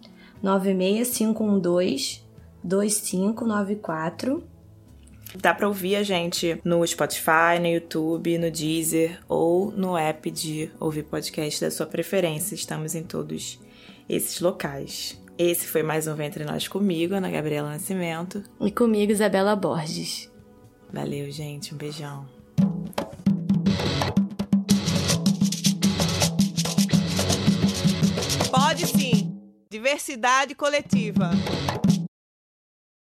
96512 0.42 2.22
2594. 2.62 4.42
Dá 5.37 5.53
pra 5.53 5.66
ouvir 5.66 5.97
a 5.97 6.03
gente 6.03 6.61
no 6.64 6.87
Spotify, 6.87 7.59
no 7.61 7.66
YouTube, 7.66 8.39
no 8.39 8.51
Deezer 8.51 9.20
ou 9.28 9.72
no 9.72 9.97
app 9.97 10.30
de 10.30 10.70
ouvir 10.78 11.03
podcast 11.03 11.61
da 11.61 11.70
sua 11.70 11.87
preferência. 11.87 12.55
Estamos 12.55 12.95
em 12.95 13.03
todos 13.03 13.61
esses 14.09 14.41
locais. 14.41 15.20
Esse 15.37 15.66
foi 15.66 15.82
mais 15.82 16.07
um 16.07 16.14
Ventre 16.14 16.45
Nós 16.45 16.68
comigo, 16.68 17.14
Ana 17.14 17.30
Gabriela 17.30 17.70
Nascimento. 17.70 18.45
E 18.61 18.70
comigo, 18.70 19.11
Isabela 19.11 19.57
Borges. 19.57 20.30
Valeu, 20.93 21.28
gente. 21.32 21.74
Um 21.74 21.76
beijão. 21.76 22.24
Pode 28.53 28.87
sim. 28.87 29.37
Diversidade 29.68 30.55
coletiva. 30.55 31.30